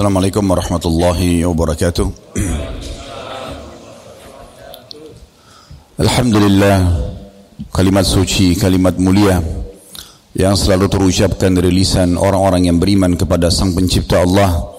Assalamualaikum 0.00 0.40
warahmatullahi 0.48 1.44
wabarakatuh. 1.44 2.08
Alhamdulillah 6.00 6.76
kalimat 7.68 8.08
suci, 8.08 8.56
kalimat 8.56 8.96
mulia 8.96 9.44
yang 10.32 10.56
selalu 10.56 10.88
terucapkan 10.88 11.52
dari 11.52 11.68
lisan 11.68 12.16
orang-orang 12.16 12.72
yang 12.72 12.80
beriman 12.80 13.12
kepada 13.12 13.52
Sang 13.52 13.76
Pencipta 13.76 14.24
Allah 14.24 14.72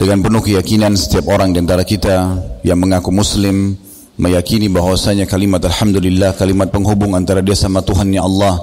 dengan 0.00 0.24
penuh 0.24 0.40
keyakinan 0.40 0.96
setiap 0.96 1.28
orang 1.28 1.52
di 1.52 1.60
antara 1.60 1.84
kita 1.84 2.32
yang 2.64 2.80
mengaku 2.80 3.12
muslim 3.12 3.76
meyakini 4.16 4.72
bahwasanya 4.72 5.28
kalimat 5.28 5.60
alhamdulillah 5.68 6.32
kalimat 6.32 6.72
penghubung 6.72 7.12
antara 7.12 7.44
dia 7.44 7.52
sama 7.52 7.84
Tuhannya 7.84 8.24
Allah 8.24 8.56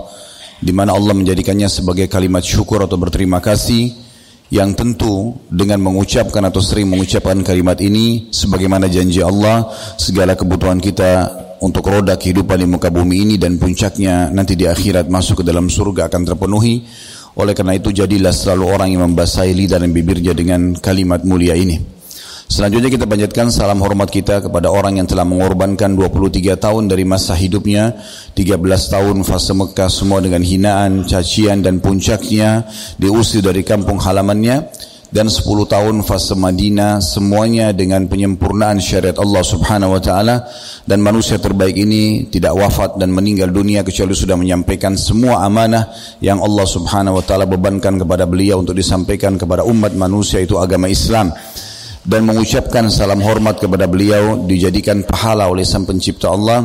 di 0.58 0.74
mana 0.74 0.98
Allah 0.98 1.14
menjadikannya 1.14 1.70
sebagai 1.70 2.10
kalimat 2.10 2.42
syukur 2.42 2.82
atau 2.82 2.98
berterima 2.98 3.38
kasih 3.38 4.07
yang 4.48 4.72
tentu 4.72 5.36
dengan 5.52 5.84
mengucapkan 5.84 6.40
atau 6.48 6.64
sering 6.64 6.88
mengucapkan 6.88 7.44
kalimat 7.44 7.76
ini 7.84 8.32
sebagaimana 8.32 8.88
janji 8.88 9.20
Allah 9.20 9.68
segala 10.00 10.40
kebutuhan 10.40 10.80
kita 10.80 11.28
untuk 11.60 11.90
roda 11.90 12.16
kehidupan 12.16 12.64
di 12.64 12.68
muka 12.70 12.88
bumi 12.88 13.28
ini 13.28 13.36
dan 13.36 13.60
puncaknya 13.60 14.32
nanti 14.32 14.56
di 14.56 14.70
akhirat 14.70 15.10
masuk 15.12 15.42
ke 15.42 15.44
dalam 15.44 15.68
surga 15.68 16.08
akan 16.08 16.22
terpenuhi. 16.24 16.86
Oleh 17.38 17.54
karena 17.54 17.78
itu 17.78 17.94
jadilah 17.94 18.34
selalu 18.34 18.66
orang 18.66 18.90
yang 18.98 19.06
membasahi 19.14 19.54
lidah 19.54 19.78
dan 19.78 19.94
bibirnya 19.94 20.34
dengan 20.34 20.74
kalimat 20.74 21.22
mulia 21.22 21.54
ini 21.54 21.97
Selanjutnya 22.48 22.88
kita 22.88 23.04
panjatkan 23.04 23.52
salam 23.52 23.84
hormat 23.84 24.08
kita 24.08 24.40
kepada 24.40 24.72
orang 24.72 25.04
yang 25.04 25.08
telah 25.08 25.28
mengorbankan 25.28 26.00
23 26.00 26.56
tahun 26.56 26.88
dari 26.88 27.04
masa 27.04 27.36
hidupnya, 27.36 28.00
13 28.40 28.64
tahun 28.88 29.28
fase 29.28 29.52
Mekah 29.52 29.92
semua 29.92 30.24
dengan 30.24 30.40
hinaan, 30.40 31.04
cacian 31.04 31.60
dan 31.60 31.84
puncaknya 31.84 32.64
diusir 32.96 33.44
dari 33.44 33.68
kampung 33.68 34.00
halamannya 34.00 34.64
dan 35.12 35.28
10 35.28 35.44
tahun 35.44 36.08
fase 36.08 36.40
Madinah 36.40 37.04
semuanya 37.04 37.76
dengan 37.76 38.08
penyempurnaan 38.08 38.80
syariat 38.80 39.20
Allah 39.20 39.44
Subhanahu 39.44 40.00
wa 40.00 40.02
taala. 40.04 40.48
Dan 40.88 41.04
manusia 41.04 41.36
terbaik 41.36 41.76
ini 41.76 42.32
tidak 42.32 42.56
wafat 42.56 42.96
dan 42.96 43.12
meninggal 43.12 43.52
dunia 43.52 43.84
kecuali 43.84 44.16
sudah 44.16 44.40
menyampaikan 44.40 44.96
semua 44.96 45.44
amanah 45.44 45.92
yang 46.24 46.40
Allah 46.40 46.64
Subhanahu 46.64 47.20
wa 47.20 47.24
taala 47.28 47.44
bebankan 47.44 48.00
kepada 48.00 48.24
beliau 48.24 48.64
untuk 48.64 48.72
disampaikan 48.72 49.36
kepada 49.36 49.68
umat 49.68 49.92
manusia 50.00 50.40
itu 50.40 50.56
agama 50.56 50.88
Islam 50.88 51.36
dan 52.08 52.24
mengucapkan 52.24 52.88
salam 52.88 53.20
hormat 53.20 53.60
kepada 53.60 53.84
beliau 53.84 54.48
dijadikan 54.48 55.04
pahala 55.04 55.52
oleh 55.52 55.68
sang 55.68 55.84
pencipta 55.84 56.32
Allah 56.32 56.64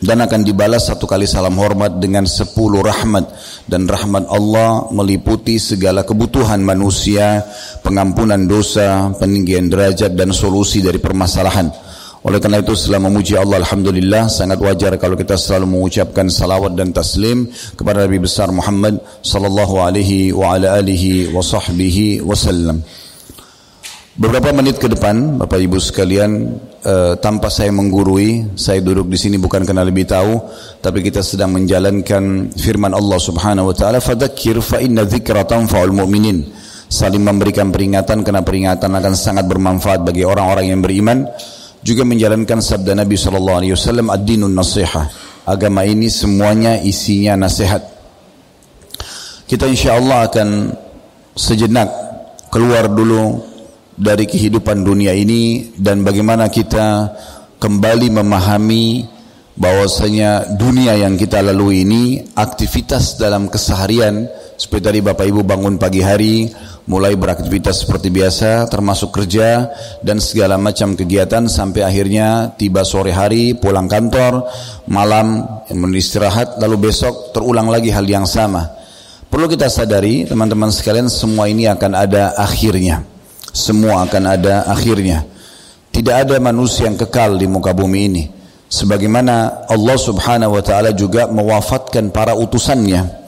dan 0.00 0.24
akan 0.24 0.40
dibalas 0.40 0.88
satu 0.88 1.04
kali 1.04 1.28
salam 1.28 1.52
hormat 1.60 2.00
dengan 2.00 2.24
sepuluh 2.24 2.80
rahmat 2.80 3.28
dan 3.68 3.84
rahmat 3.84 4.24
Allah 4.32 4.88
meliputi 4.88 5.60
segala 5.60 6.08
kebutuhan 6.08 6.64
manusia 6.64 7.44
pengampunan 7.84 8.40
dosa 8.48 9.12
peninggian 9.20 9.68
derajat 9.68 10.16
dan 10.16 10.32
solusi 10.32 10.80
dari 10.80 10.96
permasalahan 10.96 11.68
oleh 12.24 12.42
karena 12.42 12.64
itu 12.64 12.74
setelah 12.74 13.06
memuji 13.06 13.38
Allah 13.38 13.62
Alhamdulillah 13.62 14.26
sangat 14.26 14.58
wajar 14.58 14.96
kalau 14.96 15.14
kita 15.14 15.38
selalu 15.38 15.76
mengucapkan 15.78 16.26
salawat 16.26 16.74
dan 16.74 16.90
taslim 16.90 17.46
kepada 17.78 18.08
Nabi 18.08 18.18
besar 18.18 18.50
Muhammad 18.50 18.98
sallallahu 19.22 19.78
alaihi 19.78 20.34
wa 20.34 20.58
wa 21.30 21.42
wasallam. 22.26 22.82
Beberapa 24.18 24.50
menit 24.50 24.82
ke 24.82 24.90
depan, 24.90 25.38
Bapak 25.38 25.62
Ibu 25.62 25.78
sekalian, 25.78 26.58
uh, 26.82 27.14
tanpa 27.22 27.54
saya 27.54 27.70
menggurui, 27.70 28.50
saya 28.58 28.82
duduk 28.82 29.06
di 29.06 29.14
sini 29.14 29.38
bukan 29.38 29.62
karena 29.62 29.86
lebih 29.86 30.10
tahu, 30.10 30.42
tapi 30.82 31.06
kita 31.06 31.22
sedang 31.22 31.54
menjalankan 31.54 32.50
firman 32.58 32.98
Allah 32.98 33.14
Subhanahu 33.14 33.70
wa 33.70 33.74
taala, 33.78 34.02
"Fadzakir 34.02 34.58
fa 34.58 34.82
inna 34.82 35.06
dzikra 35.06 35.46
tanfa'ul 35.46 35.94
mu'minin." 35.94 36.50
Saling 36.90 37.22
memberikan 37.22 37.70
peringatan 37.70 38.26
karena 38.26 38.42
peringatan 38.42 38.90
akan 38.90 39.14
sangat 39.14 39.46
bermanfaat 39.46 40.02
bagi 40.02 40.26
orang-orang 40.26 40.66
yang 40.66 40.82
beriman. 40.82 41.22
Juga 41.86 42.02
menjalankan 42.02 42.58
sabda 42.58 42.98
Nabi 42.98 43.14
sallallahu 43.14 43.58
alaihi 43.62 43.78
wasallam, 43.78 44.10
"Ad-dinun 44.10 44.50
nasihah." 44.50 45.06
Agama 45.46 45.86
ini 45.86 46.10
semuanya 46.10 46.74
isinya 46.82 47.38
nasihat. 47.38 47.86
Kita 49.46 49.62
insya-Allah 49.70 50.26
akan 50.26 50.48
sejenak 51.38 51.86
keluar 52.50 52.90
dulu 52.90 53.47
dari 53.98 54.30
kehidupan 54.30 54.86
dunia 54.86 55.10
ini 55.10 55.74
dan 55.74 56.06
bagaimana 56.06 56.46
kita 56.46 57.10
kembali 57.58 58.14
memahami 58.14 59.02
bahwasanya 59.58 60.54
dunia 60.54 60.94
yang 60.94 61.18
kita 61.18 61.42
lalui 61.42 61.82
ini 61.82 62.22
aktivitas 62.38 63.18
dalam 63.18 63.50
keseharian 63.50 64.30
seperti 64.54 64.82
tadi 64.86 65.00
Bapak 65.02 65.26
Ibu 65.26 65.42
bangun 65.42 65.82
pagi 65.82 65.98
hari 65.98 66.46
mulai 66.86 67.18
beraktivitas 67.18 67.82
seperti 67.82 68.14
biasa 68.14 68.70
termasuk 68.70 69.10
kerja 69.10 69.66
dan 69.98 70.22
segala 70.22 70.54
macam 70.54 70.94
kegiatan 70.94 71.50
sampai 71.50 71.82
akhirnya 71.82 72.54
tiba 72.54 72.86
sore 72.86 73.10
hari 73.10 73.58
pulang 73.58 73.90
kantor 73.90 74.46
malam 74.86 75.42
menistirahat 75.74 76.62
lalu 76.62 76.94
besok 76.94 77.34
terulang 77.34 77.66
lagi 77.66 77.90
hal 77.90 78.06
yang 78.06 78.30
sama. 78.30 78.78
Perlu 79.26 79.50
kita 79.50 79.66
sadari 79.66 80.22
teman-teman 80.24 80.70
sekalian 80.70 81.10
semua 81.10 81.50
ini 81.50 81.66
akan 81.66 81.92
ada 81.98 82.32
akhirnya 82.38 83.17
semua 83.58 84.06
akan 84.06 84.22
ada 84.30 84.70
akhirnya. 84.70 85.26
Tidak 85.90 86.14
ada 86.14 86.38
manusia 86.38 86.86
yang 86.86 86.94
kekal 86.94 87.34
di 87.34 87.50
muka 87.50 87.74
bumi 87.74 88.00
ini. 88.06 88.24
Sebagaimana 88.68 89.66
Allah 89.66 89.96
subhanahu 89.98 90.54
wa 90.54 90.62
ta'ala 90.62 90.94
juga 90.94 91.26
mewafatkan 91.26 92.14
para 92.14 92.38
utusannya. 92.38 93.18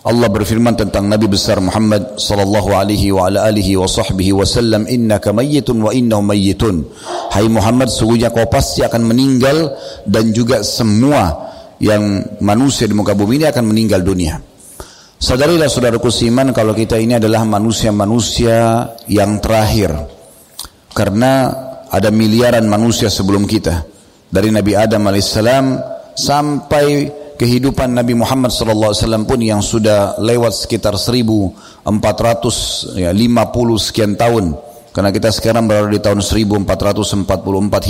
Allah 0.00 0.28
berfirman 0.32 0.76
tentang 0.80 1.10
Nabi 1.10 1.28
besar 1.28 1.60
Muhammad 1.60 2.16
sallallahu 2.16 2.72
alaihi 2.72 3.12
wa 3.12 3.28
ala 3.28 3.44
alihi 3.44 3.76
wa 3.76 3.84
sahbihi 3.84 4.32
wasallam 4.32 4.88
innaka 4.88 5.28
mayyitun 5.32 5.76
wa 5.80 5.92
innahum 5.92 6.24
mayyitun. 6.24 6.88
Hai 7.32 7.48
Muhammad 7.52 7.92
sungguhnya 7.92 8.32
kau 8.32 8.48
pasti 8.48 8.80
akan 8.80 9.02
meninggal 9.04 9.76
dan 10.08 10.32
juga 10.32 10.64
semua 10.64 11.52
yang 11.80 12.24
manusia 12.40 12.88
di 12.88 12.96
muka 12.96 13.12
bumi 13.12 13.44
ini 13.44 13.46
akan 13.48 13.64
meninggal 13.64 14.00
dunia. 14.00 14.40
Sadarilah 15.20 15.68
saudaraku 15.68 16.08
siman 16.08 16.48
kalau 16.56 16.72
kita 16.72 16.96
ini 16.96 17.20
adalah 17.20 17.44
manusia-manusia 17.44 18.88
yang 19.04 19.36
terakhir. 19.36 19.92
Karena 20.96 21.52
ada 21.92 22.08
miliaran 22.08 22.64
manusia 22.64 23.12
sebelum 23.12 23.44
kita. 23.44 23.84
Dari 24.32 24.48
Nabi 24.48 24.72
Adam 24.72 25.04
alaihissalam 25.04 25.76
sampai 26.16 27.12
kehidupan 27.36 28.00
Nabi 28.00 28.16
Muhammad 28.16 28.48
wasallam 28.48 29.28
pun 29.28 29.44
yang 29.44 29.60
sudah 29.60 30.16
lewat 30.24 30.56
sekitar 30.56 30.96
1450 30.96 31.84
ya, 32.96 33.12
sekian 33.76 34.16
tahun. 34.16 34.56
Karena 34.90 35.12
kita 35.12 35.28
sekarang 35.36 35.68
berada 35.68 35.92
di 35.92 36.00
tahun 36.02 36.18
1444 36.18 37.30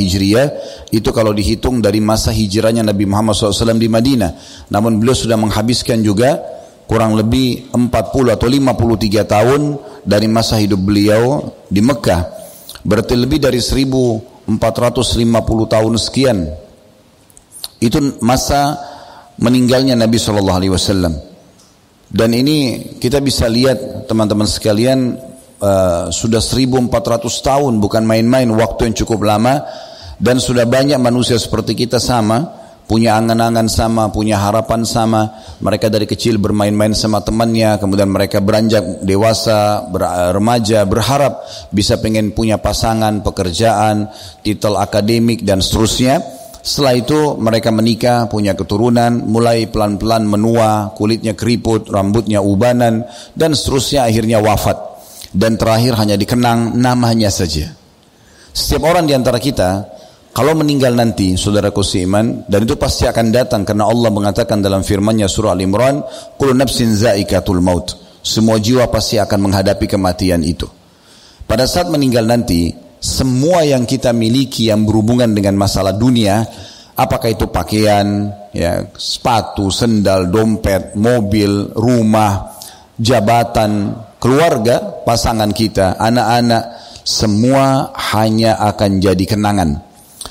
Hijriah 0.04 0.46
Itu 0.92 1.16
kalau 1.16 1.32
dihitung 1.32 1.80
dari 1.80 1.96
masa 1.96 2.28
hijrahnya 2.28 2.84
Nabi 2.84 3.08
Muhammad 3.08 3.40
SAW 3.40 3.80
di 3.80 3.88
Madinah 3.88 4.36
Namun 4.68 5.00
beliau 5.00 5.16
sudah 5.16 5.40
menghabiskan 5.40 6.04
juga 6.04 6.59
kurang 6.90 7.14
lebih 7.14 7.70
40 7.70 8.34
atau 8.34 8.50
53 8.50 9.22
tahun 9.22 9.78
dari 10.02 10.26
masa 10.26 10.58
hidup 10.58 10.82
beliau 10.82 11.54
di 11.70 11.78
Mekah. 11.78 12.26
Berarti 12.82 13.14
lebih 13.14 13.38
dari 13.38 13.62
1450 13.62 14.50
tahun 15.70 15.94
sekian. 15.94 16.38
Itu 17.78 18.18
masa 18.26 18.74
meninggalnya 19.38 19.94
Nabi 19.94 20.18
Shallallahu 20.18 20.58
Alaihi 20.58 20.74
Wasallam. 20.74 21.14
Dan 22.10 22.34
ini 22.34 22.90
kita 22.98 23.22
bisa 23.22 23.46
lihat 23.46 24.10
teman-teman 24.10 24.50
sekalian 24.50 25.14
uh, 25.62 26.10
sudah 26.10 26.42
1400 26.42 26.90
tahun 27.22 27.78
bukan 27.78 28.02
main-main 28.02 28.50
waktu 28.50 28.90
yang 28.90 28.96
cukup 28.98 29.30
lama 29.30 29.62
dan 30.18 30.42
sudah 30.42 30.66
banyak 30.66 30.98
manusia 30.98 31.38
seperti 31.38 31.78
kita 31.78 32.02
sama 32.02 32.59
punya 32.90 33.14
angan-angan 33.14 33.70
sama, 33.70 34.10
punya 34.10 34.42
harapan 34.42 34.82
sama. 34.82 35.30
Mereka 35.62 35.86
dari 35.86 36.10
kecil 36.10 36.42
bermain-main 36.42 36.90
sama 36.90 37.22
temannya, 37.22 37.78
kemudian 37.78 38.10
mereka 38.10 38.42
beranjak 38.42 39.06
dewasa, 39.06 39.86
ber, 39.86 40.02
remaja, 40.34 40.82
berharap 40.82 41.46
bisa 41.70 42.02
pengen 42.02 42.34
punya 42.34 42.58
pasangan, 42.58 43.22
pekerjaan, 43.22 44.10
titel 44.42 44.74
akademik 44.74 45.46
dan 45.46 45.62
seterusnya. 45.62 46.18
Setelah 46.66 46.98
itu 46.98 47.38
mereka 47.38 47.70
menikah, 47.70 48.26
punya 48.26 48.58
keturunan, 48.58 49.22
mulai 49.22 49.70
pelan-pelan 49.70 50.26
menua, 50.26 50.90
kulitnya 50.98 51.38
keriput, 51.38 51.86
rambutnya 51.86 52.42
ubanan, 52.42 53.06
dan 53.38 53.54
seterusnya 53.54 54.10
akhirnya 54.10 54.42
wafat. 54.42 54.76
Dan 55.30 55.54
terakhir 55.54 55.94
hanya 55.94 56.18
dikenang 56.18 56.74
namanya 56.74 57.30
saja. 57.30 57.70
Setiap 58.50 58.82
orang 58.82 59.06
di 59.06 59.14
antara 59.14 59.38
kita 59.38 59.99
kalau 60.30 60.54
meninggal 60.54 60.94
nanti, 60.94 61.34
saudaraku 61.34 61.82
seiman, 61.82 62.46
dan 62.46 62.62
itu 62.62 62.78
pasti 62.78 63.02
akan 63.02 63.34
datang 63.34 63.66
karena 63.66 63.90
Allah 63.90 64.14
mengatakan 64.14 64.62
dalam 64.62 64.86
firman-Nya 64.86 65.26
surah 65.26 65.58
Al-Imran, 65.58 66.06
"Kullu 66.38 66.54
nafsin 66.54 66.94
zaikatul 66.94 67.58
maut." 67.58 67.98
Semua 68.22 68.62
jiwa 68.62 68.86
pasti 68.86 69.18
akan 69.18 69.50
menghadapi 69.50 69.90
kematian 69.90 70.46
itu. 70.46 70.70
Pada 71.50 71.66
saat 71.66 71.90
meninggal 71.90 72.30
nanti, 72.30 72.70
semua 73.02 73.66
yang 73.66 73.82
kita 73.82 74.14
miliki 74.14 74.70
yang 74.70 74.86
berhubungan 74.86 75.34
dengan 75.34 75.58
masalah 75.58 75.90
dunia, 75.98 76.46
apakah 76.94 77.34
itu 77.34 77.50
pakaian, 77.50 78.30
ya, 78.54 78.86
sepatu, 78.94 79.66
sendal, 79.66 80.30
dompet, 80.30 80.94
mobil, 80.94 81.74
rumah, 81.74 82.54
jabatan, 82.94 83.98
keluarga, 84.22 85.02
pasangan 85.02 85.50
kita, 85.50 85.98
anak-anak, 85.98 86.62
semua 87.02 87.90
hanya 88.14 88.54
akan 88.62 89.02
jadi 89.02 89.24
kenangan. 89.26 89.89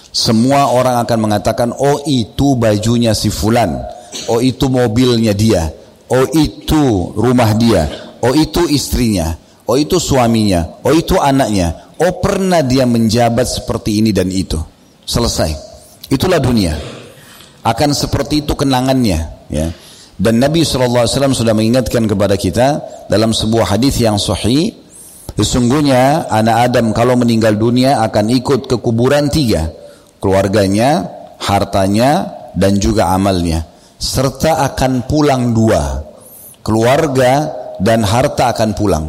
Semua 0.09 0.73
orang 0.73 0.97
akan 1.05 1.19
mengatakan, 1.29 1.69
oh 1.73 2.01
itu 2.09 2.57
bajunya 2.57 3.13
si 3.13 3.29
fulan, 3.29 3.77
oh 4.25 4.41
itu 4.41 4.65
mobilnya 4.65 5.37
dia, 5.37 5.69
oh 6.09 6.25
itu 6.33 7.13
rumah 7.13 7.53
dia, 7.53 7.85
oh 8.25 8.33
itu 8.33 8.65
istrinya, 8.65 9.37
oh 9.69 9.77
itu 9.77 10.01
suaminya, 10.01 10.81
oh 10.81 10.89
itu 10.89 11.13
anaknya, 11.21 11.93
oh 12.01 12.17
pernah 12.17 12.65
dia 12.65 12.89
menjabat 12.89 13.45
seperti 13.45 14.01
ini 14.01 14.09
dan 14.09 14.33
itu. 14.33 14.57
Selesai. 15.05 15.53
Itulah 16.09 16.41
dunia. 16.41 16.73
Akan 17.61 17.93
seperti 17.93 18.41
itu 18.45 18.57
kenangannya. 18.57 19.45
Ya. 19.49 19.73
Dan 20.19 20.41
Nabi 20.41 20.67
SAW 20.67 21.07
sudah 21.07 21.53
mengingatkan 21.55 22.03
kepada 22.09 22.35
kita 22.35 22.81
dalam 23.07 23.31
sebuah 23.31 23.77
hadis 23.77 23.97
yang 24.03 24.19
sahih, 24.19 24.75
sesungguhnya 25.37 26.27
anak 26.27 26.69
Adam 26.69 26.91
kalau 26.91 27.15
meninggal 27.15 27.55
dunia 27.55 28.03
akan 28.03 28.27
ikut 28.35 28.67
ke 28.67 28.75
kuburan 28.83 29.31
tiga, 29.31 29.71
keluarganya, 30.19 31.07
hartanya, 31.39 32.39
dan 32.53 32.77
juga 32.77 33.11
amalnya, 33.15 33.65
serta 33.99 34.63
akan 34.71 35.07
pulang 35.07 35.55
dua, 35.55 36.03
keluarga 36.61 37.51
dan 37.79 38.03
harta 38.03 38.51
akan 38.51 38.71
pulang. 38.75 39.05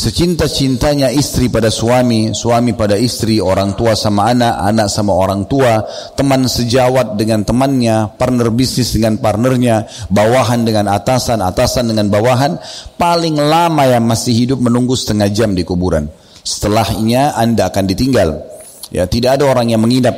Secinta-cintanya 0.00 1.12
istri 1.12 1.52
pada 1.52 1.68
suami, 1.68 2.32
suami 2.32 2.72
pada 2.72 2.96
istri, 2.96 3.36
orang 3.36 3.76
tua 3.76 3.92
sama 3.92 4.32
anak, 4.32 4.56
anak 4.64 4.88
sama 4.88 5.12
orang 5.12 5.44
tua, 5.44 5.84
teman 6.16 6.48
sejawat 6.48 7.20
dengan 7.20 7.44
temannya, 7.44 8.16
partner 8.16 8.48
bisnis 8.48 8.96
dengan 8.96 9.20
partnernya, 9.20 10.08
bawahan 10.08 10.64
dengan 10.64 10.88
atasan, 10.88 11.44
atasan 11.44 11.92
dengan 11.92 12.08
bawahan, 12.08 12.56
paling 12.96 13.36
lama 13.36 13.84
yang 13.84 14.08
masih 14.08 14.32
hidup 14.32 14.64
menunggu 14.64 14.96
setengah 14.96 15.28
jam 15.36 15.52
di 15.52 15.68
kuburan. 15.68 16.08
Setelahnya 16.48 17.36
Anda 17.36 17.68
akan 17.68 17.84
ditinggal. 17.84 18.40
Ya, 18.88 19.04
tidak 19.04 19.36
ada 19.36 19.52
orang 19.52 19.68
yang 19.68 19.84
menginap, 19.84 20.16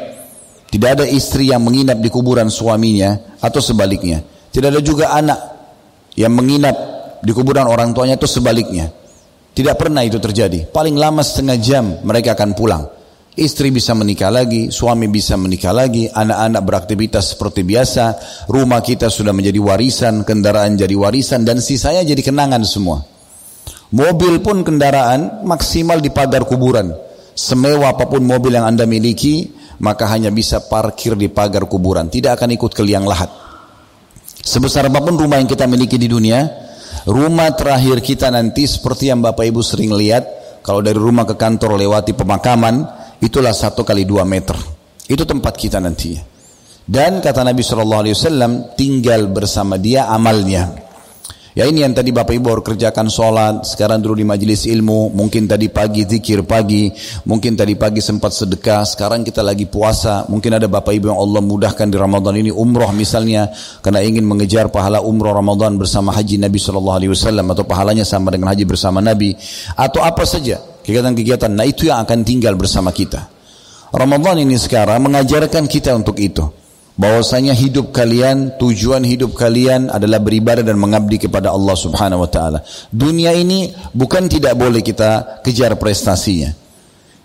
tidak 0.72 0.88
ada 0.96 1.04
istri 1.04 1.52
yang 1.52 1.60
menginap 1.60 2.00
di 2.00 2.08
kuburan 2.08 2.48
suaminya 2.48 3.36
atau 3.44 3.60
sebaliknya. 3.60 4.24
Tidak 4.48 4.72
ada 4.72 4.80
juga 4.80 5.12
anak 5.12 5.40
yang 6.16 6.32
menginap 6.32 6.76
di 7.20 7.28
kuburan 7.36 7.68
orang 7.68 7.92
tuanya 7.92 8.16
itu 8.16 8.24
sebaliknya. 8.24 8.88
Tidak 9.52 9.76
pernah 9.76 10.00
itu 10.00 10.16
terjadi. 10.16 10.64
Paling 10.72 10.96
lama 10.96 11.20
setengah 11.20 11.60
jam 11.60 11.84
mereka 12.00 12.32
akan 12.32 12.56
pulang. 12.56 12.88
Istri 13.36 13.68
bisa 13.68 13.92
menikah 13.92 14.32
lagi, 14.32 14.72
suami 14.72 15.08
bisa 15.12 15.36
menikah 15.36 15.76
lagi, 15.76 16.08
anak-anak 16.08 16.62
beraktivitas 16.64 17.36
seperti 17.36 17.64
biasa, 17.64 18.04
rumah 18.48 18.80
kita 18.84 19.08
sudah 19.08 19.32
menjadi 19.32 19.56
warisan, 19.56 20.20
kendaraan 20.24 20.76
jadi 20.76 20.92
warisan, 20.92 21.44
dan 21.44 21.60
sisanya 21.60 22.04
jadi 22.04 22.20
kenangan 22.20 22.60
semua. 22.64 23.00
Mobil 23.92 24.40
pun 24.40 24.64
kendaraan 24.64 25.44
maksimal 25.48 26.00
di 26.00 26.12
pagar 26.12 26.44
kuburan. 26.44 26.92
Semewah 27.32 27.96
apa 27.96 28.04
pun 28.08 28.20
mobil 28.20 28.52
yang 28.52 28.68
anda 28.68 28.84
miliki, 28.84 29.48
maka 29.82 30.06
hanya 30.06 30.30
bisa 30.30 30.62
parkir 30.62 31.18
di 31.18 31.26
pagar 31.26 31.66
kuburan. 31.66 32.06
Tidak 32.06 32.32
akan 32.32 32.54
ikut 32.54 32.70
ke 32.70 32.82
liang 32.86 33.04
lahat. 33.04 33.28
Sebesar 34.42 34.86
apa 34.86 35.02
pun 35.02 35.18
rumah 35.18 35.42
yang 35.42 35.50
kita 35.50 35.66
miliki 35.66 35.98
di 35.98 36.06
dunia, 36.06 36.62
Rumah 37.02 37.58
terakhir 37.58 37.98
kita 37.98 38.30
nanti 38.30 38.62
seperti 38.62 39.10
yang 39.10 39.18
Bapak 39.18 39.42
Ibu 39.42 39.58
sering 39.58 39.90
lihat, 39.90 40.22
kalau 40.62 40.78
dari 40.78 40.94
rumah 40.94 41.26
ke 41.26 41.34
kantor 41.34 41.74
lewati 41.74 42.14
pemakaman, 42.14 42.86
itulah 43.18 43.50
satu 43.50 43.82
kali 43.82 44.06
dua 44.06 44.22
meter. 44.22 44.54
Itu 45.10 45.26
tempat 45.26 45.58
kita 45.58 45.82
nantinya. 45.82 46.22
Dan 46.86 47.18
kata 47.18 47.42
Nabi 47.42 47.62
Shallallahu 47.62 48.02
Alaihi 48.06 48.14
Wasallam 48.14 48.52
tinggal 48.78 49.26
bersama 49.34 49.82
dia 49.82 50.06
amalnya. 50.14 50.91
Ya 51.52 51.68
ini 51.68 51.84
yang 51.84 51.92
tadi 51.92 52.16
Bapak 52.16 52.32
Ibu 52.32 52.48
harus 52.48 52.64
kerjakan 52.64 53.12
sholat, 53.12 53.68
sekarang 53.68 54.00
dulu 54.00 54.16
di 54.16 54.24
majelis 54.24 54.64
ilmu, 54.64 55.12
mungkin 55.12 55.44
tadi 55.44 55.68
pagi 55.68 56.08
zikir 56.08 56.48
pagi, 56.48 56.88
mungkin 57.28 57.52
tadi 57.60 57.76
pagi 57.76 58.00
sempat 58.00 58.32
sedekah, 58.32 58.88
sekarang 58.88 59.20
kita 59.20 59.44
lagi 59.44 59.68
puasa, 59.68 60.24
mungkin 60.32 60.56
ada 60.56 60.64
Bapak 60.64 60.96
Ibu 60.96 61.12
yang 61.12 61.20
Allah 61.20 61.44
mudahkan 61.44 61.92
di 61.92 62.00
Ramadan 62.00 62.40
ini. 62.40 62.48
Umroh 62.48 62.88
misalnya, 62.96 63.52
karena 63.84 64.00
ingin 64.00 64.24
mengejar 64.24 64.72
pahala 64.72 65.04
umroh 65.04 65.36
Ramadan 65.36 65.76
bersama 65.76 66.08
haji 66.16 66.40
Nabi 66.40 66.56
Shallallahu 66.56 66.96
Alaihi 67.04 67.12
Wasallam 67.12 67.44
atau 67.52 67.68
pahalanya 67.68 68.08
sama 68.08 68.32
dengan 68.32 68.48
haji 68.48 68.64
bersama 68.64 69.04
Nabi, 69.04 69.36
atau 69.76 70.00
apa 70.00 70.24
saja 70.24 70.56
kegiatan-kegiatan, 70.56 71.52
nah 71.52 71.68
itu 71.68 71.84
yang 71.84 72.00
akan 72.00 72.24
tinggal 72.24 72.56
bersama 72.56 72.96
kita. 72.96 73.28
Ramadan 73.92 74.40
ini 74.40 74.56
sekarang 74.56 75.04
mengajarkan 75.04 75.68
kita 75.68 75.92
untuk 75.92 76.16
itu 76.16 76.61
bahwasanya 76.96 77.56
hidup 77.56 77.90
kalian, 77.90 78.56
tujuan 78.60 79.04
hidup 79.04 79.32
kalian 79.36 79.88
adalah 79.88 80.20
beribadah 80.20 80.64
dan 80.64 80.76
mengabdi 80.76 81.16
kepada 81.16 81.52
Allah 81.52 81.76
Subhanahu 81.76 82.24
wa 82.24 82.30
taala. 82.30 82.58
Dunia 82.92 83.32
ini 83.32 83.72
bukan 83.92 84.28
tidak 84.28 84.56
boleh 84.56 84.84
kita 84.84 85.40
kejar 85.40 85.76
prestasinya. 85.80 86.62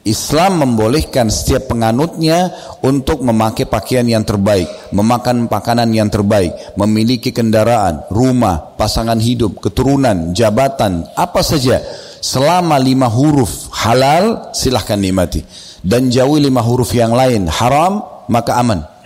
Islam 0.07 0.63
membolehkan 0.63 1.27
setiap 1.27 1.75
penganutnya 1.75 2.55
untuk 2.79 3.19
memakai 3.19 3.67
pakaian 3.67 4.07
yang 4.07 4.23
terbaik, 4.23 4.71
memakan 4.95 5.51
makanan 5.51 5.91
yang 5.91 6.07
terbaik, 6.07 6.55
memiliki 6.79 7.35
kendaraan, 7.35 8.07
rumah, 8.07 8.71
pasangan 8.79 9.19
hidup, 9.19 9.59
keturunan, 9.59 10.31
jabatan, 10.31 11.03
apa 11.11 11.43
saja. 11.43 11.83
Selama 12.23 12.79
lima 12.79 13.11
huruf 13.11 13.67
halal, 13.83 14.55
silahkan 14.55 14.95
nikmati. 14.95 15.43
Dan 15.83 16.07
jauhi 16.07 16.39
lima 16.39 16.63
huruf 16.63 16.95
yang 16.95 17.11
lain 17.11 17.51
haram, 17.51 17.99
maka 18.31 18.57
aman. 18.63 18.96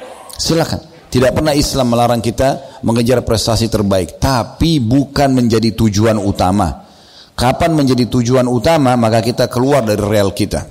Silakan. 0.42 0.82
Tidak 1.12 1.38
pernah 1.38 1.54
Islam 1.54 1.94
melarang 1.94 2.24
kita 2.24 2.82
mengejar 2.82 3.22
prestasi 3.22 3.68
terbaik, 3.70 4.18
tapi 4.18 4.82
bukan 4.82 5.38
menjadi 5.38 5.76
tujuan 5.76 6.18
utama. 6.18 6.88
Kapan 7.36 7.76
menjadi 7.78 8.08
tujuan 8.08 8.48
utama, 8.48 8.96
maka 8.96 9.20
kita 9.22 9.52
keluar 9.52 9.84
dari 9.86 10.02
real 10.02 10.32
kita. 10.32 10.66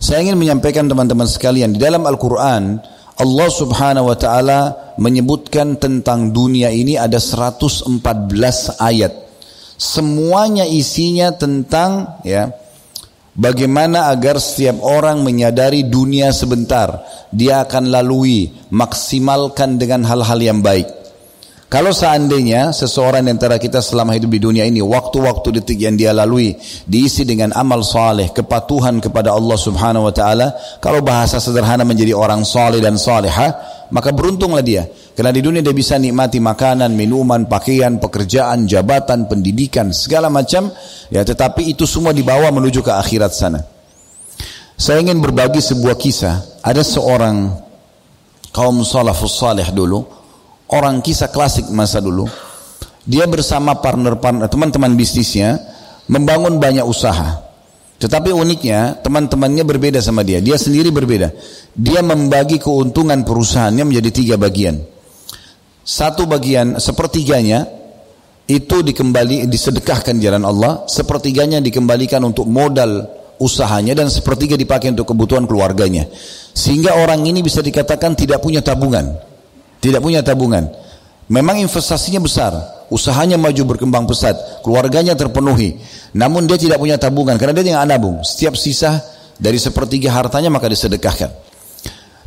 Saya 0.00 0.24
ingin 0.24 0.40
menyampaikan 0.40 0.88
teman-teman 0.88 1.28
sekalian, 1.28 1.76
di 1.76 1.78
dalam 1.78 2.02
Al-Quran, 2.08 2.80
Allah 3.20 3.48
subhanahu 3.52 4.08
wa 4.08 4.16
ta'ala 4.16 4.60
menyebutkan 4.96 5.76
tentang 5.76 6.32
dunia 6.32 6.72
ini 6.72 6.96
ada 6.96 7.20
114 7.20 7.84
ayat. 8.80 9.12
Semuanya 9.76 10.64
isinya 10.64 11.36
tentang 11.36 12.20
ya 12.24 12.48
Bagaimana 13.30 14.10
agar 14.10 14.42
setiap 14.42 14.82
orang 14.82 15.22
menyadari 15.22 15.86
dunia 15.86 16.34
sebentar, 16.34 17.06
dia 17.30 17.62
akan 17.62 17.86
lalui, 17.86 18.50
maksimalkan 18.74 19.78
dengan 19.78 20.02
hal-hal 20.02 20.38
yang 20.42 20.58
baik. 20.58 21.00
Kalau 21.70 21.94
seandainya 21.94 22.74
seseorang 22.74 23.22
di 23.22 23.30
antara 23.30 23.54
kita 23.54 23.78
selama 23.78 24.18
hidup 24.18 24.34
di 24.34 24.42
dunia 24.42 24.66
ini, 24.66 24.82
waktu-waktu 24.82 25.62
detik 25.62 25.78
yang 25.78 25.94
dia 25.94 26.10
lalui 26.10 26.58
diisi 26.82 27.22
dengan 27.22 27.54
amal 27.54 27.86
saleh, 27.86 28.34
kepatuhan 28.34 28.98
kepada 28.98 29.30
Allah 29.30 29.54
Subhanahu 29.54 30.10
wa 30.10 30.14
taala, 30.14 30.50
kalau 30.82 30.98
bahasa 30.98 31.38
sederhana 31.38 31.86
menjadi 31.86 32.10
orang 32.10 32.42
saleh 32.42 32.82
dan 32.82 32.98
salehah, 32.98 33.79
maka 33.90 34.10
beruntunglah 34.14 34.62
dia. 34.64 34.86
Karena 35.14 35.34
di 35.34 35.42
dunia 35.42 35.60
dia 35.60 35.74
bisa 35.74 35.98
nikmati 35.98 36.38
makanan, 36.38 36.94
minuman, 36.94 37.44
pakaian, 37.46 37.98
pekerjaan, 37.98 38.64
jabatan, 38.64 39.26
pendidikan, 39.26 39.90
segala 39.90 40.30
macam, 40.32 40.70
ya 41.12 41.22
tetapi 41.26 41.70
itu 41.70 41.84
semua 41.84 42.14
dibawa 42.14 42.48
menuju 42.54 42.80
ke 42.80 42.92
akhirat 42.94 43.32
sana. 43.34 43.60
Saya 44.80 45.04
ingin 45.04 45.20
berbagi 45.20 45.60
sebuah 45.60 45.98
kisah. 46.00 46.64
Ada 46.64 46.80
seorang 46.80 47.52
kaum 48.48 48.80
salafus 48.80 49.36
saleh 49.36 49.68
dulu, 49.74 50.06
orang 50.72 51.04
kisah 51.04 51.28
klasik 51.28 51.68
masa 51.68 52.00
dulu. 52.00 52.24
Dia 53.04 53.28
bersama 53.28 53.76
partner-partner 53.76 54.48
teman-teman 54.48 54.96
bisnisnya 54.96 55.58
membangun 56.08 56.56
banyak 56.56 56.86
usaha. 56.86 57.49
Tetapi 58.00 58.32
uniknya 58.32 58.96
teman-temannya 59.04 59.60
berbeda 59.60 60.00
sama 60.00 60.24
dia. 60.24 60.40
Dia 60.40 60.56
sendiri 60.56 60.88
berbeda. 60.88 61.36
Dia 61.76 62.00
membagi 62.00 62.56
keuntungan 62.56 63.20
perusahaannya 63.28 63.84
menjadi 63.84 64.10
tiga 64.10 64.34
bagian. 64.40 64.80
Satu 65.84 66.24
bagian 66.24 66.80
sepertiganya 66.80 67.68
itu 68.48 68.80
dikembali 68.80 69.44
disedekahkan 69.46 70.16
jalan 70.16 70.48
Allah, 70.48 70.88
sepertiganya 70.88 71.60
dikembalikan 71.60 72.24
untuk 72.24 72.48
modal 72.48 73.04
usahanya 73.36 73.96
dan 73.96 74.08
sepertiga 74.08 74.56
dipakai 74.56 74.96
untuk 74.96 75.12
kebutuhan 75.12 75.44
keluarganya. 75.44 76.08
Sehingga 76.56 76.96
orang 76.96 77.24
ini 77.28 77.44
bisa 77.44 77.60
dikatakan 77.60 78.16
tidak 78.16 78.40
punya 78.40 78.64
tabungan. 78.64 79.16
Tidak 79.80 80.00
punya 80.00 80.20
tabungan. 80.20 80.68
Memang 81.30 81.62
investasinya 81.62 82.20
besar, 82.20 82.52
usahanya 82.90 83.38
maju 83.38 83.62
berkembang 83.76 84.04
pesat, 84.04 84.34
keluarganya 84.66 85.14
terpenuhi. 85.14 85.78
Namun 86.10 86.50
dia 86.50 86.58
tidak 86.58 86.82
punya 86.82 86.98
tabungan 86.98 87.38
karena 87.38 87.54
dia 87.54 87.74
tidak 87.74 87.86
nabung. 87.86 88.22
Setiap 88.26 88.58
sisa 88.58 88.98
dari 89.38 89.56
sepertiga 89.56 90.10
hartanya 90.10 90.50
maka 90.50 90.66
disedekahkan. 90.66 91.30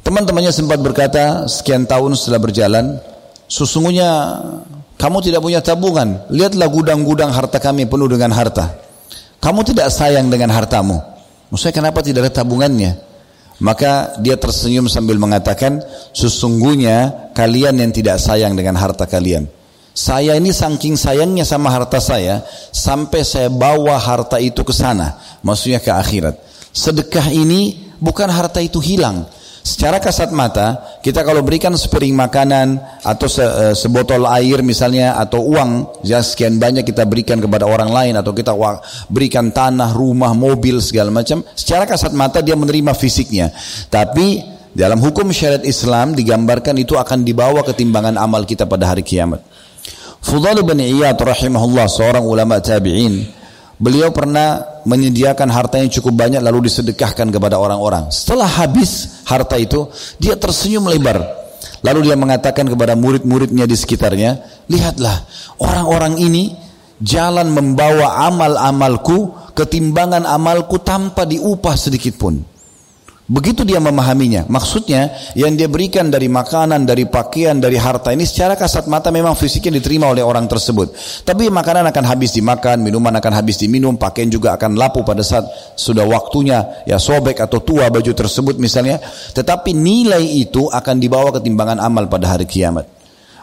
Teman-temannya 0.04 0.52
sempat 0.52 0.84
berkata 0.84 1.48
sekian 1.48 1.88
tahun 1.88 2.20
setelah 2.20 2.40
berjalan, 2.44 2.86
sesungguhnya 3.48 4.10
kamu 5.00 5.18
tidak 5.24 5.40
punya 5.44 5.60
tabungan. 5.64 6.28
Lihatlah 6.32 6.68
gudang-gudang 6.68 7.32
harta 7.32 7.60
kami 7.60 7.88
penuh 7.88 8.08
dengan 8.12 8.36
harta. 8.36 8.76
Kamu 9.40 9.64
tidak 9.68 9.92
sayang 9.92 10.32
dengan 10.32 10.52
hartamu. 10.56 11.00
Maksudnya 11.52 11.76
kenapa 11.76 12.00
tidak 12.00 12.28
ada 12.28 12.32
tabungannya? 12.44 13.00
Maka 13.64 14.20
dia 14.20 14.36
tersenyum 14.36 14.92
sambil 14.92 15.16
mengatakan, 15.20 15.84
sesungguhnya 16.12 17.32
kalian 17.36 17.80
yang 17.80 17.92
tidak 17.96 18.20
sayang 18.20 18.56
dengan 18.60 18.76
harta 18.76 19.08
kalian. 19.08 19.48
Saya 19.94 20.34
ini 20.34 20.50
saking 20.50 20.98
sayangnya 20.98 21.46
sama 21.46 21.70
harta 21.70 22.02
saya 22.02 22.42
sampai 22.74 23.22
saya 23.22 23.54
bawa 23.54 23.94
harta 24.02 24.42
itu 24.42 24.66
ke 24.66 24.74
sana, 24.74 25.22
maksudnya 25.46 25.78
ke 25.78 25.94
akhirat. 25.94 26.34
Sedekah 26.74 27.30
ini 27.30 27.94
bukan 28.02 28.26
harta 28.26 28.58
itu 28.58 28.82
hilang. 28.82 29.30
Secara 29.64 30.04
kasat 30.04 30.36
mata, 30.36 31.00
kita 31.00 31.24
kalau 31.24 31.40
berikan 31.40 31.72
sepiring 31.72 32.12
makanan 32.12 32.84
atau 33.00 33.32
se, 33.32 33.40
e, 33.40 33.66
sebotol 33.72 34.28
air 34.28 34.60
misalnya 34.60 35.16
atau 35.16 35.40
uang, 35.40 36.04
ya 36.04 36.20
sekian 36.20 36.60
banyak 36.60 36.84
kita 36.84 37.08
berikan 37.08 37.40
kepada 37.40 37.64
orang 37.64 37.88
lain 37.88 38.14
atau 38.20 38.36
kita 38.36 38.52
berikan 39.08 39.56
tanah, 39.56 39.96
rumah, 39.96 40.36
mobil 40.36 40.84
segala 40.84 41.16
macam, 41.16 41.48
secara 41.56 41.88
kasat 41.88 42.12
mata 42.12 42.44
dia 42.44 42.60
menerima 42.60 42.92
fisiknya. 42.92 43.56
Tapi 43.88 44.44
dalam 44.76 45.00
hukum 45.00 45.32
syariat 45.32 45.64
Islam 45.64 46.12
digambarkan 46.12 46.76
itu 46.84 47.00
akan 47.00 47.24
dibawa 47.24 47.64
ketimbangan 47.64 48.20
amal 48.20 48.44
kita 48.44 48.68
pada 48.68 48.92
hari 48.92 49.06
kiamat. 49.06 49.40
Fudhal 50.24 50.64
bin 50.64 50.80
Iyad 50.80 51.20
rahimahullah 51.20 51.86
seorang 51.92 52.24
ulama 52.24 52.64
tabi'in 52.64 53.28
beliau 53.76 54.10
pernah 54.16 54.64
menyediakan 54.88 55.52
harta 55.52 55.84
yang 55.84 55.92
cukup 55.92 56.16
banyak 56.16 56.40
lalu 56.40 56.72
disedekahkan 56.72 57.28
kepada 57.28 57.60
orang-orang. 57.60 58.08
Setelah 58.08 58.48
habis 58.48 59.24
harta 59.28 59.60
itu 59.60 59.92
dia 60.18 60.40
tersenyum 60.40 60.88
lebar. 60.88 61.44
Lalu 61.84 62.08
dia 62.08 62.16
mengatakan 62.16 62.64
kepada 62.64 62.96
murid-muridnya 62.96 63.68
di 63.68 63.76
sekitarnya 63.76 64.40
lihatlah 64.72 65.28
orang-orang 65.60 66.16
ini 66.16 66.56
jalan 67.04 67.52
membawa 67.52 68.24
amal-amalku 68.32 69.52
ketimbangan 69.52 70.24
amalku 70.24 70.80
tanpa 70.80 71.28
diupah 71.28 71.76
sedikit 71.76 72.16
pun 72.16 72.53
Begitu 73.24 73.64
dia 73.64 73.80
memahaminya. 73.80 74.44
Maksudnya 74.52 75.16
yang 75.32 75.56
dia 75.56 75.72
berikan 75.72 76.12
dari 76.12 76.28
makanan, 76.28 76.84
dari 76.84 77.08
pakaian, 77.08 77.56
dari 77.56 77.80
harta 77.80 78.12
ini 78.12 78.28
secara 78.28 78.60
kasat 78.60 78.92
mata 78.92 79.16
memang 79.16 79.32
fisiknya 79.32 79.80
diterima 79.80 80.12
oleh 80.12 80.20
orang 80.20 80.44
tersebut. 80.44 80.92
Tapi 81.24 81.48
makanan 81.48 81.88
akan 81.88 82.04
habis 82.04 82.36
dimakan, 82.36 82.84
minuman 82.84 83.16
akan 83.16 83.32
habis 83.32 83.64
diminum, 83.64 83.96
pakaian 83.96 84.28
juga 84.28 84.60
akan 84.60 84.76
lapu 84.76 85.08
pada 85.08 85.24
saat 85.24 85.48
sudah 85.80 86.04
waktunya 86.04 86.84
ya 86.84 87.00
sobek 87.00 87.40
atau 87.40 87.64
tua 87.64 87.88
baju 87.88 88.12
tersebut 88.12 88.60
misalnya. 88.60 89.00
Tetapi 89.32 89.72
nilai 89.72 90.44
itu 90.44 90.68
akan 90.68 91.00
dibawa 91.00 91.32
ketimbangan 91.32 91.80
amal 91.80 92.12
pada 92.12 92.36
hari 92.36 92.44
kiamat. 92.44 92.92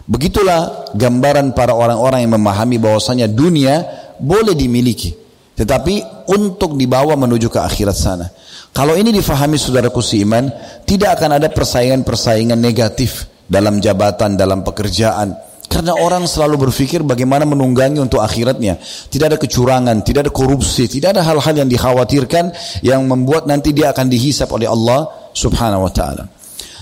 Begitulah 0.05 0.93
gambaran 0.93 1.57
para 1.57 1.73
orang-orang 1.73 2.21
yang 2.29 2.37
memahami 2.37 2.77
bahwasanya 2.77 3.33
dunia 3.33 3.81
boleh 4.21 4.53
dimiliki. 4.53 5.17
Tetapi 5.57 6.29
untuk 6.37 6.77
dibawa 6.77 7.17
menuju 7.17 7.49
ke 7.49 7.61
akhirat 7.65 7.97
sana. 7.97 8.29
Kalau 8.71 8.95
ini 8.95 9.11
difahami 9.11 9.59
saudaraku 9.59 9.99
seiman, 9.99 10.47
tidak 10.87 11.19
akan 11.19 11.43
ada 11.43 11.49
persaingan-persaingan 11.51 12.57
negatif 12.57 13.27
dalam 13.51 13.83
jabatan, 13.83 14.39
dalam 14.39 14.63
pekerjaan. 14.63 15.35
Karena 15.71 15.95
orang 15.95 16.27
selalu 16.27 16.67
berpikir 16.67 17.07
bagaimana 17.07 17.47
menunggangi 17.47 18.03
untuk 18.03 18.19
akhiratnya. 18.19 18.79
Tidak 18.83 19.27
ada 19.27 19.39
kecurangan, 19.39 20.03
tidak 20.03 20.27
ada 20.27 20.33
korupsi, 20.35 20.91
tidak 20.91 21.15
ada 21.15 21.23
hal-hal 21.23 21.55
yang 21.63 21.71
dikhawatirkan 21.71 22.51
yang 22.83 23.07
membuat 23.07 23.47
nanti 23.47 23.71
dia 23.71 23.95
akan 23.95 24.11
dihisap 24.11 24.51
oleh 24.51 24.67
Allah 24.67 25.31
subhanahu 25.31 25.87
wa 25.87 25.93
ta'ala. 25.95 26.27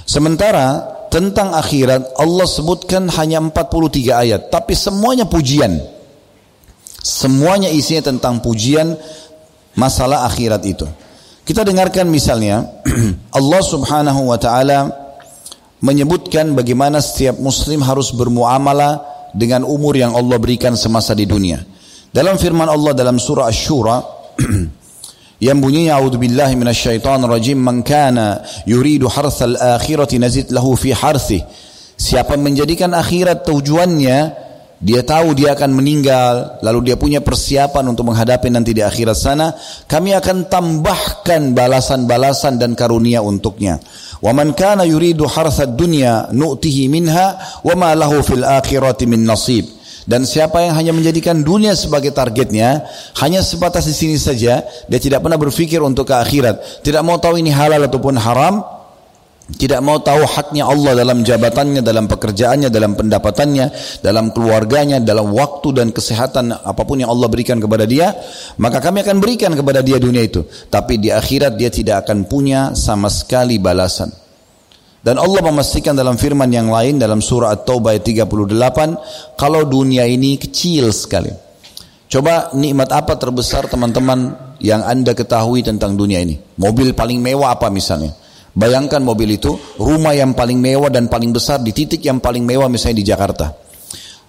Sementara 0.09 0.97
tentang 1.13 1.53
akhirat 1.53 2.17
Allah 2.17 2.49
sebutkan 2.49 3.13
hanya 3.13 3.45
43 3.45 4.25
ayat. 4.25 4.41
Tapi 4.49 4.73
semuanya 4.73 5.29
pujian. 5.29 5.81
Semuanya 7.05 7.69
isinya 7.73 8.09
tentang 8.09 8.41
pujian 8.41 8.97
masalah 9.77 10.25
akhirat 10.29 10.65
itu. 10.65 10.89
Kita 11.49 11.65
dengarkan 11.65 12.13
misalnya 12.13 12.61
Allah 13.39 13.63
Subhanahu 13.65 14.29
wa 14.29 14.37
taala 14.37 14.93
menyebutkan 15.81 16.53
bagaimana 16.53 17.01
setiap 17.01 17.41
muslim 17.41 17.81
harus 17.81 18.13
bermuamalah 18.13 19.01
dengan 19.33 19.65
umur 19.65 19.97
yang 19.97 20.13
Allah 20.13 20.37
berikan 20.37 20.77
semasa 20.77 21.17
di 21.17 21.25
dunia. 21.25 21.57
Dalam 22.13 22.37
firman 22.37 22.69
Allah 22.69 22.93
dalam 22.93 23.17
surah 23.17 23.49
Asy-Syura 23.49 23.97
yang 25.49 25.57
bunyinya 25.57 25.97
a'udzubillahi 25.97 26.53
minasyaitonir 26.53 27.33
rajim 27.33 27.57
man 27.57 27.81
kana 27.81 28.45
yuridu 28.69 29.09
harthal 29.09 29.57
akhirati 29.57 30.21
nazid 30.21 30.53
lahu 30.53 30.77
fi 30.77 30.93
harthi 30.93 31.41
siapa 31.97 32.37
menjadikan 32.37 32.93
akhirat 32.93 33.49
tujuannya 33.49 34.48
dia 34.79 35.03
tahu 35.03 35.35
dia 35.35 35.59
akan 35.59 35.75
meninggal, 35.75 36.63
lalu 36.63 36.91
dia 36.91 36.97
punya 36.97 37.19
persiapan 37.19 37.83
untuk 37.91 38.07
menghadapi 38.07 38.47
nanti 38.47 38.71
di 38.71 38.83
akhirat 38.87 39.19
sana, 39.19 39.51
kami 39.91 40.15
akan 40.15 40.47
tambahkan 40.47 41.51
balasan-balasan 41.51 42.63
dan 42.63 42.79
karunia 42.79 43.19
untuknya. 43.19 43.83
Wa 44.23 44.31
man 44.31 44.55
kana 44.55 44.87
yuridu 44.87 45.27
harthad 45.27 45.75
dunya 45.75 46.31
nu'tihi 46.31 46.87
minha 46.87 47.39
wa 47.67 47.75
ma 47.75 47.91
lahu 47.99 48.23
fil 48.23 48.47
akhirati 48.47 49.11
min 49.11 49.27
nasib. 49.27 49.67
Dan 50.09 50.25
siapa 50.25 50.65
yang 50.65 50.73
hanya 50.73 50.95
menjadikan 50.95 51.43
dunia 51.45 51.77
sebagai 51.77 52.15
targetnya, 52.15 52.87
hanya 53.21 53.45
sebatas 53.45 53.85
di 53.85 53.93
sini 53.93 54.17
saja, 54.17 54.65
dia 54.89 55.01
tidak 55.03 55.21
pernah 55.21 55.37
berpikir 55.37 55.85
untuk 55.85 56.09
ke 56.09 56.17
akhirat, 56.17 56.87
tidak 56.87 57.05
mau 57.05 57.21
tahu 57.21 57.37
ini 57.37 57.53
halal 57.53 57.85
ataupun 57.85 58.17
haram, 58.17 58.78
tidak 59.49 59.81
mau 59.81 59.97
tahu 59.97 60.29
haknya 60.29 60.69
Allah 60.69 60.93
dalam 60.93 61.25
jabatannya, 61.25 61.81
dalam 61.81 62.05
pekerjaannya, 62.05 62.69
dalam 62.69 62.93
pendapatannya, 62.93 63.73
dalam 64.05 64.29
keluarganya, 64.37 65.01
dalam 65.01 65.33
waktu 65.33 65.73
dan 65.73 65.89
kesehatan 65.89 66.53
apa 66.53 66.83
pun 66.85 67.01
yang 67.01 67.09
Allah 67.09 67.33
berikan 67.33 67.57
kepada 67.57 67.89
dia, 67.89 68.13
maka 68.61 68.85
kami 68.85 69.01
akan 69.01 69.17
berikan 69.25 69.57
kepada 69.57 69.81
dia 69.81 69.97
dunia 69.97 70.21
itu. 70.21 70.45
Tapi 70.69 71.01
di 71.01 71.09
akhirat 71.09 71.57
dia 71.57 71.73
tidak 71.73 72.05
akan 72.05 72.29
punya 72.29 72.77
sama 72.77 73.09
sekali 73.09 73.57
balasan. 73.57 74.13
Dan 75.01 75.17
Allah 75.17 75.41
memastikan 75.41 75.97
dalam 75.97 76.21
firman 76.21 76.53
yang 76.53 76.69
lain 76.69 77.01
dalam 77.01 77.25
surah 77.25 77.57
At-Taubah 77.57 77.97
ayat 77.97 78.05
38, 78.05 78.29
kalau 79.41 79.65
dunia 79.65 80.05
ini 80.05 80.37
kecil 80.37 80.93
sekali. 80.93 81.33
Coba 82.05 82.53
nikmat 82.53 82.93
apa 82.93 83.17
terbesar 83.17 83.65
teman-teman 83.73 84.37
yang 84.61 84.85
Anda 84.85 85.17
ketahui 85.17 85.65
tentang 85.65 85.97
dunia 85.97 86.21
ini? 86.21 86.37
Mobil 86.61 86.93
paling 86.93 87.17
mewah 87.17 87.57
apa 87.57 87.73
misalnya? 87.73 88.28
Bayangkan 88.59 88.99
mobil 89.07 89.39
itu, 89.39 89.55
rumah 89.79 90.19
yang 90.19 90.35
paling 90.35 90.59
mewah 90.59 90.91
dan 90.91 91.07
paling 91.07 91.31
besar 91.31 91.63
di 91.63 91.71
titik 91.71 92.03
yang 92.03 92.19
paling 92.19 92.43
mewah 92.43 92.67
misalnya 92.67 92.99
di 92.99 93.07
Jakarta. 93.07 93.47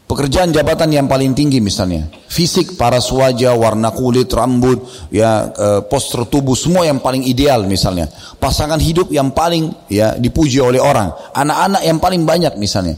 Pekerjaan 0.05 0.53
jabatan 0.53 0.89
yang 0.89 1.05
paling 1.05 1.38
tinggi 1.38 1.62
misalnya, 1.62 2.09
fisik, 2.29 2.77
paras 2.77 3.09
wajah, 3.13 3.53
warna 3.53 3.93
kulit, 3.93 4.29
rambut, 4.33 4.81
ya 5.13 5.53
e, 5.53 5.67
postur 5.86 6.25
tubuh 6.25 6.57
semua 6.57 6.81
yang 6.86 6.98
paling 6.98 7.25
ideal 7.29 7.65
misalnya. 7.69 8.09
Pasangan 8.41 8.81
hidup 8.81 9.13
yang 9.13 9.33
paling 9.33 9.69
ya 9.86 10.17
dipuji 10.17 10.62
oleh 10.62 10.81
orang, 10.81 11.13
anak-anak 11.33 11.81
yang 11.86 12.01
paling 12.01 12.25
banyak 12.25 12.53
misalnya. 12.57 12.98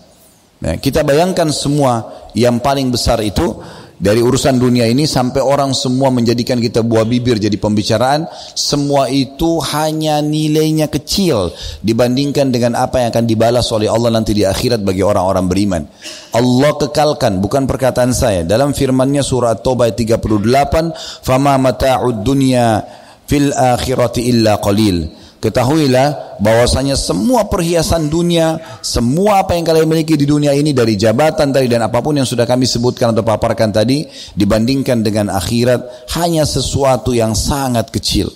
Nah, 0.64 0.80
kita 0.80 1.04
bayangkan 1.04 1.52
semua 1.52 2.22
yang 2.32 2.64
paling 2.64 2.92
besar 2.92 3.20
itu 3.24 3.60
dari 4.02 4.18
urusan 4.18 4.58
dunia 4.58 4.90
ini 4.90 5.06
sampai 5.06 5.46
orang 5.46 5.78
semua 5.78 6.10
menjadikan 6.10 6.58
kita 6.58 6.82
buah 6.82 7.06
bibir 7.06 7.38
jadi 7.38 7.54
pembicaraan, 7.54 8.26
semua 8.58 9.06
itu 9.14 9.62
hanya 9.62 10.26
nilainya 10.26 10.90
kecil 10.90 11.54
dibandingkan 11.86 12.50
dengan 12.50 12.82
apa 12.82 13.06
yang 13.06 13.14
akan 13.14 13.26
dibalas 13.30 13.70
oleh 13.70 13.86
Allah 13.86 14.10
nanti 14.10 14.34
di 14.34 14.42
akhirat 14.42 14.82
bagi 14.82 15.06
orang-orang 15.06 15.46
beriman. 15.46 15.84
Allah 16.34 16.72
kekalkan, 16.82 17.38
bukan 17.38 17.70
perkataan 17.70 18.10
saya. 18.10 18.42
Dalam 18.42 18.74
firmannya 18.74 19.22
surah 19.22 19.54
At-Taubah 19.54 19.94
38, 19.94 20.90
"Fama 21.22 21.62
mata'ud 21.62 22.26
dunya 22.26 22.82
fil 23.30 23.54
akhirati 23.54 24.26
illa 24.26 24.58
qalil." 24.58 25.22
Ketahuilah 25.42 26.38
bahwasanya 26.38 26.94
semua 26.94 27.50
perhiasan 27.50 28.14
dunia, 28.14 28.62
semua 28.86 29.42
apa 29.42 29.58
yang 29.58 29.66
kalian 29.66 29.90
miliki 29.90 30.14
di 30.14 30.30
dunia 30.30 30.54
ini 30.54 30.70
dari 30.70 30.94
jabatan 30.94 31.50
tadi 31.50 31.66
dan 31.66 31.82
apa 31.82 31.98
pun 31.98 32.14
yang 32.14 32.30
sudah 32.30 32.46
kami 32.46 32.70
sebutkan 32.70 33.10
atau 33.10 33.26
paparkan 33.26 33.74
tadi 33.74 34.06
dibandingkan 34.38 35.02
dengan 35.02 35.34
akhirat 35.34 36.14
hanya 36.14 36.46
sesuatu 36.46 37.10
yang 37.18 37.34
sangat 37.34 37.90
kecil. 37.90 38.30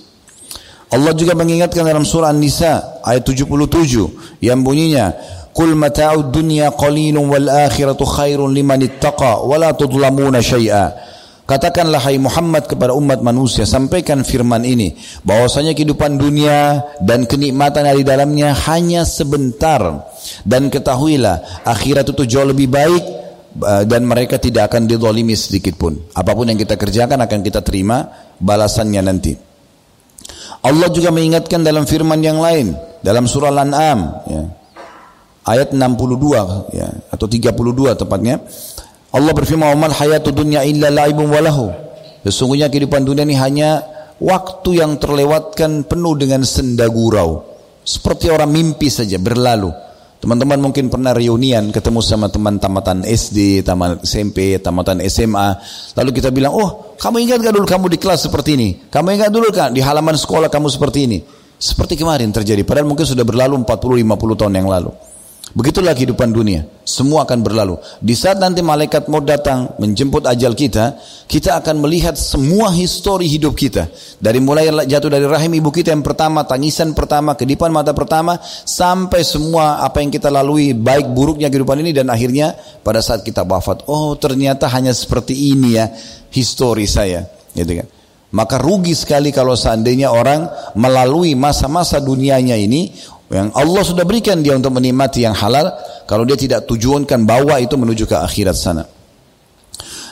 Allah 0.89 1.13
juga 1.13 1.37
mengingatkan 1.37 1.85
dalam 1.85 2.09
surah 2.09 2.33
An-Nisa 2.33 3.05
ayat 3.05 3.21
77 3.21 4.41
yang 4.41 4.65
bunyinya 4.65 5.13
Qul 5.55 5.71
mata'ud 5.71 6.35
dunya 6.35 6.67
qalilun 6.75 7.31
wal 7.31 7.47
akhiratu 7.47 8.03
khairun 8.03 8.51
liman 8.51 8.81
ittaqa 8.83 9.39
wa 9.47 9.55
la 9.55 9.71
tudlamuna 9.71 10.43
syai'a. 10.43 11.14
Katakanlah 11.45 12.01
hai 12.01 12.17
Muhammad 12.17 12.65
kepada 12.65 12.97
umat 12.97 13.21
manusia 13.21 13.69
sampaikan 13.69 14.25
firman 14.25 14.65
ini. 14.65 14.97
Bahwasanya 15.21 15.77
kehidupan 15.77 16.17
dunia 16.17 16.81
dan 17.05 17.29
kenikmatan 17.29 17.85
yang 17.85 18.01
di 18.01 18.05
dalamnya 18.05 18.49
hanya 18.65 19.05
sebentar. 19.05 20.09
Dan 20.41 20.73
ketahuilah 20.73 21.61
akhirat 21.61 22.09
itu 22.09 22.25
jauh 22.25 22.49
lebih 22.49 22.65
baik 22.65 23.03
eh, 23.61 23.83
dan 23.85 24.09
mereka 24.09 24.41
tidak 24.41 24.73
akan 24.73 24.89
didolimi 24.89 25.37
sedikit 25.37 25.77
pun. 25.77 25.93
Apa 26.17 26.33
pun 26.33 26.49
yang 26.49 26.57
kita 26.57 26.81
kerjakan 26.81 27.21
akan 27.21 27.39
kita 27.45 27.61
terima 27.61 28.09
balasannya 28.41 29.01
nanti. 29.05 29.33
Allah 30.65 30.89
juga 30.89 31.13
mengingatkan 31.13 31.61
dalam 31.61 31.85
firman 31.85 32.25
yang 32.25 32.41
lain 32.41 32.73
dalam 33.05 33.29
surah 33.29 33.53
Al-An'am 33.53 33.99
ya, 34.25 34.41
ayat 35.45 35.77
62 35.77 36.73
ya, 36.73 36.89
atau 37.13 37.29
32 37.29 38.01
tepatnya 38.01 38.41
Allah 39.15 39.31
berfirman, 39.31 39.71
"Wa 39.79 39.87
hayatu 39.87 40.35
dunya 40.35 40.67
illa 40.67 40.91
la'ibun 40.91 41.31
walahu." 41.31 41.71
Sesungguhnya 42.27 42.67
kehidupan 42.67 43.07
dunia 43.07 43.23
ini 43.23 43.39
hanya 43.39 43.79
waktu 44.19 44.83
yang 44.83 44.99
terlewatkan 44.99 45.87
penuh 45.87 46.19
dengan 46.19 46.43
senda 46.43 46.91
gurau. 46.91 47.47
Seperti 47.85 48.27
orang 48.27 48.51
mimpi 48.51 48.91
saja 48.91 49.15
berlalu. 49.15 49.71
Teman-teman 50.25 50.57
mungkin 50.57 50.89
pernah 50.89 51.13
reunian 51.13 51.69
ketemu 51.69 52.01
sama 52.01 52.33
teman 52.33 52.57
tamatan 52.57 53.05
SD, 53.05 53.61
tamat 53.61 54.01
SMP, 54.01 54.57
tamatan 54.57 55.05
SMA. 55.05 55.53
Lalu 55.93 56.09
kita 56.17 56.33
bilang, 56.33 56.57
oh 56.57 56.97
kamu 56.97 57.29
ingat 57.29 57.45
gak 57.45 57.53
dulu 57.53 57.67
kamu 57.69 57.85
di 57.93 58.01
kelas 58.01 58.25
seperti 58.25 58.57
ini? 58.57 58.69
Kamu 58.89 59.13
ingat 59.13 59.29
dulu 59.29 59.53
kan 59.53 59.69
di 59.69 59.85
halaman 59.85 60.17
sekolah 60.17 60.49
kamu 60.49 60.65
seperti 60.65 60.99
ini? 61.05 61.21
Seperti 61.61 61.93
kemarin 61.93 62.33
terjadi. 62.33 62.65
Padahal 62.65 62.89
mungkin 62.89 63.05
sudah 63.05 63.21
berlalu 63.21 63.61
40-50 63.69 64.39
tahun 64.41 64.53
yang 64.57 64.65
lalu. 64.65 64.89
Begitulah 65.53 65.93
kehidupan 65.93 66.33
dunia. 66.33 66.65
Semua 66.81 67.21
akan 67.21 67.45
berlalu. 67.45 67.77
Di 68.01 68.17
saat 68.17 68.41
nanti 68.41 68.65
malaikat 68.65 69.05
mau 69.05 69.21
datang 69.21 69.77
menjemput 69.77 70.25
ajal 70.25 70.57
kita, 70.57 70.97
kita 71.29 71.61
akan 71.61 71.85
melihat 71.85 72.17
semua 72.17 72.73
histori 72.73 73.29
hidup 73.29 73.53
kita. 73.53 73.85
Dari 74.17 74.41
mulai 74.41 74.67
jatuh 74.89 75.09
dari 75.09 75.29
rahim 75.29 75.53
ibu 75.53 75.69
kita 75.69 75.93
yang 75.93 76.01
pertama, 76.01 76.41
tangisan 76.49 76.97
pertama, 76.97 77.37
kedipan 77.37 77.69
mata 77.69 77.93
pertama, 77.93 78.41
sampai 78.65 79.21
semua 79.21 79.85
apa 79.85 80.01
yang 80.01 80.09
kita 80.09 80.33
lalui, 80.33 80.73
baik 80.73 81.13
buruknya 81.13 81.53
kehidupan 81.53 81.77
ini 81.85 81.93
dan 81.93 82.09
akhirnya 82.09 82.57
pada 82.81 83.05
saat 83.05 83.21
kita 83.21 83.45
wafat, 83.45 83.85
oh 83.85 84.17
ternyata 84.17 84.65
hanya 84.73 84.97
seperti 84.97 85.53
ini 85.53 85.77
ya 85.77 85.93
histori 86.33 86.89
saya. 86.89 87.21
Gitu 87.53 87.85
kan. 87.85 87.87
Maka 88.35 88.59
rugi 88.59 88.91
sekali 88.91 89.31
kalau 89.31 89.55
seandainya 89.55 90.11
orang 90.11 90.51
melalui 90.75 91.39
masa-masa 91.39 92.03
dunianya 92.03 92.59
ini 92.59 92.91
yang 93.33 93.49
Allah 93.57 93.81
sudah 93.81 94.05
berikan 94.05 94.41
dia 94.45 94.53
untuk 94.53 94.73
menikmati 94.77 95.25
yang 95.25 95.33
halal 95.33 95.73
kalau 96.05 96.27
dia 96.27 96.37
tidak 96.37 96.69
tujuankan 96.69 97.25
bawa 97.25 97.57
itu 97.57 97.73
menuju 97.73 98.05
ke 98.05 98.15
akhirat 98.17 98.53
sana 98.53 98.85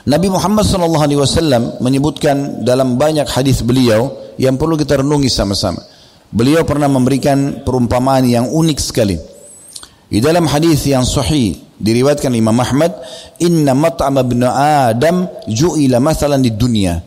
Nabi 0.03 0.27
Muhammad 0.27 0.67
SAW 0.67 1.79
menyebutkan 1.79 2.59
dalam 2.67 2.99
banyak 2.99 3.23
hadis 3.23 3.63
beliau 3.63 4.35
yang 4.35 4.59
perlu 4.59 4.75
kita 4.75 4.99
renungi 4.99 5.31
sama-sama. 5.31 5.79
Beliau 6.27 6.67
pernah 6.67 6.91
memberikan 6.91 7.63
perumpamaan 7.63 8.27
yang 8.27 8.51
unik 8.51 8.79
sekali. 8.83 9.15
Di 10.11 10.19
dalam 10.19 10.43
hadis 10.43 10.83
yang 10.91 11.07
sahih 11.07 11.55
diriwayatkan 11.79 12.35
Imam 12.35 12.57
Ahmad, 12.59 12.91
"Inna 13.39 13.71
mat'am 13.71 14.19
ibn 14.19 14.43
Adam 14.43 15.23
ju'ila 15.47 16.03
masalan 16.03 16.43
di 16.43 16.51
dunia." 16.51 16.99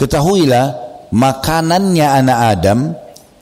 Ketahuilah 0.00 0.64
makanannya 1.12 2.06
anak 2.06 2.38
Adam, 2.56 2.78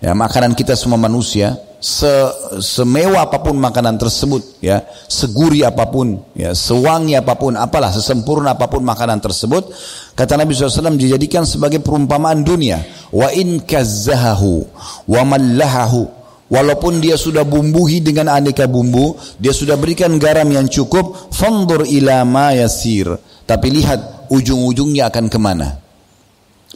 ya 0.03 0.19
makanan 0.19 0.59
kita 0.59 0.75
semua 0.75 0.99
manusia 0.99 1.55
se, 1.87 2.11
semewah 2.59 3.31
apa 3.31 3.39
pun 3.39 3.55
makanan 3.63 3.95
tersebut 3.95 4.59
ya 4.59 4.83
seguri 5.07 5.63
apa 5.63 5.87
pun 5.87 6.19
ya 6.35 6.51
sewangi 6.51 7.15
apa 7.15 7.39
pun 7.39 7.55
apalah 7.55 7.95
sesempurna 7.95 8.59
apa 8.59 8.67
pun 8.67 8.83
makanan 8.83 9.23
tersebut 9.23 9.71
kata 10.19 10.35
Nabi 10.35 10.51
SAW 10.51 10.99
dijadikan 10.99 11.47
sebagai 11.47 11.79
perumpamaan 11.79 12.43
dunia. 12.43 12.83
Wa 13.15 13.31
in 13.31 13.63
kazzahahu 13.63 14.67
wa 15.07 15.23
mallahahu. 15.23 16.11
Walaupun 16.47 17.03
dia 17.03 17.19
sudah 17.19 17.43
bumbuhi 17.43 17.99
dengan 18.03 18.31
aneka 18.31 18.71
bumbu 18.71 19.19
dia 19.39 19.51
sudah 19.51 19.75
berikan 19.75 20.15
garam 20.19 20.47
yang 20.47 20.67
cukup 20.67 21.31
fandur 21.31 21.87
ila 21.87 22.27
ma 22.27 22.51
yasir. 22.51 23.15
Tapi 23.47 23.71
lihat 23.71 24.27
ujung-ujungnya 24.31 25.07
akan 25.07 25.31
ke 25.31 25.39
mana 25.39 25.86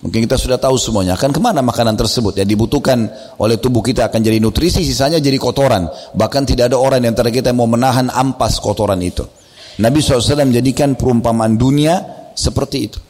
Mungkin 0.01 0.25
kita 0.25 0.41
sudah 0.41 0.57
tahu 0.57 0.81
semuanya. 0.81 1.13
Akan 1.13 1.29
ke 1.29 1.41
mana 1.45 1.61
makanan 1.61 1.93
tersebut? 1.93 2.41
Yang 2.41 2.57
dibutuhkan 2.57 3.05
oleh 3.37 3.61
tubuh 3.61 3.85
kita 3.85 4.09
akan 4.09 4.21
jadi 4.25 4.41
nutrisi, 4.41 4.81
sisanya 4.81 5.21
jadi 5.21 5.37
kotoran. 5.37 5.93
Bahkan 6.17 6.43
tidak 6.49 6.73
ada 6.73 6.81
orang 6.81 7.05
yang 7.05 7.13
antara 7.13 7.29
kita 7.29 7.53
yang 7.53 7.61
mau 7.61 7.69
menahan 7.69 8.09
ampas 8.09 8.57
kotoran 8.65 8.97
itu. 9.05 9.29
Nabi 9.77 10.01
SAW 10.01 10.49
menjadikan 10.49 10.97
perumpamaan 10.97 11.61
dunia 11.61 12.01
seperti 12.33 12.79
itu. 12.81 13.01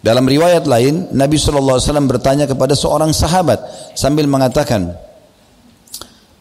Dalam 0.00 0.24
riwayat 0.24 0.64
lain, 0.64 1.12
Nabi 1.12 1.36
SAW 1.36 1.80
bertanya 2.08 2.48
kepada 2.48 2.72
seorang 2.72 3.12
sahabat 3.12 3.92
sambil 3.92 4.24
mengatakan, 4.24 4.96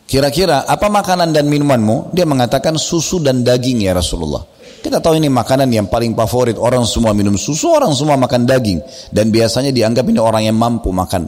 Kira-kira 0.06 0.70
apa 0.70 0.86
makanan 0.86 1.34
dan 1.34 1.50
minumanmu? 1.50 2.14
Dia 2.14 2.30
mengatakan 2.30 2.78
susu 2.78 3.18
dan 3.20 3.42
daging 3.42 3.90
ya 3.90 3.98
Rasulullah. 3.98 4.55
Kita 4.86 5.02
tahu 5.02 5.18
ini 5.18 5.34
makanan 5.34 5.66
yang 5.74 5.90
paling 5.90 6.14
favorit. 6.14 6.62
Orang 6.62 6.86
semua 6.86 7.10
minum 7.18 7.34
susu, 7.42 7.74
orang 7.74 7.90
semua 7.98 8.22
makan 8.22 8.46
daging. 8.46 8.86
Dan 9.10 9.34
biasanya 9.34 9.74
dianggap 9.74 10.06
ini 10.06 10.22
orang 10.22 10.46
yang 10.46 10.54
mampu 10.54 10.94
makan. 10.94 11.26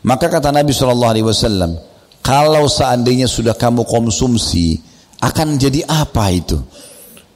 Maka 0.00 0.32
kata 0.32 0.48
Nabi 0.48 0.72
SAW, 0.72 1.76
kalau 2.24 2.64
seandainya 2.72 3.28
sudah 3.28 3.52
kamu 3.52 3.84
konsumsi, 3.84 4.80
akan 5.20 5.60
jadi 5.60 5.84
apa 5.84 6.32
itu? 6.32 6.56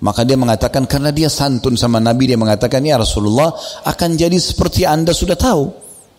Maka 0.01 0.25
dia 0.25 0.41
mengatakan, 0.41 0.89
karena 0.89 1.13
dia 1.13 1.29
santun 1.29 1.77
sama 1.77 2.01
Nabi, 2.01 2.33
dia 2.33 2.41
mengatakan, 2.41 2.81
ya 2.81 2.97
Rasulullah, 2.97 3.53
akan 3.85 4.17
jadi 4.17 4.41
seperti 4.41 4.89
anda 4.89 5.13
sudah 5.13 5.37
tahu. 5.37 5.69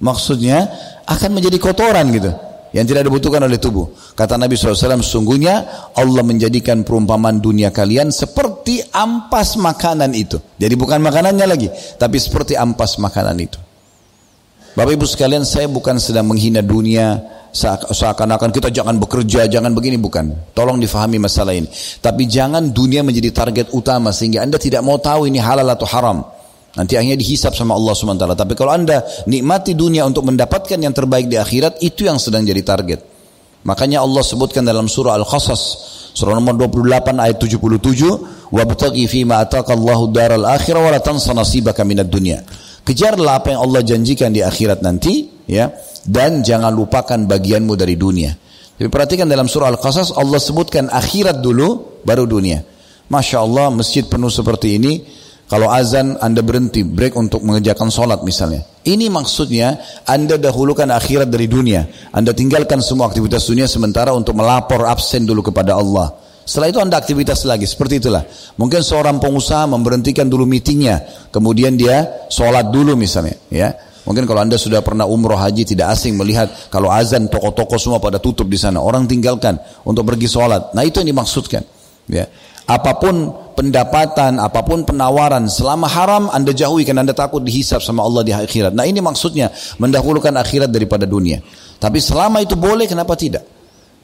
Maksudnya, 0.05 0.69
akan 1.09 1.29
menjadi 1.33 1.57
kotoran 1.57 2.13
gitu 2.13 2.29
yang 2.75 2.83
tidak 2.83 3.07
dibutuhkan 3.07 3.39
oleh 3.39 3.55
tubuh. 3.55 3.87
Kata 4.19 4.35
Nabi 4.35 4.59
SAW, 4.59 4.99
sungguhnya 4.99 5.63
Allah 5.95 6.23
menjadikan 6.27 6.83
perumpamaan 6.83 7.39
dunia 7.39 7.71
kalian 7.71 8.11
seperti 8.11 8.83
ampas 8.91 9.55
makanan 9.55 10.11
itu. 10.11 10.35
Jadi 10.59 10.75
bukan 10.75 10.99
makanannya 10.99 11.47
lagi, 11.47 11.71
tapi 11.95 12.19
seperti 12.19 12.59
ampas 12.59 12.99
makanan 12.99 13.39
itu. 13.39 13.55
Bapak 14.75 14.91
ibu 14.91 15.07
sekalian, 15.07 15.47
saya 15.47 15.71
bukan 15.71 15.95
sedang 16.03 16.27
menghina 16.27 16.59
dunia, 16.59 17.23
seakan-akan 17.95 18.51
kita 18.51 18.67
jangan 18.67 18.99
bekerja, 18.99 19.47
jangan 19.47 19.71
begini, 19.71 19.95
bukan. 19.95 20.35
Tolong 20.51 20.75
difahami 20.75 21.15
masalah 21.15 21.55
ini. 21.55 21.71
Tapi 22.03 22.27
jangan 22.27 22.75
dunia 22.75 22.99
menjadi 22.99 23.31
target 23.31 23.71
utama 23.71 24.11
sehingga 24.11 24.43
anda 24.43 24.59
tidak 24.59 24.83
mau 24.83 24.99
tahu 24.99 25.31
ini 25.31 25.39
halal 25.39 25.71
atau 25.71 25.87
haram. 25.87 26.34
Nanti 26.75 26.99
akhirnya 26.99 27.15
dihisap 27.15 27.55
sama 27.55 27.71
Allah 27.75 27.95
SWT. 27.95 28.35
Tapi 28.35 28.53
kalau 28.53 28.75
anda 28.75 28.99
nikmati 29.31 29.71
dunia 29.71 30.03
untuk 30.03 30.27
mendapatkan 30.27 30.75
yang 30.75 30.91
terbaik 30.91 31.31
di 31.31 31.39
akhirat, 31.39 31.79
itu 31.79 32.03
yang 32.03 32.19
sedang 32.19 32.43
jadi 32.43 32.59
target. 32.61 32.99
Makanya 33.65 34.03
Allah 34.03 34.21
sebutkan 34.21 34.61
dalam 34.61 34.85
surah 34.85 35.17
Al-Qasas, 35.17 35.61
surah 36.13 36.37
nomor 36.37 36.53
28 36.69 37.17
ayat 37.17 37.41
77, 37.41 38.51
"Wabtaghi 38.53 39.07
fi 39.09 39.25
ma 39.25 39.41
ataqallahu 39.41 40.13
daral 40.13 40.45
akhirah 40.45 40.81
wa 40.85 40.91
la 40.93 41.01
tansa 41.01 41.33
nasibaka 41.33 41.81
minad 41.81 42.11
dunya." 42.11 42.45
Kejarlah 42.85 43.41
apa 43.41 43.57
yang 43.57 43.65
Allah 43.65 43.81
janjikan 43.81 44.29
di 44.29 44.45
akhirat 44.45 44.85
nanti, 44.85 45.25
ya, 45.49 45.73
dan 46.05 46.45
jangan 46.45 46.69
lupakan 46.69 47.25
bagianmu 47.25 47.73
dari 47.73 47.97
dunia. 47.97 48.37
Tapi 48.77 48.91
perhatikan 48.91 49.25
dalam 49.25 49.49
surah 49.49 49.73
Al-Qasas 49.73 50.13
Allah 50.13 50.37
sebutkan 50.37 50.91
akhirat 50.91 51.41
dulu 51.41 52.03
baru 52.05 52.29
dunia. 52.29 52.61
Masya 53.09 53.37
Allah 53.41 53.73
masjid 53.73 54.05
penuh 54.05 54.29
seperti 54.29 54.77
ini 54.77 55.01
kalau 55.45 55.69
azan 55.69 56.17
Anda 56.25 56.41
berhenti 56.41 56.81
break 56.81 57.13
untuk 57.13 57.45
mengerjakan 57.45 57.93
sholat 57.93 58.25
misalnya. 58.25 58.65
Ini 58.81 59.13
maksudnya 59.13 59.77
Anda 60.09 60.41
dahulukan 60.41 60.89
akhirat 60.89 61.29
dari 61.29 61.45
dunia. 61.45 61.85
Anda 62.09 62.33
tinggalkan 62.33 62.81
semua 62.81 63.13
aktivitas 63.13 63.45
dunia 63.45 63.69
sementara 63.69 64.09
untuk 64.17 64.33
melapor 64.33 64.89
absen 64.89 65.21
dulu 65.21 65.45
kepada 65.45 65.77
Allah. 65.77 66.17
Setelah 66.45 66.69
itu 66.69 66.79
Anda 66.81 66.97
aktivitas 66.97 67.45
lagi. 67.45 67.65
Seperti 67.69 68.01
itulah. 68.01 68.25
Mungkin 68.57 68.81
seorang 68.81 69.17
pengusaha 69.21 69.69
memberhentikan 69.69 70.25
dulu 70.25 70.49
meetingnya. 70.49 71.29
Kemudian 71.29 71.77
dia 71.77 72.25
sholat 72.29 72.69
dulu 72.69 72.97
misalnya. 72.97 73.37
Ya. 73.49 73.73
Mungkin 74.05 74.29
kalau 74.29 74.45
Anda 74.45 74.57
sudah 74.57 74.85
pernah 74.85 75.09
umroh 75.09 75.37
haji 75.37 75.65
tidak 75.65 75.93
asing 75.97 76.13
melihat 76.13 76.49
kalau 76.69 76.93
azan 76.93 77.25
toko-toko 77.25 77.77
semua 77.81 77.97
pada 77.97 78.21
tutup 78.21 78.45
di 78.45 78.57
sana. 78.57 78.77
Orang 78.81 79.09
tinggalkan 79.09 79.57
untuk 79.81 80.05
pergi 80.05 80.29
sholat. 80.29 80.73
Nah 80.77 80.85
itu 80.85 81.01
yang 81.01 81.13
dimaksudkan. 81.13 81.65
Ya. 82.05 82.29
Apa 82.65 82.97
pun 82.97 83.29
pendapatan, 83.53 84.41
apa 84.41 84.65
pun 84.65 84.81
penawaran, 84.81 85.45
selama 85.45 85.85
haram 85.85 86.23
Anda 86.33 86.49
jauhi 86.49 86.81
karena 86.81 87.05
Anda 87.05 87.13
takut 87.13 87.45
dihisap 87.45 87.79
sama 87.85 88.01
Allah 88.01 88.25
di 88.25 88.33
akhirat. 88.33 88.73
Nah 88.73 88.89
ini 88.89 89.05
maksudnya 89.05 89.53
mendahulukan 89.77 90.33
akhirat 90.33 90.73
daripada 90.73 91.05
dunia. 91.05 91.45
Tapi 91.77 92.01
selama 92.01 92.41
itu 92.41 92.57
boleh, 92.57 92.89
kenapa 92.89 93.13
tidak? 93.13 93.45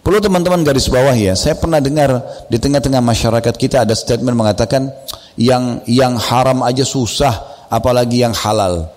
Perlu 0.01 0.17
teman-teman 0.17 0.65
garis 0.65 0.89
bawah 0.89 1.13
ya, 1.13 1.37
saya 1.37 1.53
pernah 1.53 1.77
dengar 1.77 2.21
di 2.49 2.57
tengah-tengah 2.57 3.05
masyarakat 3.05 3.53
kita 3.53 3.85
ada 3.85 3.93
statement 3.93 4.33
mengatakan 4.33 4.89
yang 5.37 5.85
yang 5.85 6.17
haram 6.17 6.65
aja 6.65 6.81
susah, 6.81 7.65
apalagi 7.69 8.25
yang 8.25 8.33
halal. 8.33 8.89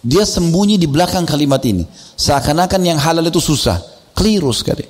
Dia 0.00 0.24
sembunyi 0.24 0.80
di 0.80 0.88
belakang 0.88 1.28
kalimat 1.28 1.60
ini, 1.68 1.84
seakan-akan 2.16 2.80
yang 2.80 2.96
halal 2.96 3.24
itu 3.28 3.40
susah. 3.40 3.76
Keliru 4.16 4.48
sekali. 4.56 4.88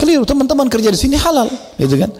Keliru, 0.00 0.24
teman-teman 0.24 0.68
kerja 0.68 0.88
di 0.88 0.98
sini 1.00 1.16
halal, 1.16 1.48
gitu 1.76 1.96
kan? 2.00 2.12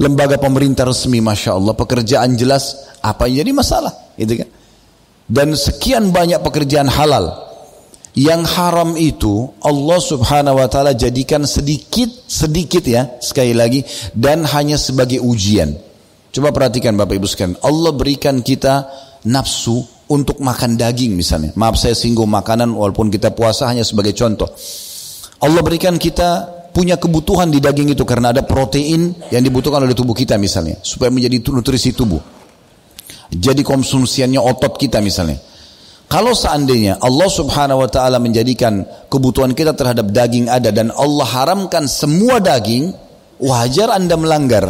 Lembaga 0.00 0.40
pemerintah 0.40 0.88
resmi 0.88 1.22
Masya 1.22 1.54
Allah 1.54 1.74
pekerjaan 1.74 2.34
jelas 2.34 2.90
apa 2.98 3.30
yang 3.30 3.46
jadi 3.46 3.52
masalah 3.54 3.92
gitu 4.18 4.42
kan? 4.42 4.48
Dan 5.24 5.56
sekian 5.56 6.12
banyak 6.12 6.40
pekerjaan 6.44 6.90
halal. 6.90 7.44
Yang 8.14 8.46
haram 8.54 8.94
itu 8.94 9.50
Allah 9.58 9.98
subhanahu 9.98 10.62
wa 10.62 10.70
ta'ala 10.70 10.94
jadikan 10.94 11.42
sedikit 11.50 12.06
sedikit 12.30 12.86
ya 12.86 13.18
sekali 13.18 13.50
lagi 13.50 13.82
dan 14.14 14.46
hanya 14.46 14.78
sebagai 14.78 15.18
ujian. 15.18 15.74
Coba 16.30 16.54
perhatikan 16.54 16.94
Bapak 16.94 17.18
Ibu 17.18 17.26
sekalian. 17.26 17.58
Allah 17.66 17.90
berikan 17.90 18.38
kita 18.38 18.86
nafsu 19.26 19.82
untuk 20.06 20.38
makan 20.38 20.78
daging 20.78 21.10
misalnya. 21.18 21.50
Maaf 21.58 21.74
saya 21.74 21.98
singgung 21.98 22.30
makanan 22.30 22.70
walaupun 22.70 23.10
kita 23.10 23.34
puasa 23.34 23.66
hanya 23.66 23.82
sebagai 23.82 24.14
contoh. 24.14 24.46
Allah 25.42 25.60
berikan 25.66 25.98
kita 25.98 26.53
punya 26.74 26.98
kebutuhan 26.98 27.54
di 27.54 27.62
daging 27.62 27.94
itu 27.94 28.02
karena 28.02 28.34
ada 28.34 28.42
protein 28.42 29.14
yang 29.30 29.40
dibutuhkan 29.46 29.86
oleh 29.86 29.94
tubuh 29.94 30.12
kita 30.12 30.34
misalnya 30.34 30.82
supaya 30.82 31.14
menjadi 31.14 31.38
nutrisi 31.54 31.94
tubuh. 31.94 32.18
Jadi 33.30 33.62
konsumsiannya 33.62 34.42
otot 34.42 34.74
kita 34.74 34.98
misalnya. 34.98 35.38
Kalau 36.10 36.36
seandainya 36.36 37.00
Allah 37.00 37.30
Subhanahu 37.30 37.86
wa 37.86 37.88
taala 37.88 38.18
menjadikan 38.20 38.84
kebutuhan 39.08 39.54
kita 39.56 39.72
terhadap 39.72 40.10
daging 40.10 40.50
ada 40.50 40.74
dan 40.74 40.90
Allah 40.92 41.24
haramkan 41.24 41.86
semua 41.86 42.42
daging, 42.42 42.92
Wajar 43.40 43.94
Anda 43.94 44.14
melanggar. 44.18 44.66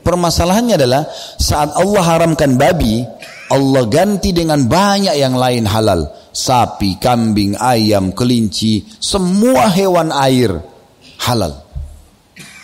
Permasalahannya 0.00 0.78
adalah 0.78 1.02
saat 1.36 1.76
Allah 1.76 2.00
haramkan 2.00 2.56
babi, 2.56 3.04
Allah 3.52 3.84
ganti 3.90 4.32
dengan 4.32 4.64
banyak 4.64 5.12
yang 5.18 5.36
lain 5.36 5.68
halal. 5.68 6.08
Sapi, 6.32 6.96
kambing, 7.02 7.58
ayam, 7.58 8.14
kelinci, 8.14 8.86
semua 9.02 9.68
hewan 9.74 10.14
air 10.14 10.77
halal. 11.20 11.68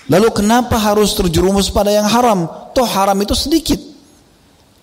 Lalu 0.09 0.29
kenapa 0.37 0.77
harus 0.77 1.17
terjerumus 1.17 1.73
pada 1.73 1.89
yang 1.89 2.05
haram? 2.05 2.45
Toh 2.77 2.85
haram 2.85 3.17
itu 3.25 3.33
sedikit. 3.33 3.81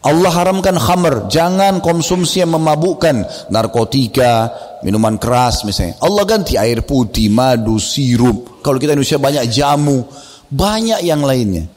Allah 0.02 0.34
haramkan 0.34 0.82
khamr, 0.82 1.30
jangan 1.30 1.78
konsumsi 1.78 2.42
yang 2.42 2.58
memabukkan, 2.58 3.22
narkotika, 3.54 4.50
minuman 4.82 5.22
keras 5.22 5.62
misalnya. 5.62 6.02
Allah 6.02 6.26
ganti 6.26 6.58
air 6.58 6.82
putih, 6.82 7.30
madu, 7.30 7.78
sirup. 7.78 8.66
Kalau 8.66 8.82
kita 8.82 8.98
Indonesia 8.98 9.22
banyak 9.22 9.46
jamu, 9.54 10.02
banyak 10.50 11.06
yang 11.06 11.22
lainnya. 11.22 11.70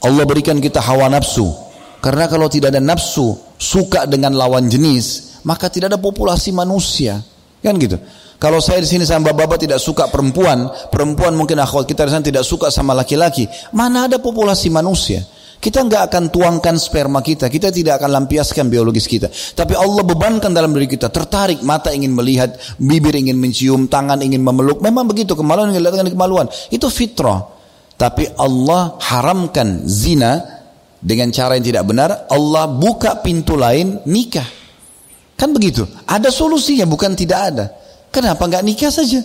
Allah 0.00 0.24
berikan 0.24 0.56
kita 0.56 0.80
hawa 0.80 1.12
nafsu. 1.12 1.52
Karena 2.00 2.24
kalau 2.32 2.48
tidak 2.48 2.72
ada 2.72 2.80
nafsu, 2.80 3.36
suka 3.60 4.08
dengan 4.08 4.32
lawan 4.32 4.72
jenis, 4.72 5.36
maka 5.44 5.68
tidak 5.68 5.92
ada 5.92 6.00
populasi 6.00 6.56
manusia. 6.56 7.20
Kan 7.60 7.76
gitu. 7.76 8.00
Kalau 8.36 8.60
saya 8.60 8.84
di 8.84 8.88
sini 8.88 9.04
sama 9.08 9.32
bapak 9.32 9.64
tidak 9.64 9.80
suka 9.80 10.12
perempuan, 10.12 10.68
perempuan 10.92 11.32
mungkin 11.32 11.56
akhwat 11.56 11.88
kita 11.88 12.04
di 12.04 12.12
sana 12.12 12.24
tidak 12.24 12.44
suka 12.44 12.68
sama 12.68 12.92
laki-laki, 12.92 13.48
mana 13.72 14.04
ada 14.08 14.20
populasi 14.20 14.68
manusia? 14.68 15.24
Kita 15.56 15.80
nggak 15.82 16.12
akan 16.12 16.24
tuangkan 16.28 16.76
sperma 16.76 17.24
kita, 17.24 17.48
kita 17.48 17.72
tidak 17.72 17.98
akan 17.98 18.12
lampiaskan 18.22 18.68
biologis 18.68 19.08
kita. 19.08 19.32
Tapi 19.32 19.72
Allah 19.72 20.04
bebankan 20.04 20.52
dalam 20.52 20.76
diri 20.76 20.84
kita, 20.84 21.08
tertarik, 21.08 21.64
mata 21.64 21.90
ingin 21.96 22.12
melihat, 22.12 22.54
bibir 22.76 23.16
ingin 23.16 23.40
mencium, 23.40 23.88
tangan 23.88 24.20
ingin 24.20 24.44
memeluk. 24.44 24.84
Memang 24.84 25.08
begitu, 25.08 25.32
kemaluan 25.32 25.72
ingin 25.72 25.82
dengan 25.82 26.12
kemaluan. 26.12 26.46
Itu 26.68 26.92
fitrah. 26.92 27.56
Tapi 27.96 28.36
Allah 28.36 29.00
haramkan 29.00 29.88
zina 29.88 30.44
dengan 31.00 31.32
cara 31.32 31.56
yang 31.56 31.64
tidak 31.64 31.84
benar. 31.88 32.28
Allah 32.28 32.68
buka 32.68 33.24
pintu 33.24 33.56
lain 33.56 34.04
nikah. 34.04 34.46
Kan 35.40 35.56
begitu. 35.56 35.88
Ada 36.04 36.28
solusinya, 36.28 36.84
bukan 36.84 37.16
tidak 37.16 37.40
ada. 37.40 37.66
Kenapa 38.16 38.48
nggak 38.48 38.64
nikah 38.64 38.88
saja? 38.88 39.20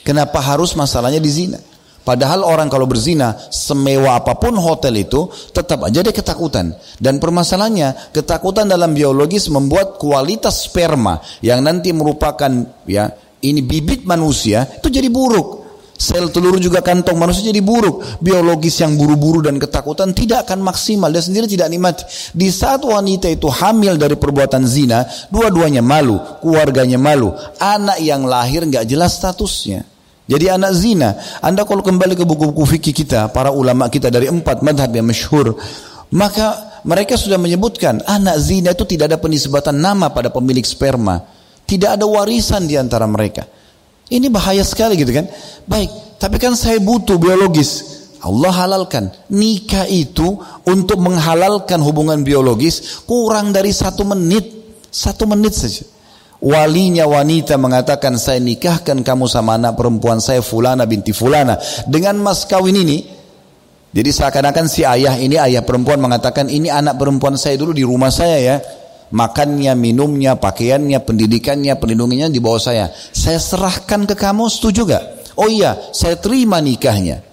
Kenapa 0.00 0.40
harus 0.40 0.72
masalahnya 0.72 1.20
di 1.20 1.28
zina? 1.28 1.60
Padahal 2.02 2.42
orang 2.42 2.66
kalau 2.66 2.88
berzina, 2.88 3.38
semewah 3.38 4.24
apa 4.24 4.34
pun 4.34 4.58
hotel 4.58 5.04
itu, 5.04 5.28
tetap 5.54 5.86
aja 5.86 6.02
dia 6.02 6.10
ketakutan. 6.10 6.74
Dan 6.98 7.22
permasalahannya, 7.22 8.10
ketakutan 8.10 8.66
dalam 8.66 8.90
biologis 8.90 9.46
membuat 9.52 10.02
kualitas 10.02 10.66
sperma 10.66 11.22
yang 11.44 11.62
nanti 11.62 11.94
merupakan 11.94 12.50
ya 12.90 13.06
ini 13.44 13.62
bibit 13.62 14.02
manusia 14.02 14.66
itu 14.66 14.90
jadi 14.90 15.06
buruk. 15.06 15.61
Sel 16.02 16.34
telur 16.34 16.58
juga 16.58 16.82
kantong 16.82 17.14
manusia 17.14 17.46
jadi 17.46 17.62
buruk. 17.62 18.18
Biologis 18.18 18.82
yang 18.82 18.98
buru-buru 18.98 19.38
dan 19.46 19.62
ketakutan 19.62 20.10
tidak 20.10 20.50
akan 20.50 20.66
maksimal. 20.66 21.06
Dia 21.14 21.22
sendiri 21.22 21.46
tidak 21.46 21.70
nikmat. 21.70 22.02
Di 22.34 22.50
saat 22.50 22.82
wanita 22.82 23.30
itu 23.30 23.46
hamil 23.46 23.94
dari 23.94 24.18
perbuatan 24.18 24.66
zina, 24.66 25.06
dua-duanya 25.30 25.78
malu, 25.78 26.18
keluarganya 26.42 26.98
malu. 26.98 27.30
Anak 27.62 28.02
yang 28.02 28.26
lahir 28.26 28.66
nggak 28.66 28.82
jelas 28.82 29.14
statusnya. 29.14 29.86
Jadi 30.26 30.50
anak 30.50 30.72
zina. 30.74 31.14
Anda 31.38 31.62
kalau 31.62 31.86
kembali 31.86 32.18
ke 32.18 32.26
buku-buku 32.26 32.66
fikih 32.66 33.06
kita, 33.06 33.30
para 33.30 33.54
ulama 33.54 33.86
kita 33.86 34.10
dari 34.10 34.26
empat 34.26 34.58
madhab 34.66 34.90
yang 34.90 35.06
masyhur, 35.06 35.54
maka 36.10 36.82
mereka 36.82 37.14
sudah 37.14 37.38
menyebutkan 37.38 38.02
anak 38.10 38.42
zina 38.42 38.74
itu 38.74 38.82
tidak 38.90 39.14
ada 39.14 39.18
penisbatan 39.22 39.78
nama 39.78 40.10
pada 40.10 40.34
pemilik 40.34 40.66
sperma. 40.66 41.22
Tidak 41.62 41.94
ada 41.94 42.10
warisan 42.10 42.66
di 42.66 42.74
antara 42.74 43.06
mereka. 43.06 43.46
Ini 44.12 44.28
bahaya 44.28 44.60
sekali 44.60 45.00
gitu 45.00 45.16
kan. 45.16 45.24
Baik, 45.64 45.88
tapi 46.20 46.36
kan 46.36 46.52
saya 46.52 46.76
butuh 46.76 47.16
biologis. 47.16 48.04
Allah 48.20 48.52
halalkan. 48.52 49.08
Nikah 49.32 49.88
itu 49.88 50.36
untuk 50.68 51.00
menghalalkan 51.00 51.80
hubungan 51.80 52.20
biologis 52.20 53.02
kurang 53.08 53.50
dari 53.50 53.72
satu 53.72 54.04
menit. 54.04 54.60
Satu 54.92 55.24
menit 55.24 55.56
saja 55.56 55.88
walinya 56.42 57.06
wanita 57.06 57.54
mengatakan 57.54 58.18
saya 58.18 58.42
nikahkan 58.42 59.06
kamu 59.06 59.30
sama 59.30 59.54
anak 59.54 59.78
perempuan 59.78 60.18
saya 60.18 60.42
fulana 60.42 60.82
binti 60.90 61.14
fulana 61.14 61.54
dengan 61.86 62.18
mas 62.18 62.42
kawin 62.50 62.82
ini 62.82 63.06
jadi 63.94 64.10
seakan-akan 64.10 64.66
si 64.66 64.82
ayah 64.82 65.14
ini 65.22 65.38
ayah 65.38 65.62
perempuan 65.62 66.02
mengatakan 66.02 66.50
ini 66.50 66.66
anak 66.66 66.98
perempuan 66.98 67.38
saya 67.38 67.54
dulu 67.54 67.70
di 67.70 67.86
rumah 67.86 68.10
saya 68.10 68.36
ya 68.42 68.56
makannya, 69.12 69.76
minumnya, 69.76 70.34
pakaiannya, 70.40 70.98
pendidikannya, 71.04 71.76
perlindungannya 71.76 72.32
di 72.32 72.40
bawah 72.40 72.58
saya. 72.58 72.90
Saya 72.92 73.38
serahkan 73.38 74.08
ke 74.08 74.16
kamu, 74.16 74.48
setuju 74.48 74.88
gak? 74.88 75.04
Oh 75.36 75.48
iya, 75.48 75.76
saya 75.92 76.16
terima 76.16 76.60
nikahnya. 76.60 77.24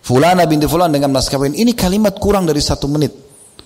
Fulana 0.00 0.48
binti 0.48 0.64
Fulan 0.64 0.90
dengan 0.90 1.12
mas 1.12 1.28
kawin. 1.28 1.52
Ini 1.52 1.76
kalimat 1.76 2.16
kurang 2.16 2.48
dari 2.48 2.58
satu 2.58 2.88
menit. 2.88 3.12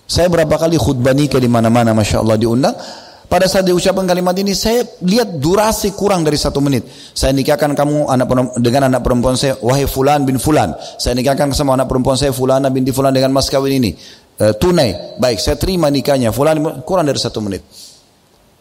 Saya 0.05 0.29
berapa 0.29 0.61
kali 0.61 0.77
khutbah 0.77 1.17
nikah 1.17 1.41
di 1.41 1.49
mana-mana, 1.49 1.97
masya 1.97 2.21
Allah 2.21 2.37
diundang. 2.37 2.77
Pada 3.25 3.49
saat 3.49 3.65
diucapkan 3.65 4.05
kalimat 4.05 4.37
ini, 4.37 4.53
saya 4.53 4.85
lihat 5.01 5.41
durasi 5.41 5.97
kurang 5.97 6.23
dari 6.23 6.37
satu 6.37 6.61
menit. 6.61 6.85
Saya 7.17 7.33
nikahkan 7.33 7.73
kamu 7.73 8.13
anak 8.13 8.27
dengan 8.61 8.93
anak 8.93 9.01
perempuan 9.01 9.35
saya, 9.35 9.57
wahai 9.65 9.89
fulan 9.89 10.29
bin 10.29 10.37
fulan. 10.37 10.77
Saya 11.01 11.17
nikahkan 11.17 11.51
sama 11.57 11.73
anak 11.75 11.89
perempuan 11.89 12.21
saya, 12.21 12.37
fulana 12.37 12.69
binti 12.69 12.93
fulan 12.93 13.17
dengan 13.17 13.33
mas 13.33 13.49
kawin 13.49 13.81
ini. 13.81 13.97
E, 14.35 14.45
tunai, 14.59 15.19
baik, 15.19 15.39
saya 15.39 15.55
terima 15.55 15.91
nikahnya. 15.91 16.35
Fulan 16.35 16.83
kurang 16.83 17.07
dari 17.07 17.19
satu 17.19 17.39
menit. 17.39 17.63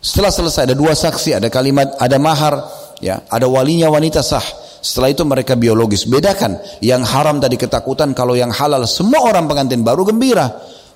Setelah 0.03 0.31
selesai, 0.36 0.62
ada 0.67 0.75
dua 0.75 0.93
saksi, 0.93 1.39
ada 1.39 1.47
kalimat, 1.47 1.95
ada 1.95 2.19
mahar, 2.19 2.59
ya, 2.99 3.23
ada 3.31 3.47
walinya 3.47 3.88
wanita 3.88 4.19
sah. 4.19 4.43
Setelah 4.83 5.15
itu 5.15 5.23
mereka 5.23 5.55
biologis. 5.55 6.03
Bedakan 6.03 6.59
yang 6.83 7.07
haram 7.07 7.39
tadi 7.39 7.55
ketakutan, 7.55 8.12
kalau 8.12 8.36
yang 8.36 8.51
halal 8.51 8.83
semua 8.83 9.23
orang 9.23 9.47
pengantin 9.47 9.79
baru 9.79 10.03
gembira 10.03 10.51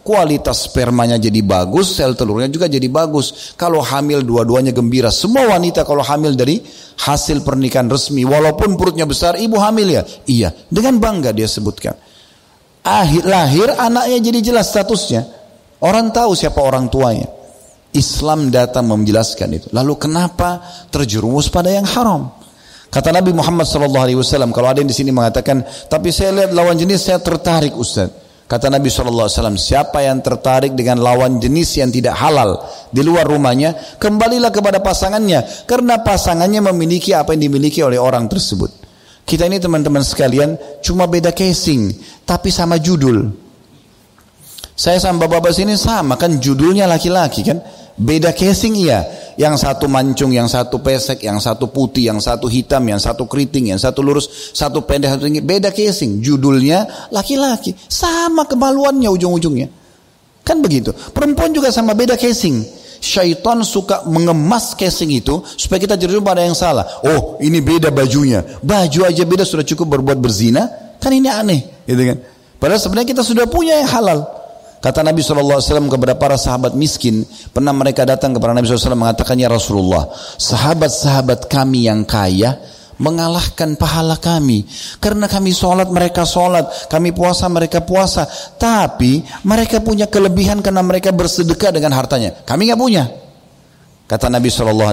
kualitas 0.07 0.71
spermanya 0.71 1.19
jadi 1.19 1.43
bagus, 1.43 1.99
sel 1.99 2.15
telurnya 2.15 2.47
juga 2.47 2.71
jadi 2.71 2.87
bagus. 2.87 3.51
Kalau 3.59 3.83
hamil 3.83 4.23
dua-duanya 4.23 4.71
gembira. 4.71 5.11
Semua 5.11 5.51
wanita 5.51 5.83
kalau 5.83 5.99
hamil 5.99 6.39
dari 6.39 6.63
hasil 7.03 7.43
pernikahan 7.43 7.91
resmi, 7.91 8.23
walaupun 8.23 8.79
perutnya 8.79 9.03
besar, 9.03 9.35
ibu 9.35 9.59
hamil 9.59 9.99
ya? 9.99 10.07
Iya, 10.23 10.55
dengan 10.71 11.03
bangga 11.03 11.35
dia 11.35 11.51
sebutkan. 11.51 11.99
Akhir 12.87 13.27
lahir 13.27 13.67
anaknya 13.75 14.31
jadi 14.31 14.39
jelas 14.39 14.71
statusnya. 14.71 15.27
Orang 15.83 16.15
tahu 16.15 16.31
siapa 16.31 16.63
orang 16.63 16.87
tuanya. 16.87 17.27
Islam 17.91 18.47
datang 18.47 18.87
menjelaskan 18.87 19.49
itu. 19.59 19.67
Lalu 19.75 19.99
kenapa 19.99 20.63
terjerumus 20.87 21.51
pada 21.51 21.67
yang 21.67 21.83
haram? 21.83 22.31
Kata 22.87 23.11
Nabi 23.11 23.35
Muhammad 23.35 23.67
SAW, 23.67 24.23
kalau 24.55 24.67
ada 24.71 24.79
yang 24.79 24.87
di 24.87 24.95
sini 24.95 25.11
mengatakan, 25.11 25.59
tapi 25.91 26.15
saya 26.15 26.31
lihat 26.31 26.55
lawan 26.55 26.79
jenis 26.79 27.11
saya 27.11 27.19
tertarik 27.19 27.75
Ustaz. 27.75 28.07
Kata 28.47 28.71
Nabi 28.71 28.87
SAW, 28.87 29.59
siapa 29.59 30.07
yang 30.07 30.23
tertarik 30.23 30.71
dengan 30.71 31.03
lawan 31.03 31.35
jenis 31.35 31.83
yang 31.83 31.91
tidak 31.91 32.15
halal 32.15 32.63
di 32.87 33.03
luar 33.03 33.27
rumahnya, 33.27 33.99
kembalilah 33.99 34.55
kepada 34.55 34.79
pasangannya. 34.79 35.67
Karena 35.67 35.99
pasangannya 35.99 36.63
memiliki 36.71 37.11
apa 37.11 37.35
yang 37.35 37.51
dimiliki 37.51 37.83
oleh 37.83 37.99
orang 37.99 38.31
tersebut. 38.31 38.86
Kita 39.27 39.43
ini 39.43 39.59
teman-teman 39.59 39.99
sekalian, 40.07 40.55
cuma 40.79 41.03
beda 41.03 41.35
casing, 41.35 41.91
tapi 42.23 42.47
sama 42.47 42.79
judul. 42.79 43.27
Saya 44.71 45.03
sama 45.03 45.27
bapak-bapak 45.27 45.51
sini 45.51 45.75
sama, 45.75 46.15
kan 46.15 46.39
judulnya 46.39 46.87
laki-laki 46.87 47.43
kan. 47.43 47.59
Beda 47.97 48.29
casing 48.29 48.77
iya. 48.77 49.03
Yang 49.41 49.65
satu 49.65 49.89
mancung, 49.89 50.29
yang 50.29 50.45
satu 50.45 50.79
pesek, 50.79 51.25
yang 51.25 51.41
satu 51.41 51.67
putih, 51.73 52.13
yang 52.13 52.21
satu 52.21 52.45
hitam, 52.45 52.85
yang 52.85 53.01
satu 53.01 53.25
keriting, 53.25 53.73
yang 53.73 53.81
satu 53.81 54.05
lurus, 54.05 54.53
satu 54.53 54.85
pendek, 54.85 55.17
satu 55.17 55.25
tinggi. 55.25 55.41
Beda 55.41 55.73
casing. 55.73 56.21
Judulnya 56.21 57.09
laki-laki. 57.09 57.73
Sama 57.89 58.45
kemaluannya 58.45 59.09
ujung-ujungnya. 59.09 59.67
Kan 60.45 60.61
begitu. 60.61 60.93
Perempuan 60.93 61.51
juga 61.51 61.73
sama 61.73 61.97
beda 61.97 62.13
casing. 62.13 62.61
Syaitan 62.97 63.61
suka 63.61 64.05
mengemas 64.09 64.73
casing 64.73 65.13
itu 65.13 65.41
supaya 65.55 65.79
kita 65.81 65.95
jadi 65.97 66.17
pada 66.21 66.43
yang 66.43 66.57
salah. 66.57 66.85
Oh, 67.05 67.37
ini 67.39 67.61
beda 67.61 67.93
bajunya. 67.93 68.41
Baju 68.61 68.99
aja 69.05 69.23
beda 69.23 69.45
sudah 69.45 69.65
cukup 69.65 69.97
berbuat 69.97 70.17
berzina. 70.17 70.67
Kan 70.97 71.13
ini 71.13 71.29
aneh, 71.29 71.85
gitu 71.85 72.01
kan? 72.01 72.17
Padahal 72.57 72.81
sebenarnya 72.81 73.09
kita 73.13 73.21
sudah 73.21 73.45
punya 73.45 73.77
yang 73.77 73.89
halal. 73.89 74.25
Kata 74.77 75.01
Nabi 75.01 75.25
SAW 75.25 75.89
kepada 75.89 76.13
para 76.13 76.37
sahabat 76.37 76.77
miskin, 76.77 77.25
pernah 77.49 77.73
mereka 77.73 78.05
datang 78.05 78.33
kepada 78.37 78.53
Nabi 78.53 78.69
SAW 78.69 78.93
mengatakan, 78.93 79.33
Ya 79.37 79.49
Rasulullah, 79.49 80.09
sahabat-sahabat 80.37 81.49
kami 81.49 81.89
yang 81.89 82.05
kaya, 82.05 82.61
mengalahkan 82.97 83.77
pahala 83.77 84.17
kami. 84.17 84.65
Karena 84.97 85.25
kami 85.29 85.53
sholat, 85.53 85.89
mereka 85.89 86.25
sholat. 86.25 86.89
Kami 86.89 87.13
puasa, 87.13 87.45
mereka 87.49 87.81
puasa. 87.81 88.25
Tapi 88.57 89.21
mereka 89.45 89.81
punya 89.81 90.09
kelebihan 90.09 90.61
karena 90.61 90.81
mereka 90.81 91.13
bersedekah 91.13 91.73
dengan 91.73 91.93
hartanya. 91.93 92.33
Kami 92.45 92.69
nggak 92.69 92.81
punya. 92.81 93.03
Kata 94.07 94.31
Nabi 94.31 94.47
SAW, 94.47 94.87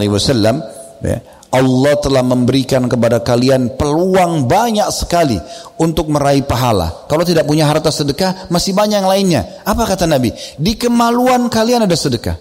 ya, 1.05 1.19
Allah 1.55 1.95
telah 2.03 2.27
memberikan 2.27 2.91
kepada 2.91 3.23
kalian 3.23 3.79
peluang 3.79 4.51
banyak 4.51 4.91
sekali 4.91 5.39
untuk 5.79 6.11
meraih 6.11 6.43
pahala. 6.43 7.07
Kalau 7.07 7.23
tidak 7.23 7.47
punya 7.47 7.71
harta 7.71 7.95
sedekah, 7.95 8.51
masih 8.51 8.75
banyak 8.75 8.99
yang 8.99 9.07
lainnya. 9.07 9.63
Apa 9.63 9.87
kata 9.87 10.11
Nabi? 10.11 10.35
Di 10.59 10.75
kemaluan 10.75 11.47
kalian 11.47 11.87
ada 11.87 11.95
sedekah. 11.95 12.35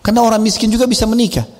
Karena 0.00 0.22
orang 0.22 0.38
miskin 0.40 0.70
juga 0.70 0.86
bisa 0.86 1.04
menikah. 1.04 1.59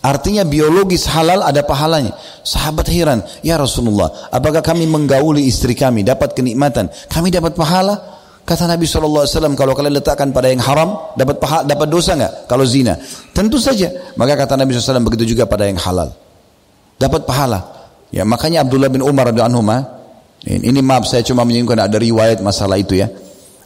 Artinya 0.00 0.48
biologis 0.48 1.04
halal 1.12 1.44
ada 1.44 1.60
pahalanya. 1.60 2.16
Sahabat 2.40 2.88
heran, 2.88 3.20
ya 3.44 3.60
Rasulullah, 3.60 4.32
apakah 4.32 4.64
kami 4.64 4.88
menggauli 4.88 5.44
istri 5.44 5.76
kami 5.76 6.00
dapat 6.00 6.32
kenikmatan? 6.32 6.88
Kami 7.12 7.28
dapat 7.28 7.52
pahala? 7.52 8.16
Kata 8.40 8.64
Nabi 8.64 8.88
SAW, 8.88 9.28
kalau 9.54 9.76
kalian 9.76 10.00
letakkan 10.00 10.32
pada 10.32 10.48
yang 10.48 10.64
haram, 10.64 11.12
dapat 11.14 11.36
pahala, 11.36 11.68
dapat 11.68 11.86
dosa 11.92 12.16
nggak? 12.16 12.48
Kalau 12.48 12.64
zina, 12.64 12.96
tentu 13.36 13.60
saja. 13.60 13.92
Maka 14.16 14.40
kata 14.40 14.56
Nabi 14.56 14.72
SAW 14.72 15.04
begitu 15.04 15.36
juga 15.36 15.44
pada 15.44 15.68
yang 15.68 15.76
halal, 15.76 16.16
dapat 16.96 17.28
pahala. 17.28 17.60
Ya 18.08 18.24
makanya 18.24 18.64
Abdullah 18.64 18.88
bin 18.88 19.04
Umar 19.04 19.30
radhiyallahu 19.30 19.62
anhu, 19.62 19.84
ini 20.48 20.80
maaf 20.80 21.06
saya 21.06 21.20
cuma 21.22 21.44
menyinggung 21.44 21.76
ada 21.76 21.94
riwayat 21.94 22.40
masalah 22.40 22.80
itu 22.80 22.96
ya. 22.96 23.12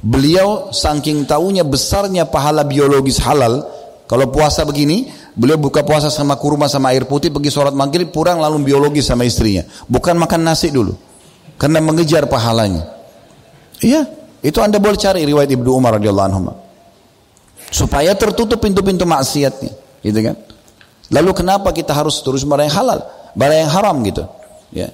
Beliau 0.04 0.68
saking 0.74 1.24
tahunya 1.24 1.64
besarnya 1.64 2.28
pahala 2.28 2.66
biologis 2.66 3.22
halal, 3.24 3.64
kalau 4.04 4.28
puasa 4.28 4.68
begini, 4.68 5.08
beliau 5.32 5.56
buka 5.56 5.80
puasa 5.80 6.12
sama 6.12 6.36
kurma 6.36 6.68
sama 6.68 6.92
air 6.92 7.08
putih, 7.08 7.32
pergi 7.32 7.48
sholat 7.48 7.72
maghrib, 7.72 8.12
pulang 8.12 8.36
lalu 8.36 8.68
biologis 8.72 9.08
sama 9.08 9.24
istrinya. 9.24 9.64
Bukan 9.88 10.20
makan 10.20 10.44
nasi 10.44 10.68
dulu. 10.68 10.92
Karena 11.56 11.80
mengejar 11.80 12.28
pahalanya. 12.28 12.84
Iya, 13.80 14.04
itu 14.44 14.60
anda 14.60 14.76
boleh 14.76 15.00
cari 15.00 15.24
riwayat 15.24 15.48
Ibnu 15.48 15.70
Umar 15.72 15.96
radhiyallahu 15.96 16.26
anhu. 16.28 16.52
Supaya 17.72 18.12
tertutup 18.12 18.60
pintu-pintu 18.60 19.08
maksiatnya. 19.08 19.72
Gitu 20.04 20.20
kan. 20.20 20.36
Lalu 21.08 21.30
kenapa 21.32 21.72
kita 21.72 21.96
harus 21.96 22.20
terus 22.20 22.44
barang 22.44 22.68
yang 22.68 22.76
halal? 22.76 23.00
Barang 23.32 23.58
yang 23.64 23.72
haram 23.72 23.96
gitu. 24.04 24.28
Ya. 24.68 24.92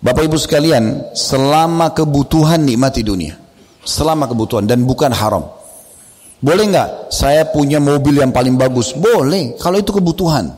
Bapak 0.00 0.30
ibu 0.30 0.38
sekalian, 0.38 1.12
selama 1.18 1.90
kebutuhan 1.90 2.62
nikmati 2.62 3.02
dunia. 3.02 3.34
Selama 3.82 4.30
kebutuhan 4.30 4.70
dan 4.70 4.86
bukan 4.86 5.10
haram. 5.10 5.59
Boleh 6.40 6.64
nggak 6.72 7.12
saya 7.12 7.44
punya 7.52 7.76
mobil 7.76 8.16
yang 8.16 8.32
paling 8.32 8.56
bagus? 8.56 8.96
Boleh, 8.96 9.60
kalau 9.60 9.76
itu 9.76 9.92
kebutuhan. 9.92 10.56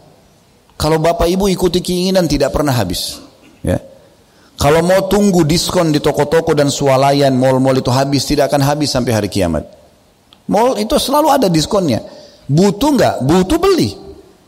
Kalau 0.78 0.98
bapak 1.02 1.26
ibu 1.26 1.50
ikuti 1.50 1.82
keinginan 1.82 2.30
tidak 2.30 2.54
pernah 2.54 2.70
habis. 2.74 3.18
Ya. 3.66 3.82
Kalau 4.58 4.78
mau 4.82 5.10
tunggu 5.10 5.42
diskon 5.42 5.90
di 5.90 5.98
toko-toko 5.98 6.54
dan 6.54 6.70
swalayan, 6.70 7.34
mall-mall 7.34 7.74
itu 7.78 7.90
habis, 7.90 8.22
tidak 8.26 8.50
akan 8.50 8.62
habis 8.62 8.94
sampai 8.94 9.10
hari 9.10 9.26
kiamat. 9.26 9.66
Mall 10.46 10.78
itu 10.78 10.94
selalu 10.98 11.34
ada 11.34 11.50
diskonnya. 11.50 12.02
Butuh 12.46 12.90
nggak? 12.94 13.14
Butuh 13.26 13.58
beli. 13.58 13.90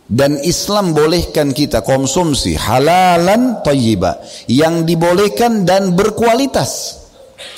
Dan 0.06 0.38
Islam 0.42 0.94
bolehkan 0.94 1.50
kita 1.50 1.82
konsumsi 1.82 2.54
halalan 2.54 3.62
tayyiba. 3.66 4.22
Yang 4.46 4.86
dibolehkan 4.86 5.66
dan 5.66 5.98
berkualitas. 5.98 7.02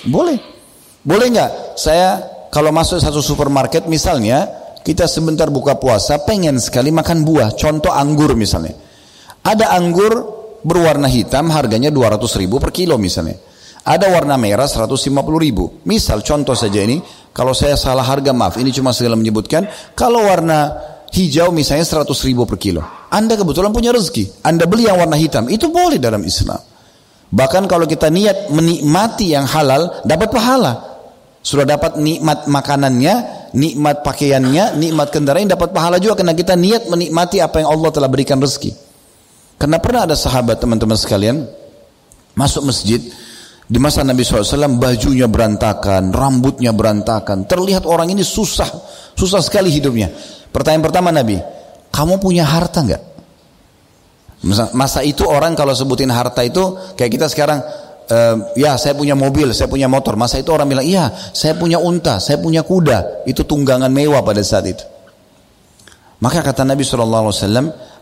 Boleh. 0.09 0.41
Boleh 1.05 1.27
nggak? 1.33 1.77
Saya 1.77 2.36
kalau 2.57 2.73
masuk 2.73 3.05
satu 3.05 3.21
supermarket 3.21 3.85
misalnya, 3.85 4.49
kita 4.81 5.05
sebentar 5.05 5.53
buka 5.53 5.77
puasa, 5.77 6.25
pengen 6.25 6.57
sekali 6.57 6.89
makan 6.89 7.21
buah, 7.21 7.53
contoh 7.53 7.93
anggur 7.93 8.33
misalnya. 8.33 8.73
Ada 9.45 9.77
anggur 9.77 10.25
berwarna 10.65 11.05
hitam, 11.05 11.53
harganya 11.53 11.93
200 11.93 12.17
ribu 12.41 12.57
per 12.57 12.73
kilo 12.73 12.97
misalnya. 12.97 13.37
Ada 13.85 14.09
warna 14.09 14.41
merah 14.41 14.65
150 14.65 14.97
ribu. 15.37 15.85
Misal 15.85 16.25
contoh 16.25 16.57
saja 16.57 16.81
ini, 16.81 17.05
kalau 17.37 17.53
saya 17.53 17.77
salah 17.77 18.09
harga 18.09 18.33
maaf, 18.33 18.57
ini 18.57 18.73
cuma 18.73 18.97
segala 18.97 19.21
menyebutkan, 19.21 19.69
kalau 19.93 20.25
warna 20.25 20.81
hijau 21.13 21.53
misalnya 21.53 21.85
100 21.85 22.09
ribu 22.25 22.49
per 22.49 22.57
kilo. 22.57 22.81
Anda 23.13 23.37
kebetulan 23.37 23.69
punya 23.69 23.93
rezeki, 23.93 24.49
Anda 24.49 24.65
beli 24.65 24.89
yang 24.89 24.97
warna 24.97 25.21
hitam, 25.21 25.53
itu 25.53 25.69
boleh 25.69 26.01
dalam 26.01 26.25
Islam. 26.25 26.65
Bahkan 27.29 27.69
kalau 27.69 27.85
kita 27.85 28.09
niat 28.09 28.49
menikmati 28.49 29.37
yang 29.37 29.45
halal, 29.45 30.01
dapat 30.09 30.33
pahala. 30.33 30.96
Sudah 31.47 31.63
dapat 31.63 31.95
nikmat 32.03 32.51
makanannya, 32.51 33.15
nikmat 33.55 34.03
pakaiannya, 34.03 34.75
nikmat 34.83 35.15
kendaraan, 35.15 35.47
dapat 35.47 35.71
pahala 35.71 36.03
juga 36.03 36.19
karena 36.19 36.35
kita 36.35 36.59
niat 36.59 36.91
menikmati 36.91 37.39
apa 37.39 37.63
yang 37.63 37.71
Allah 37.71 37.95
telah 37.95 38.11
berikan 38.11 38.43
rezeki. 38.43 38.75
Karena 39.55 39.79
pernah 39.79 40.11
ada 40.11 40.19
sahabat 40.19 40.59
teman-teman 40.59 40.99
sekalian 40.99 41.47
masuk 42.35 42.67
masjid 42.67 42.99
di 43.63 43.79
masa 43.79 44.03
Nabi 44.03 44.27
SAW 44.27 44.75
bajunya 44.75 45.31
berantakan, 45.31 46.11
rambutnya 46.11 46.75
berantakan, 46.75 47.47
terlihat 47.47 47.87
orang 47.87 48.11
ini 48.11 48.27
susah, 48.27 48.67
susah 49.15 49.39
sekali 49.39 49.71
hidupnya. 49.71 50.11
Pertanyaan 50.51 50.83
pertama 50.83 51.15
Nabi, 51.15 51.39
kamu 51.95 52.19
punya 52.19 52.43
harta 52.43 52.83
nggak? 52.83 53.03
Masa, 54.51 54.65
masa 54.75 55.01
itu 55.07 55.23
orang 55.23 55.55
kalau 55.55 55.79
sebutin 55.79 56.11
harta 56.11 56.43
itu 56.43 56.75
kayak 56.99 57.11
kita 57.23 57.27
sekarang 57.31 57.63
uh, 58.11 58.37
ya 58.55 58.75
saya 58.79 58.95
punya 58.95 59.15
mobil, 59.19 59.51
saya 59.53 59.71
punya 59.71 59.87
motor. 59.91 60.15
Masa 60.19 60.39
itu 60.41 60.51
orang 60.51 60.71
bilang, 60.71 60.87
iya 60.87 61.11
saya 61.35 61.55
punya 61.59 61.79
unta, 61.79 62.19
saya 62.23 62.39
punya 62.39 62.63
kuda. 62.63 63.27
Itu 63.27 63.43
tunggangan 63.47 63.91
mewah 63.91 64.23
pada 64.23 64.43
saat 64.43 64.67
itu. 64.67 64.85
Maka 66.17 66.41
kata 66.41 66.65
Nabi 66.65 66.81
SAW, 66.81 67.29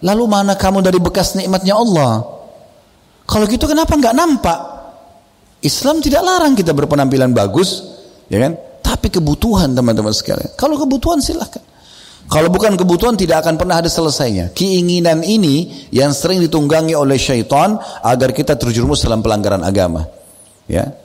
lalu 0.01 0.25
mana 0.31 0.55
kamu 0.55 0.87
dari 0.87 1.03
bekas 1.03 1.35
nikmatnya 1.35 1.75
Allah? 1.75 2.23
Kalau 3.27 3.45
gitu 3.51 3.67
kenapa 3.67 3.90
nggak 3.99 4.14
nampak? 4.14 4.59
Islam 5.64 5.99
tidak 6.05 6.23
larang 6.23 6.53
kita 6.55 6.77
berpenampilan 6.77 7.33
bagus, 7.33 7.83
ya 8.29 8.38
kan? 8.38 8.55
Tapi 8.85 9.09
kebutuhan 9.09 9.73
teman-teman 9.73 10.12
sekalian. 10.12 10.53
Kalau 10.55 10.77
kebutuhan 10.77 11.19
silahkan. 11.25 11.74
Kalau 12.25 12.49
bukan 12.49 12.75
kebutuhan 12.75 13.15
tidak 13.21 13.45
akan 13.45 13.61
pernah 13.61 13.85
ada 13.85 13.91
selesainya. 13.91 14.51
Keinginan 14.57 15.21
ini 15.21 15.87
yang 15.93 16.17
sering 16.17 16.41
ditunggangi 16.41 16.97
oleh 16.97 17.21
syaitan 17.21 17.77
agar 18.01 18.33
kita 18.33 18.57
terjerumus 18.57 19.05
dalam 19.05 19.21
pelanggaran 19.21 19.61
agama. 19.61 20.09
Ya. 20.65 20.97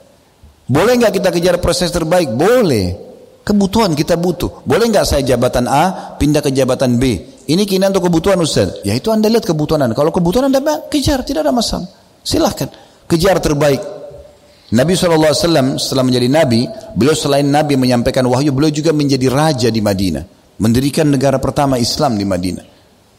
Boleh 0.64 0.96
nggak 0.96 1.20
kita 1.20 1.28
kejar 1.28 1.56
proses 1.60 1.92
terbaik? 1.92 2.32
Boleh. 2.32 2.96
Kebutuhan 3.44 3.92
kita 3.92 4.16
butuh. 4.16 4.64
Boleh 4.64 4.88
nggak 4.88 5.04
saya 5.04 5.22
jabatan 5.24 5.68
A 5.68 6.16
pindah 6.16 6.40
ke 6.40 6.50
jabatan 6.54 6.96
B? 6.96 7.20
Ini 7.50 7.66
keinginan 7.68 7.92
untuk 7.92 8.08
kebutuhan 8.08 8.38
Ustaz. 8.40 8.80
Ya 8.86 8.96
itu 8.96 9.12
Anda 9.12 9.28
lihat 9.28 9.44
kebutuhan 9.44 9.84
Anda. 9.84 9.92
Kalau 9.92 10.14
kebutuhan 10.14 10.48
Anda 10.48 10.62
kejar, 10.88 11.26
tidak 11.26 11.44
ada 11.44 11.52
masalah. 11.52 11.90
Silahkan. 12.24 12.70
Kejar 13.10 13.42
terbaik. 13.42 13.82
Nabi 14.70 14.94
SAW 14.94 15.34
setelah 15.82 16.06
menjadi 16.06 16.30
Nabi, 16.30 16.62
beliau 16.94 17.18
selain 17.18 17.42
Nabi 17.42 17.74
menyampaikan 17.74 18.22
wahyu, 18.30 18.54
beliau 18.54 18.70
juga 18.70 18.94
menjadi 18.94 19.26
raja 19.26 19.66
di 19.66 19.82
Madinah 19.82 20.39
mendirikan 20.60 21.08
negara 21.08 21.40
pertama 21.40 21.80
Islam 21.80 22.20
di 22.20 22.28
Madinah. 22.28 22.66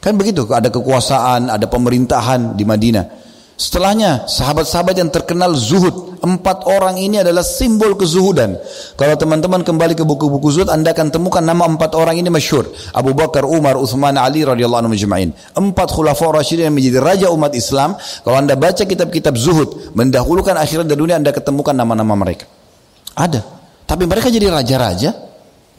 Kan 0.01 0.17
begitu, 0.17 0.45
ada 0.49 0.69
kekuasaan, 0.69 1.49
ada 1.49 1.65
pemerintahan 1.69 2.57
di 2.57 2.65
Madinah. 2.65 3.05
Setelahnya, 3.61 4.25
sahabat-sahabat 4.25 4.97
yang 4.97 5.13
terkenal 5.13 5.53
zuhud. 5.53 6.17
Empat 6.25 6.65
orang 6.65 6.97
ini 6.97 7.21
adalah 7.21 7.45
simbol 7.45 7.93
kezuhudan. 7.93 8.57
Kalau 8.97 9.13
teman-teman 9.13 9.61
kembali 9.61 9.93
ke 9.93 10.01
buku-buku 10.01 10.49
zuhud, 10.49 10.73
anda 10.73 10.89
akan 10.97 11.13
temukan 11.13 11.45
nama 11.45 11.69
empat 11.69 11.93
orang 11.93 12.17
ini 12.17 12.33
masyhur. 12.33 12.65
Abu 12.89 13.13
Bakar, 13.13 13.45
Umar, 13.45 13.77
Uthman, 13.77 14.17
Ali 14.17 14.41
radhiyallahu 14.41 14.81
anhu 14.81 14.97
majma'in. 14.97 15.29
Empat 15.53 15.93
khulafa 15.93 16.33
Rasyidin 16.33 16.73
yang 16.73 16.75
menjadi 16.77 16.97
raja 17.05 17.27
umat 17.29 17.53
Islam. 17.53 17.93
Kalau 18.25 18.37
anda 18.41 18.57
baca 18.57 18.81
kitab-kitab 18.81 19.37
zuhud, 19.37 19.93
mendahulukan 19.93 20.57
akhirat 20.57 20.89
dan 20.89 20.97
dunia, 20.97 21.21
anda 21.21 21.29
ketemukan 21.29 21.77
nama-nama 21.77 22.17
mereka. 22.17 22.49
Ada. 23.13 23.45
Tapi 23.85 24.09
mereka 24.09 24.33
jadi 24.33 24.49
raja-raja 24.49 25.30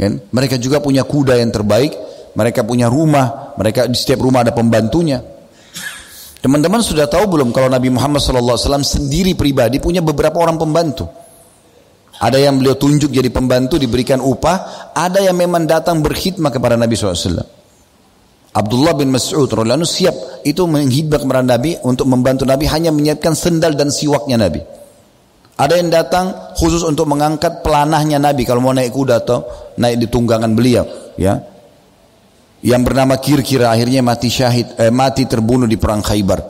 Kan? 0.02 0.18
Mereka 0.18 0.58
juga 0.58 0.82
punya 0.82 1.06
kuda 1.06 1.38
yang 1.38 1.54
terbaik, 1.54 1.94
mereka 2.34 2.66
punya 2.66 2.90
rumah, 2.90 3.54
mereka 3.54 3.86
di 3.86 3.94
setiap 3.94 4.26
rumah 4.26 4.42
ada 4.42 4.50
pembantunya. 4.50 5.22
Teman-teman 6.42 6.82
sudah 6.82 7.06
tahu 7.06 7.38
belum 7.38 7.54
kalau 7.54 7.70
Nabi 7.70 7.86
Muhammad 7.94 8.18
SAW 8.18 8.82
sendiri 8.82 9.38
pribadi 9.38 9.78
punya 9.78 10.02
beberapa 10.02 10.42
orang 10.42 10.58
pembantu. 10.58 11.06
Ada 12.18 12.34
yang 12.42 12.58
beliau 12.58 12.74
tunjuk 12.74 13.14
jadi 13.14 13.30
pembantu 13.30 13.78
diberikan 13.78 14.18
upah, 14.18 14.90
ada 14.90 15.22
yang 15.22 15.38
memang 15.38 15.70
datang 15.70 16.02
berkhidmat 16.02 16.50
kepada 16.50 16.74
Nabi 16.74 16.98
SAW. 16.98 17.62
Abdullah 18.52 18.98
bin 18.98 19.14
Mas'ud 19.14 19.48
siap 19.86 20.42
itu 20.42 20.66
menghidmat 20.66 21.22
kepada 21.22 21.46
Nabi 21.46 21.78
untuk 21.86 22.10
membantu 22.10 22.42
Nabi 22.42 22.66
hanya 22.68 22.90
menyiapkan 22.90 23.38
sendal 23.38 23.78
dan 23.78 23.94
siwaknya 23.94 24.34
Nabi. 24.34 24.81
Ada 25.62 25.78
yang 25.78 25.94
datang 25.94 26.58
khusus 26.58 26.82
untuk 26.82 27.06
mengangkat 27.06 27.62
pelanahnya 27.62 28.18
Nabi 28.18 28.42
kalau 28.42 28.58
mau 28.58 28.74
naik 28.74 28.90
kuda 28.90 29.22
atau 29.22 29.46
naik 29.78 29.94
di 30.02 30.06
tunggangan 30.10 30.50
beliau, 30.58 30.82
ya. 31.14 31.38
Yang 32.66 32.82
bernama 32.82 33.14
Kir-Kira 33.14 33.70
akhirnya 33.70 34.02
mati 34.02 34.26
syahid, 34.26 34.74
eh, 34.74 34.90
mati 34.90 35.22
terbunuh 35.22 35.70
di 35.70 35.78
perang 35.78 36.02
Khaybar. 36.02 36.42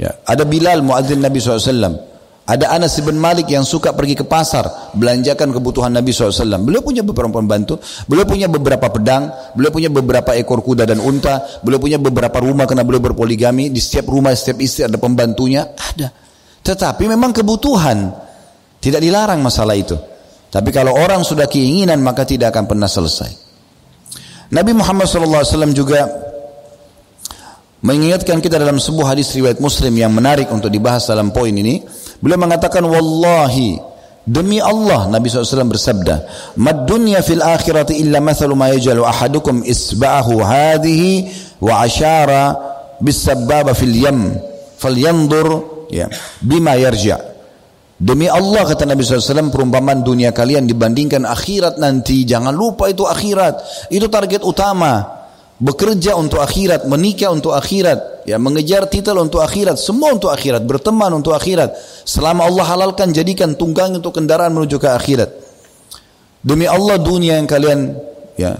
Ya. 0.00 0.16
Ada 0.24 0.48
Bilal 0.48 0.80
muadzin 0.80 1.20
Nabi 1.20 1.36
SAW. 1.36 2.08
Ada 2.48 2.72
Anas 2.72 2.96
bin 3.04 3.20
Malik 3.20 3.52
yang 3.52 3.62
suka 3.62 3.92
pergi 3.92 4.16
ke 4.16 4.24
pasar 4.24 4.96
belanjakan 4.96 5.52
kebutuhan 5.52 5.92
Nabi 5.92 6.08
SAW. 6.08 6.64
Beliau 6.64 6.80
punya 6.80 7.04
beberapa 7.04 7.36
pembantu, 7.36 7.76
beliau 8.08 8.24
punya 8.24 8.48
beberapa 8.48 8.88
pedang, 8.88 9.28
beliau 9.52 9.68
punya 9.68 9.92
beberapa 9.92 10.32
ekor 10.32 10.64
kuda 10.64 10.88
dan 10.88 10.96
unta, 11.04 11.60
beliau 11.60 11.76
punya 11.76 12.00
beberapa 12.00 12.40
rumah 12.40 12.64
karena 12.64 12.88
beliau 12.88 13.04
berpoligami. 13.04 13.68
Di 13.68 13.84
setiap 13.84 14.08
rumah, 14.08 14.32
setiap 14.32 14.64
istri 14.64 14.88
ada 14.88 14.96
pembantunya, 14.96 15.76
ada. 15.76 16.08
Tetapi 16.64 17.04
memang 17.04 17.36
kebutuhan. 17.36 18.29
Tidak 18.80 19.00
dilarang 19.00 19.44
masalah 19.44 19.76
itu. 19.76 19.96
Tapi 20.50 20.74
kalau 20.74 20.96
orang 20.96 21.22
sudah 21.22 21.46
keinginan 21.46 22.00
maka 22.02 22.26
tidak 22.26 22.50
akan 22.56 22.64
pernah 22.66 22.90
selesai. 22.90 23.30
Nabi 24.50 24.74
Muhammad 24.74 25.06
SAW 25.06 25.70
juga 25.70 26.10
mengingatkan 27.86 28.42
kita 28.42 28.58
dalam 28.58 28.82
sebuah 28.82 29.14
hadis 29.14 29.30
riwayat 29.38 29.62
Muslim 29.62 29.94
yang 29.94 30.10
menarik 30.10 30.50
untuk 30.50 30.72
dibahas 30.72 31.06
dalam 31.06 31.30
poin 31.30 31.54
ini. 31.54 31.86
Beliau 32.18 32.40
mengatakan 32.40 32.82
wallahi 32.82 33.78
demi 34.26 34.58
Allah 34.58 35.06
Nabi 35.06 35.30
SAW 35.30 35.70
bersabda, 35.70 36.14
"Mad 36.58 36.82
dunya 36.82 37.22
fil 37.22 37.46
akhirati 37.46 38.02
illa 38.02 38.18
mathalu 38.18 38.58
ma 38.58 38.74
yajalu 38.74 39.06
ahadukum 39.06 39.62
isba'ahu 39.62 40.42
hadhihi 40.42 41.10
wa 41.62 41.86
asyara 41.86 42.58
bisabbaba 42.98 43.70
fil 43.70 43.94
yam 43.94 44.34
falyanzur 44.82 45.48
ya 45.94 46.10
bima 46.42 46.74
yarja 46.74 47.29
Demi 48.00 48.24
Allah 48.32 48.64
kata 48.64 48.88
Nabi 48.88 49.04
SAW 49.04 49.52
perumpamaan 49.52 50.00
dunia 50.00 50.32
kalian 50.32 50.64
dibandingkan 50.64 51.28
akhirat 51.28 51.76
nanti. 51.76 52.24
Jangan 52.24 52.56
lupa 52.56 52.88
itu 52.88 53.04
akhirat. 53.04 53.86
Itu 53.92 54.08
target 54.08 54.40
utama. 54.40 55.20
Bekerja 55.60 56.16
untuk 56.16 56.40
akhirat, 56.40 56.88
menikah 56.88 57.28
untuk 57.28 57.52
akhirat, 57.52 58.24
ya 58.24 58.40
mengejar 58.40 58.88
titel 58.88 59.20
untuk 59.20 59.44
akhirat, 59.44 59.76
semua 59.76 60.16
untuk 60.16 60.32
akhirat, 60.32 60.64
berteman 60.64 61.12
untuk 61.12 61.36
akhirat. 61.36 61.76
Selama 62.08 62.48
Allah 62.48 62.64
halalkan 62.64 63.12
jadikan 63.12 63.52
tunggang 63.52 63.92
untuk 63.92 64.16
kendaraan 64.16 64.56
menuju 64.56 64.80
ke 64.80 64.88
akhirat. 64.88 65.28
Demi 66.40 66.64
Allah 66.64 66.96
dunia 66.96 67.36
yang 67.36 67.44
kalian 67.44 67.92
ya 68.40 68.56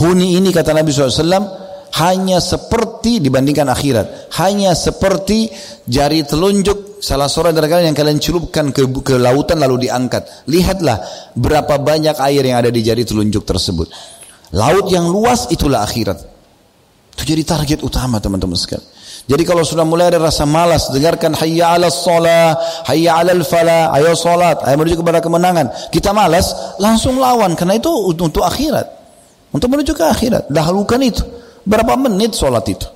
huni 0.00 0.40
ini 0.40 0.48
kata 0.48 0.72
Nabi 0.72 0.88
SAW 0.88 1.67
hanya 1.96 2.38
seperti 2.38 3.24
dibandingkan 3.24 3.72
akhirat. 3.72 4.32
Hanya 4.36 4.76
seperti 4.76 5.48
jari 5.88 6.22
telunjuk 6.28 7.00
salah 7.00 7.30
seorang 7.30 7.56
dari 7.56 7.70
kalian 7.70 7.86
yang 7.94 7.98
kalian 7.98 8.20
celupkan 8.20 8.70
ke, 8.74 8.84
ke 9.02 9.16
lautan 9.16 9.58
lalu 9.62 9.88
diangkat. 9.88 10.48
Lihatlah 10.50 11.00
berapa 11.32 11.80
banyak 11.80 12.20
air 12.20 12.42
yang 12.44 12.60
ada 12.60 12.70
di 12.70 12.84
jari 12.84 13.08
telunjuk 13.08 13.42
tersebut. 13.48 13.88
Laut 14.52 14.88
yang 14.92 15.08
luas 15.08 15.48
itulah 15.48 15.84
akhirat. 15.84 16.18
Itu 17.16 17.22
jadi 17.24 17.42
target 17.42 17.78
utama 17.82 18.22
teman-teman 18.22 18.54
sekalian. 18.54 18.96
Jadi 19.28 19.44
kalau 19.44 19.60
sudah 19.60 19.84
mulai 19.84 20.08
ada 20.08 20.16
rasa 20.24 20.48
malas 20.48 20.88
dengarkan 20.88 21.36
hayya 21.36 21.76
ala 21.76 21.92
sholat 21.92 22.56
hayya 22.88 23.12
ala 23.20 23.36
falah 23.44 23.92
ayo 24.00 24.16
sholat 24.16 24.64
ayo 24.64 24.80
menuju 24.80 25.04
kepada 25.04 25.20
kemenangan. 25.20 25.68
Kita 25.92 26.16
malas 26.16 26.76
langsung 26.80 27.20
lawan 27.20 27.52
karena 27.52 27.76
itu 27.76 27.92
untuk 28.08 28.40
akhirat. 28.40 28.88
Untuk 29.52 29.68
menuju 29.68 29.92
ke 29.92 30.04
akhirat. 30.04 30.48
Dahulukan 30.48 31.00
itu 31.04 31.37
Berapa 31.68 32.00
menit 32.00 32.32
sholat 32.32 32.64
itu? 32.64 32.88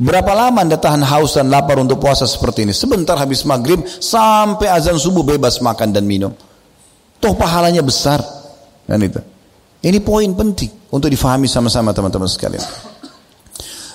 Berapa 0.00 0.32
lama 0.32 0.64
anda 0.64 0.80
tahan 0.80 1.04
haus 1.04 1.36
dan 1.36 1.52
lapar 1.52 1.76
untuk 1.76 2.00
puasa 2.00 2.24
seperti 2.24 2.64
ini? 2.64 2.72
Sebentar 2.72 3.14
habis 3.20 3.44
maghrib 3.44 3.84
sampai 3.84 4.72
azan 4.72 4.96
subuh 4.96 5.22
bebas 5.22 5.60
makan 5.60 5.92
dan 5.92 6.08
minum. 6.08 6.32
Toh 7.20 7.34
pahalanya 7.36 7.84
besar. 7.84 8.24
Dan 8.88 9.04
itu. 9.04 9.20
Ini 9.84 10.00
poin 10.00 10.32
penting 10.32 10.88
untuk 10.88 11.12
difahami 11.12 11.44
sama-sama 11.44 11.92
teman-teman 11.92 12.26
sekalian. 12.26 12.64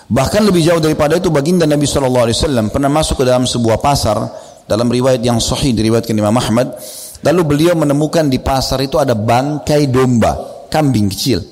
Bahkan 0.10 0.42
lebih 0.46 0.62
jauh 0.66 0.82
daripada 0.82 1.18
itu 1.18 1.30
baginda 1.34 1.66
Nabi 1.66 1.86
SAW 1.86 2.30
pernah 2.70 2.90
masuk 2.90 3.22
ke 3.22 3.24
dalam 3.26 3.46
sebuah 3.46 3.78
pasar 3.82 4.18
dalam 4.66 4.90
riwayat 4.90 5.22
yang 5.22 5.42
sahih 5.42 5.74
diriwayatkan 5.74 6.14
Imam 6.14 6.34
Ahmad. 6.38 6.78
Lalu 7.26 7.42
beliau 7.44 7.74
menemukan 7.74 8.26
di 8.30 8.40
pasar 8.40 8.86
itu 8.86 8.96
ada 9.02 9.14
bangkai 9.18 9.90
domba, 9.92 10.66
kambing 10.72 11.10
kecil. 11.12 11.44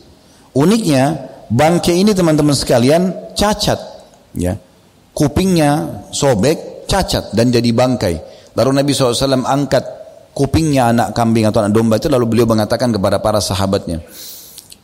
Uniknya 0.57 1.36
Bangkai 1.47 2.03
ini 2.03 2.11
teman-teman 2.11 2.51
sekalian 2.51 3.31
cacat, 3.31 3.79
ya. 4.35 4.59
Kupingnya 5.15 6.03
sobek, 6.11 6.85
cacat 6.85 7.31
dan 7.31 7.49
jadi 7.49 7.71
bangkai. 7.71 8.15
Lalu 8.53 8.83
Nabi 8.83 8.91
SAW 8.91 9.47
angkat 9.47 9.83
kupingnya 10.35 10.91
anak 10.93 11.17
kambing 11.17 11.47
atau 11.49 11.65
anak 11.65 11.73
domba 11.73 11.97
itu 11.97 12.11
lalu 12.11 12.25
beliau 12.29 12.45
mengatakan 12.45 12.93
kepada 12.93 13.17
para 13.23 13.39
sahabatnya, 13.39 14.03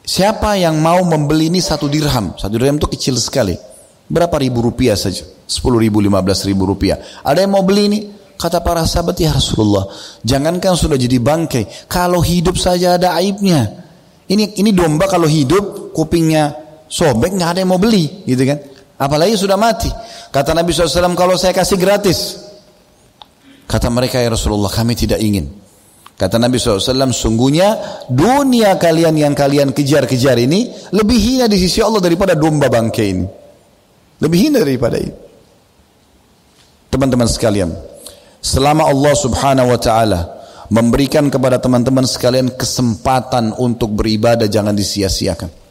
siapa 0.08 0.56
yang 0.56 0.80
mau 0.80 1.04
membeli 1.04 1.52
ini 1.52 1.60
satu 1.60 1.92
dirham? 1.92 2.34
Satu 2.40 2.56
dirham 2.56 2.80
itu 2.80 2.88
kecil 2.90 3.20
sekali. 3.20 3.54
Berapa 4.08 4.40
ribu 4.40 4.64
rupiah 4.64 4.96
saja? 4.96 5.28
Sepuluh 5.44 5.84
ribu, 5.84 6.00
lima 6.00 6.24
belas 6.24 6.48
ribu 6.48 6.64
rupiah. 6.64 6.98
Ada 7.22 7.44
yang 7.44 7.54
mau 7.54 7.64
beli 7.68 7.84
ini? 7.92 8.00
Kata 8.34 8.60
para 8.60 8.84
sahabat, 8.84 9.20
ya 9.20 9.32
Rasulullah, 9.32 9.88
jangankan 10.26 10.76
sudah 10.76 10.98
jadi 11.00 11.16
bangkai, 11.22 11.88
kalau 11.88 12.20
hidup 12.20 12.58
saja 12.60 12.98
ada 13.00 13.16
aibnya. 13.16 13.84
Ini 14.28 14.58
ini 14.60 14.72
domba 14.74 15.08
kalau 15.08 15.30
hidup 15.30 15.83
kupingnya 15.94 16.58
sobek 16.90 17.38
nggak 17.38 17.50
ada 17.56 17.60
yang 17.62 17.72
mau 17.72 17.82
beli, 17.82 18.26
gitu 18.26 18.44
kan? 18.44 18.60
Apalagi 18.98 19.38
sudah 19.38 19.58
mati. 19.58 19.90
Kata 20.34 20.54
Nabi 20.54 20.74
SAW 20.74 21.14
kalau 21.14 21.38
saya 21.38 21.54
kasih 21.54 21.78
gratis, 21.78 22.42
kata 23.70 23.90
mereka 23.94 24.18
ya 24.18 24.34
Rasulullah 24.34 24.70
kami 24.70 24.98
tidak 24.98 25.22
ingin. 25.22 25.50
Kata 26.14 26.38
Nabi 26.38 26.62
SAW 26.62 27.10
sungguhnya 27.10 28.02
dunia 28.06 28.78
kalian 28.78 29.18
yang 29.18 29.34
kalian 29.34 29.74
kejar-kejar 29.74 30.38
ini 30.38 30.70
lebih 30.94 31.18
hina 31.18 31.46
di 31.50 31.58
sisi 31.58 31.82
Allah 31.82 32.00
daripada 32.00 32.38
domba 32.38 32.70
bangkai 32.70 33.08
ini. 33.10 33.26
Lebih 34.22 34.40
hina 34.40 34.62
daripada 34.62 35.02
ini. 35.02 35.14
Teman-teman 36.94 37.26
sekalian, 37.26 37.74
selama 38.38 38.86
Allah 38.86 39.14
Subhanahu 39.18 39.74
wa 39.74 39.80
taala 39.82 40.22
memberikan 40.70 41.34
kepada 41.34 41.58
teman-teman 41.58 42.06
sekalian 42.06 42.54
kesempatan 42.54 43.58
untuk 43.58 43.98
beribadah 43.98 44.46
jangan 44.46 44.78
disia-siakan. 44.78 45.63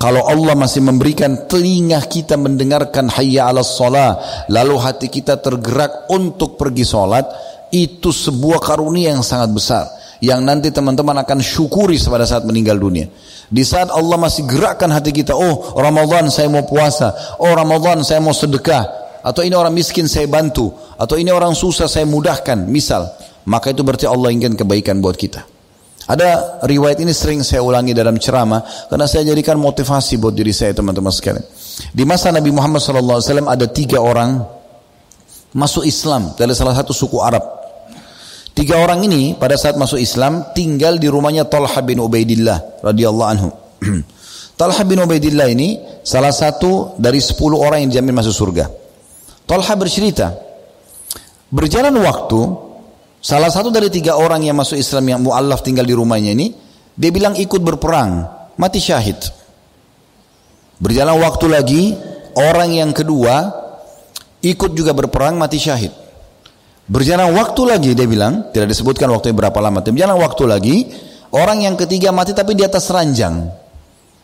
Kalau 0.00 0.24
Allah 0.24 0.56
masih 0.56 0.80
memberikan 0.80 1.44
telinga 1.44 2.00
kita 2.08 2.40
mendengarkan 2.40 3.12
hayya 3.12 3.52
ala 3.52 3.60
salah, 3.60 4.16
lalu 4.48 4.80
hati 4.80 5.12
kita 5.12 5.36
tergerak 5.36 6.08
untuk 6.08 6.56
pergi 6.56 6.88
sholat, 6.88 7.28
itu 7.68 8.08
sebuah 8.08 8.64
karunia 8.64 9.12
yang 9.12 9.20
sangat 9.20 9.52
besar. 9.52 9.84
Yang 10.24 10.40
nanti 10.40 10.68
teman-teman 10.72 11.20
akan 11.20 11.44
syukuri 11.44 12.00
pada 12.00 12.24
saat 12.24 12.48
meninggal 12.48 12.80
dunia. 12.80 13.12
Di 13.52 13.60
saat 13.60 13.92
Allah 13.92 14.16
masih 14.16 14.48
gerakkan 14.48 14.88
hati 14.88 15.12
kita, 15.12 15.36
oh 15.36 15.76
Ramadan 15.76 16.32
saya 16.32 16.48
mau 16.48 16.64
puasa, 16.64 17.36
oh 17.36 17.52
Ramadan 17.52 18.00
saya 18.00 18.24
mau 18.24 18.32
sedekah, 18.32 18.84
atau 19.20 19.44
ini 19.44 19.52
orang 19.52 19.76
miskin 19.76 20.08
saya 20.08 20.24
bantu, 20.24 20.72
atau 20.96 21.20
ini 21.20 21.28
orang 21.28 21.52
susah 21.52 21.84
saya 21.84 22.08
mudahkan, 22.08 22.56
misal 22.64 23.04
maka 23.44 23.72
itu 23.72 23.84
berarti 23.84 24.06
Allah 24.08 24.32
ingin 24.32 24.56
kebaikan 24.56 25.00
buat 25.02 25.18
kita. 25.18 25.49
Ada 26.08 26.62
riwayat 26.64 26.98
ini 27.04 27.12
sering 27.12 27.44
saya 27.44 27.60
ulangi 27.60 27.92
dalam 27.92 28.16
ceramah 28.16 28.64
karena 28.88 29.04
saya 29.04 29.28
jadikan 29.28 29.60
motivasi 29.60 30.16
buat 30.16 30.32
diri 30.32 30.50
saya 30.50 30.72
teman-teman 30.72 31.12
sekalian. 31.12 31.44
Di 31.92 32.08
masa 32.08 32.32
Nabi 32.32 32.48
Muhammad 32.48 32.80
SAW 32.80 33.20
ada 33.44 33.66
tiga 33.68 34.00
orang 34.00 34.40
masuk 35.52 35.84
Islam 35.84 36.32
dari 36.38 36.56
salah 36.56 36.72
satu 36.72 36.96
suku 36.96 37.20
Arab. 37.20 37.42
Tiga 38.56 38.80
orang 38.82 39.06
ini 39.06 39.38
pada 39.38 39.54
saat 39.54 39.78
masuk 39.78 40.00
Islam 40.00 40.50
tinggal 40.56 40.98
di 40.98 41.06
rumahnya 41.06 41.46
Talha 41.46 41.80
bin 41.84 42.02
Ubaidillah 42.02 42.82
radhiyallahu 42.82 43.28
anhu. 43.30 43.48
Talha 44.60 44.82
bin 44.84 45.00
Ubaidillah 45.00 45.48
ini 45.48 45.80
salah 46.04 46.34
satu 46.34 46.98
dari 47.00 47.22
sepuluh 47.22 47.62
orang 47.62 47.86
yang 47.86 47.88
dijamin 47.94 48.20
masuk 48.20 48.34
surga. 48.34 48.68
Talha 49.48 49.74
bercerita, 49.78 50.36
berjalan 51.48 51.94
waktu 52.02 52.69
Salah 53.20 53.52
satu 53.52 53.68
dari 53.68 53.92
tiga 53.92 54.16
orang 54.16 54.40
yang 54.48 54.56
masuk 54.56 54.80
Islam 54.80 55.04
yang 55.12 55.20
mu'allaf 55.20 55.60
tinggal 55.60 55.84
di 55.84 55.92
rumahnya 55.92 56.32
ini, 56.32 56.56
dia 56.96 57.12
bilang 57.12 57.36
ikut 57.36 57.60
berperang, 57.60 58.24
mati 58.56 58.80
syahid. 58.80 59.20
Berjalan 60.80 61.20
waktu 61.20 61.46
lagi, 61.52 61.82
orang 62.32 62.72
yang 62.72 62.96
kedua 62.96 63.52
ikut 64.40 64.72
juga 64.72 64.96
berperang, 64.96 65.36
mati 65.36 65.60
syahid. 65.60 65.92
Berjalan 66.88 67.36
waktu 67.36 67.62
lagi, 67.68 67.90
dia 67.92 68.08
bilang, 68.08 68.48
tidak 68.56 68.72
disebutkan 68.72 69.12
waktu 69.12 69.36
berapa 69.36 69.60
lama, 69.60 69.84
berjalan 69.84 70.16
waktu 70.16 70.44
lagi, 70.48 70.76
orang 71.36 71.68
yang 71.68 71.76
ketiga 71.76 72.16
mati 72.16 72.32
tapi 72.32 72.56
di 72.56 72.64
atas 72.64 72.88
ranjang. 72.88 73.52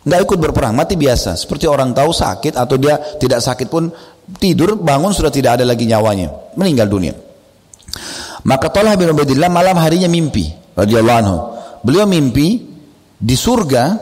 Nggak 0.09 0.21
ikut 0.25 0.39
berperang, 0.41 0.73
mati 0.73 0.97
biasa. 0.97 1.37
Seperti 1.37 1.69
orang 1.69 1.93
tahu 1.93 2.17
sakit 2.17 2.57
atau 2.57 2.81
dia 2.81 2.97
tidak 3.21 3.45
sakit 3.45 3.69
pun 3.69 3.93
tidur, 4.41 4.81
bangun 4.81 5.13
sudah 5.13 5.29
tidak 5.29 5.61
ada 5.61 5.69
lagi 5.69 5.85
nyawanya. 5.85 6.57
Meninggal 6.57 6.89
dunia. 6.89 7.15
Maka 8.47 8.71
Talha 8.71 8.95
bin 8.95 9.11
Ubaidillah 9.11 9.51
malam 9.51 9.75
harinya 9.83 10.07
mimpi 10.07 10.47
radhiyallahu 10.79 11.19
anhu. 11.19 11.39
Beliau 11.83 12.07
mimpi 12.07 12.63
di 13.19 13.35
surga 13.35 13.99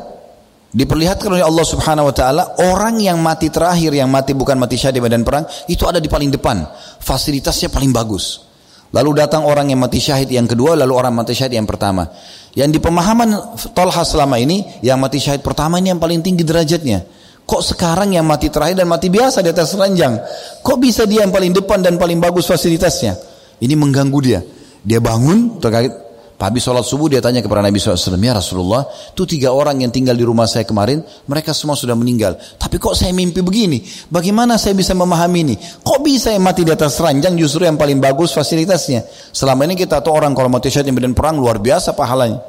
diperlihatkan 0.69 1.33
oleh 1.33 1.45
Allah 1.45 1.65
Subhanahu 1.65 2.13
wa 2.13 2.15
taala 2.15 2.43
orang 2.61 3.01
yang 3.01 3.17
mati 3.25 3.49
terakhir 3.49 3.97
yang 3.97 4.13
mati 4.13 4.37
bukan 4.37 4.61
mati 4.61 4.77
syahid 4.77 5.01
di 5.01 5.03
medan 5.03 5.25
perang 5.25 5.49
itu 5.65 5.89
ada 5.89 5.97
di 5.97 6.13
paling 6.13 6.29
depan. 6.29 6.61
Fasilitasnya 7.01 7.73
paling 7.73 7.89
bagus. 7.89 8.45
Lalu 8.93 9.27
datang 9.27 9.49
orang 9.49 9.73
yang 9.73 9.81
mati 9.81 9.99
syahid 9.99 10.31
yang 10.31 10.47
kedua, 10.47 10.79
lalu 10.79 10.93
orang 10.95 11.17
mati 11.17 11.35
syahid 11.35 11.57
yang 11.57 11.67
pertama. 11.67 12.07
Yang 12.55 12.79
di 12.79 12.81
pemahaman 12.85 13.59
Talha 13.75 14.07
selama 14.07 14.39
ini, 14.39 14.63
yang 14.87 15.03
mati 15.03 15.19
syahid 15.19 15.43
pertama 15.43 15.83
ini 15.83 15.91
yang 15.91 15.99
paling 15.99 16.23
tinggi 16.23 16.47
derajatnya. 16.47 17.03
Kok 17.43 17.75
sekarang 17.75 18.15
yang 18.15 18.23
mati 18.23 18.53
terakhir 18.55 18.79
dan 18.79 18.87
mati 18.87 19.11
biasa 19.11 19.43
di 19.43 19.51
atas 19.51 19.75
ranjang? 19.75 20.21
Kok 20.63 20.79
bisa 20.79 21.11
dia 21.11 21.27
yang 21.27 21.35
paling 21.35 21.51
depan 21.51 21.83
dan 21.83 21.99
paling 21.99 22.23
bagus 22.23 22.47
fasilitasnya? 22.47 23.34
Ini 23.61 23.75
mengganggu 23.77 24.19
dia. 24.23 24.41
Dia 24.85 25.01
bangun, 25.01 25.59
terkait 25.61 26.05
Habis 26.45 26.61
sholat 26.61 26.85
subuh 26.85 27.09
dia 27.09 27.25
tanya 27.25 27.41
kepada 27.41 27.65
Nabi 27.65 27.81
SAW, 27.81 28.21
Ya 28.21 28.37
Rasulullah, 28.37 28.85
itu 28.85 29.25
tiga 29.25 29.57
orang 29.57 29.81
yang 29.81 29.89
tinggal 29.89 30.13
di 30.13 30.29
rumah 30.29 30.45
saya 30.45 30.69
kemarin, 30.69 31.01
mereka 31.25 31.57
semua 31.57 31.73
sudah 31.73 31.97
meninggal. 31.97 32.37
Tapi 32.37 32.77
kok 32.77 32.93
saya 32.93 33.17
mimpi 33.17 33.41
begini? 33.41 33.81
Bagaimana 34.13 34.61
saya 34.61 34.77
bisa 34.77 34.93
memahami 34.93 35.41
ini? 35.41 35.57
Kok 35.57 36.05
bisa 36.05 36.37
yang 36.37 36.45
mati 36.45 36.61
di 36.61 36.69
atas 36.69 37.01
ranjang 37.01 37.33
justru 37.41 37.65
yang 37.65 37.81
paling 37.81 37.97
bagus 37.97 38.37
fasilitasnya? 38.37 39.09
Selama 39.33 39.65
ini 39.65 39.73
kita 39.73 40.05
tahu 40.05 40.13
orang 40.13 40.37
kalau 40.37 40.53
mati 40.53 40.69
syahid 40.69 40.93
di 40.93 41.17
perang 41.17 41.41
luar 41.41 41.57
biasa 41.57 41.97
pahalanya. 41.97 42.45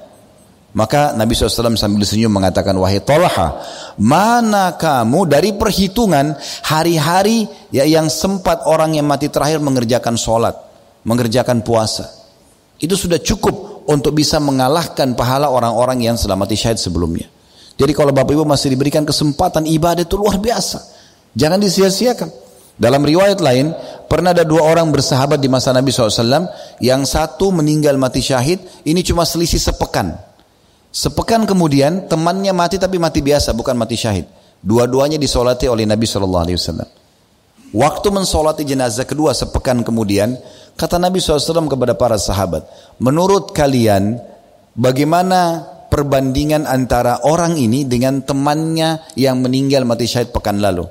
Maka 0.75 1.15
Nabi 1.15 1.31
SAW 1.31 1.79
sambil 1.79 2.03
senyum 2.03 2.35
mengatakan, 2.35 2.75
Wahai 2.75 2.99
Talha, 2.99 3.63
mana 3.95 4.75
kamu 4.75 5.23
dari 5.23 5.55
perhitungan 5.55 6.35
hari-hari 6.67 7.47
ya 7.71 7.87
yang 7.87 8.11
sempat 8.11 8.67
orang 8.67 8.99
yang 8.99 9.07
mati 9.07 9.31
terakhir 9.31 9.63
mengerjakan 9.63 10.19
sholat 10.19 10.64
mengerjakan 11.05 11.61
puasa. 11.61 12.09
Itu 12.81 12.99
sudah 12.99 13.21
cukup 13.21 13.87
untuk 13.87 14.17
bisa 14.17 14.41
mengalahkan 14.41 15.15
pahala 15.15 15.47
orang-orang 15.47 16.03
yang 16.03 16.17
selamat 16.19 16.51
syahid 16.57 16.81
sebelumnya. 16.81 17.29
Jadi 17.75 17.91
kalau 17.95 18.11
Bapak 18.11 18.35
Ibu 18.35 18.43
masih 18.43 18.73
diberikan 18.73 19.05
kesempatan 19.07 19.69
ibadah 19.69 20.03
itu 20.03 20.19
luar 20.19 20.41
biasa. 20.41 20.81
Jangan 21.35 21.59
disia-siakan. 21.61 22.29
Dalam 22.75 23.07
riwayat 23.07 23.39
lain, 23.39 23.71
pernah 24.11 24.35
ada 24.35 24.43
dua 24.43 24.67
orang 24.67 24.91
bersahabat 24.91 25.39
di 25.39 25.47
masa 25.47 25.71
Nabi 25.71 25.95
SAW, 25.95 26.51
yang 26.83 27.07
satu 27.07 27.47
meninggal 27.55 27.95
mati 27.95 28.19
syahid, 28.19 28.59
ini 28.83 28.99
cuma 28.99 29.23
selisih 29.23 29.59
sepekan. 29.63 30.19
Sepekan 30.91 31.47
kemudian 31.47 32.07
temannya 32.11 32.51
mati 32.51 32.75
tapi 32.75 32.99
mati 32.99 33.23
biasa, 33.23 33.55
bukan 33.55 33.79
mati 33.79 33.95
syahid. 33.95 34.27
Dua-duanya 34.59 35.15
disolati 35.15 35.71
oleh 35.71 35.87
Nabi 35.87 36.03
SAW. 36.03 36.83
Waktu 37.75 38.07
mensolati 38.07 38.63
jenazah 38.63 39.03
kedua 39.03 39.35
sepekan 39.35 39.83
kemudian, 39.83 40.39
kata 40.75 40.99
Nabi 40.99 41.19
SAW 41.19 41.71
kepada 41.71 41.95
para 41.95 42.19
sahabat, 42.19 42.67
menurut 42.99 43.51
kalian 43.55 44.19
bagaimana 44.75 45.63
perbandingan 45.89 46.67
antara 46.67 47.23
orang 47.23 47.55
ini 47.55 47.87
dengan 47.87 48.19
temannya 48.19 48.99
yang 49.15 49.39
meninggal 49.39 49.87
mati 49.87 50.05
syahid 50.05 50.35
pekan 50.35 50.59
lalu. 50.59 50.83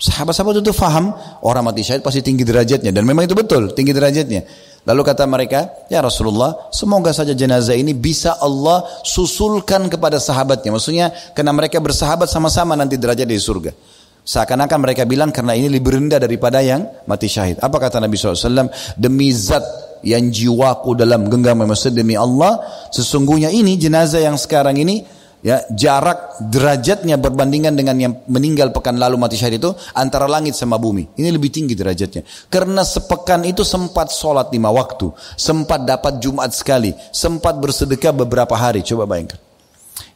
Sahabat-sahabat 0.00 0.64
itu 0.64 0.72
faham 0.72 1.12
orang 1.44 1.60
mati 1.60 1.84
syahid 1.84 2.00
pasti 2.00 2.24
tinggi 2.24 2.40
derajatnya 2.40 2.88
dan 2.88 3.04
memang 3.04 3.28
itu 3.28 3.36
betul 3.36 3.76
tinggi 3.76 3.92
derajatnya. 3.92 4.48
Lalu 4.88 5.04
kata 5.04 5.28
mereka, 5.28 5.68
ya 5.92 6.00
Rasulullah, 6.00 6.72
semoga 6.72 7.12
saja 7.12 7.36
jenazah 7.36 7.76
ini 7.76 7.92
bisa 7.92 8.40
Allah 8.40 8.88
susulkan 9.04 9.92
kepada 9.92 10.16
sahabatnya. 10.16 10.72
Maksudnya 10.72 11.12
karena 11.36 11.52
mereka 11.52 11.76
bersahabat 11.84 12.32
sama-sama 12.32 12.72
nanti 12.72 12.96
derajat 12.96 13.28
di 13.28 13.36
surga. 13.36 13.76
Seakan-akan 14.20 14.78
mereka 14.80 15.08
bilang 15.08 15.32
karena 15.32 15.56
ini 15.56 15.72
lebih 15.72 15.96
rendah 15.96 16.20
daripada 16.20 16.60
yang 16.60 16.86
mati 17.08 17.26
syahid. 17.26 17.58
Apa 17.58 17.80
kata 17.80 17.98
Nabi 17.98 18.14
SAW? 18.14 18.68
Demi 18.94 19.32
zat 19.32 19.64
yang 20.04 20.28
jiwaku 20.32 20.96
dalam 20.96 21.28
genggaman 21.28 21.68
maksud 21.68 21.92
demi 21.92 22.16
Allah 22.16 22.60
sesungguhnya 22.88 23.52
ini 23.52 23.76
jenazah 23.76 24.24
yang 24.24 24.36
sekarang 24.40 24.80
ini 24.80 25.04
ya 25.40 25.64
jarak 25.72 26.40
derajatnya 26.52 27.16
berbandingan 27.16 27.72
dengan 27.72 27.96
yang 27.96 28.12
meninggal 28.28 28.72
pekan 28.76 29.00
lalu 29.00 29.16
mati 29.16 29.40
syahid 29.40 29.60
itu 29.60 29.72
antara 29.96 30.28
langit 30.28 30.52
sama 30.52 30.76
bumi 30.76 31.16
ini 31.16 31.28
lebih 31.32 31.48
tinggi 31.48 31.72
derajatnya 31.72 32.24
karena 32.52 32.84
sepekan 32.84 33.44
itu 33.48 33.64
sempat 33.64 34.12
sholat 34.12 34.52
lima 34.52 34.68
waktu 34.68 35.08
sempat 35.40 35.88
dapat 35.88 36.20
Jumat 36.20 36.52
sekali 36.52 36.92
sempat 37.12 37.56
bersedekah 37.56 38.12
beberapa 38.12 38.52
hari 38.52 38.84
coba 38.84 39.08
bayangkan 39.08 39.49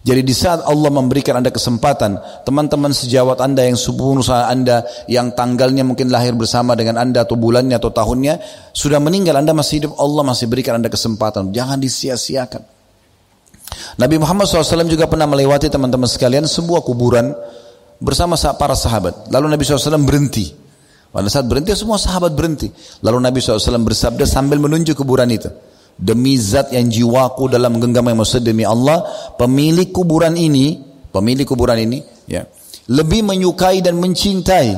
jadi 0.05 0.21
di 0.21 0.37
saat 0.37 0.61
Allah 0.69 0.93
memberikan 0.93 1.41
anda 1.41 1.49
kesempatan, 1.49 2.21
teman-teman 2.45 2.93
sejawat 2.93 3.41
anda 3.41 3.65
yang 3.65 3.73
sepupu 3.73 4.21
anda, 4.29 4.85
yang 5.09 5.33
tanggalnya 5.33 5.81
mungkin 5.81 6.13
lahir 6.13 6.37
bersama 6.37 6.77
dengan 6.77 7.01
anda 7.01 7.25
atau 7.25 7.41
bulannya 7.41 7.81
atau 7.81 7.89
tahunnya, 7.89 8.37
sudah 8.77 9.01
meninggal 9.01 9.41
anda 9.41 9.57
masih 9.57 9.81
hidup, 9.81 9.97
Allah 9.97 10.21
masih 10.29 10.45
berikan 10.53 10.77
anda 10.77 10.93
kesempatan. 10.93 11.57
Jangan 11.57 11.81
disia-siakan. 11.81 12.63
Nabi 13.97 14.21
Muhammad 14.21 14.45
SAW 14.45 14.85
juga 14.93 15.09
pernah 15.09 15.25
melewati 15.25 15.73
teman-teman 15.73 16.05
sekalian 16.05 16.45
sebuah 16.45 16.85
kuburan 16.85 17.33
bersama 17.97 18.37
para 18.61 18.77
sahabat. 18.77 19.33
Lalu 19.33 19.57
Nabi 19.57 19.65
SAW 19.65 20.05
berhenti. 20.05 20.53
Pada 21.09 21.33
saat 21.33 21.49
berhenti 21.49 21.73
semua 21.73 21.97
sahabat 21.97 22.37
berhenti. 22.37 22.69
Lalu 23.01 23.25
Nabi 23.25 23.41
SAW 23.41 23.81
bersabda 23.81 24.29
sambil 24.29 24.61
menunjuk 24.61 25.01
kuburan 25.01 25.33
itu. 25.33 25.49
Demi 25.95 26.35
zat 26.35 26.75
yang 26.75 26.91
jiwaku 26.91 27.47
dalam 27.47 27.79
genggaman 27.79 28.19
maksud 28.19 28.43
demi 28.43 28.67
Allah, 28.67 29.07
pemilik 29.39 29.89
kuburan 29.95 30.35
ini, 30.35 30.83
pemilik 31.15 31.47
kuburan 31.47 31.79
ini, 31.79 32.03
ya, 32.27 32.43
lebih 32.91 33.23
menyukai 33.23 33.79
dan 33.79 33.97
mencintai 34.03 34.75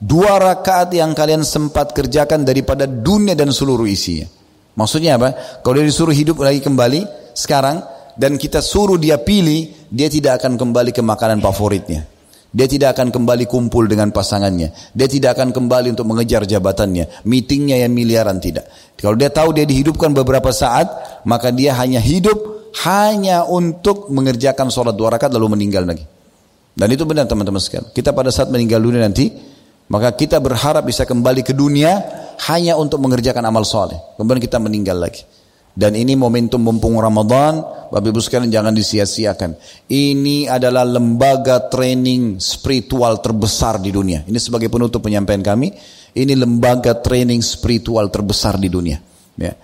dua 0.00 0.40
rakaat 0.40 0.90
yang 0.96 1.14
kalian 1.14 1.46
sempat 1.46 1.94
kerjakan 1.94 2.42
daripada 2.42 2.88
dunia 2.88 3.38
dan 3.38 3.54
seluruh 3.54 3.86
isinya. 3.86 4.26
Maksudnya 4.74 5.20
apa? 5.20 5.60
Kalau 5.60 5.76
dia 5.78 5.86
disuruh 5.86 6.14
hidup 6.14 6.40
lagi 6.40 6.64
kembali 6.64 7.32
sekarang 7.36 7.84
dan 8.16 8.34
kita 8.40 8.64
suruh 8.64 8.96
dia 8.96 9.20
pilih, 9.20 9.88
dia 9.92 10.08
tidak 10.10 10.42
akan 10.42 10.56
kembali 10.56 10.90
ke 10.90 11.02
makanan 11.04 11.38
favoritnya. 11.38 12.19
Dia 12.50 12.66
tidak 12.66 12.98
akan 12.98 13.14
kembali 13.14 13.46
kumpul 13.46 13.86
dengan 13.86 14.10
pasangannya. 14.10 14.74
Dia 14.90 15.06
tidak 15.06 15.38
akan 15.38 15.54
kembali 15.54 15.94
untuk 15.94 16.06
mengejar 16.10 16.42
jabatannya. 16.42 17.22
Meetingnya 17.22 17.78
yang 17.78 17.94
miliaran 17.94 18.42
tidak. 18.42 18.66
Kalau 18.98 19.14
dia 19.14 19.30
tahu 19.30 19.54
dia 19.54 19.62
dihidupkan 19.62 20.10
beberapa 20.10 20.50
saat, 20.50 20.90
maka 21.22 21.54
dia 21.54 21.78
hanya 21.78 22.02
hidup 22.02 22.36
hanya 22.82 23.46
untuk 23.46 24.10
mengerjakan 24.10 24.66
sholat 24.70 24.98
dua 24.98 25.14
rakaat 25.14 25.30
lalu 25.30 25.54
meninggal 25.54 25.86
lagi. 25.86 26.02
Dan 26.74 26.90
itu 26.90 27.06
benar 27.06 27.30
teman-teman 27.30 27.62
sekalian. 27.62 27.90
Kita 27.94 28.10
pada 28.10 28.34
saat 28.34 28.50
meninggal 28.50 28.82
dunia 28.82 29.02
nanti, 29.02 29.30
maka 29.90 30.14
kita 30.14 30.42
berharap 30.42 30.86
bisa 30.86 31.06
kembali 31.06 31.46
ke 31.46 31.54
dunia 31.54 32.02
hanya 32.50 32.74
untuk 32.78 32.98
mengerjakan 32.98 33.46
amal 33.46 33.62
soleh. 33.62 33.98
Kemudian 34.18 34.42
kita 34.42 34.58
meninggal 34.62 34.98
lagi. 34.98 35.22
Dan 35.70 35.94
ini 35.94 36.18
momentum 36.18 36.60
mumpung 36.60 36.98
Ramadan, 36.98 37.62
Bapak 37.90 38.10
Ibu 38.10 38.20
sekalian 38.22 38.50
jangan 38.50 38.74
disia-siakan. 38.74 39.54
Ini 39.86 40.50
adalah 40.50 40.82
lembaga 40.82 41.70
training 41.70 42.42
spiritual 42.42 43.22
terbesar 43.22 43.78
di 43.78 43.94
dunia. 43.94 44.26
Ini 44.26 44.38
sebagai 44.38 44.66
penutup 44.66 45.02
penyampaian 45.02 45.42
kami, 45.42 45.70
ini 46.14 46.34
lembaga 46.34 46.98
training 46.98 47.42
spiritual 47.42 48.10
terbesar 48.10 48.58
di 48.58 48.66
dunia. 48.66 48.98
Ya. 49.38 49.54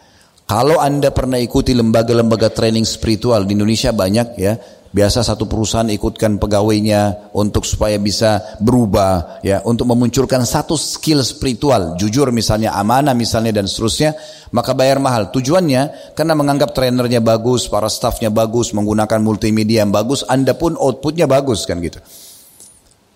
Kalau 0.47 0.79
Anda 0.79 1.11
pernah 1.11 1.43
ikuti 1.43 1.75
lembaga-lembaga 1.75 2.55
training 2.55 2.87
spiritual 2.87 3.43
di 3.43 3.59
Indonesia 3.59 3.91
banyak 3.91 4.39
ya, 4.39 4.55
Biasa 4.95 5.21
satu 5.21 5.45
perusahaan 5.45 5.87
ikutkan 5.87 6.41
pegawainya 6.41 7.31
untuk 7.37 7.67
supaya 7.69 8.01
bisa 8.01 8.59
berubah, 8.63 9.43
ya, 9.45 9.61
untuk 9.67 9.85
memunculkan 9.91 10.47
satu 10.47 10.79
skill 10.79 11.21
spiritual, 11.21 11.99
jujur 12.01 12.33
misalnya, 12.33 12.73
amanah 12.73 13.13
misalnya 13.13 13.61
dan 13.61 13.69
seterusnya, 13.69 14.17
maka 14.55 14.73
bayar 14.73 14.97
mahal. 15.03 15.29
Tujuannya 15.35 16.15
karena 16.17 16.33
menganggap 16.33 16.73
trainernya 16.73 17.21
bagus, 17.21 17.69
para 17.69 17.91
staffnya 17.93 18.33
bagus, 18.33 18.73
menggunakan 18.73 19.21
multimedia 19.21 19.85
yang 19.85 19.93
bagus, 19.93 20.25
Anda 20.25 20.57
pun 20.57 20.79
outputnya 20.79 21.29
bagus 21.29 21.69
kan 21.69 21.83
gitu. 21.83 22.01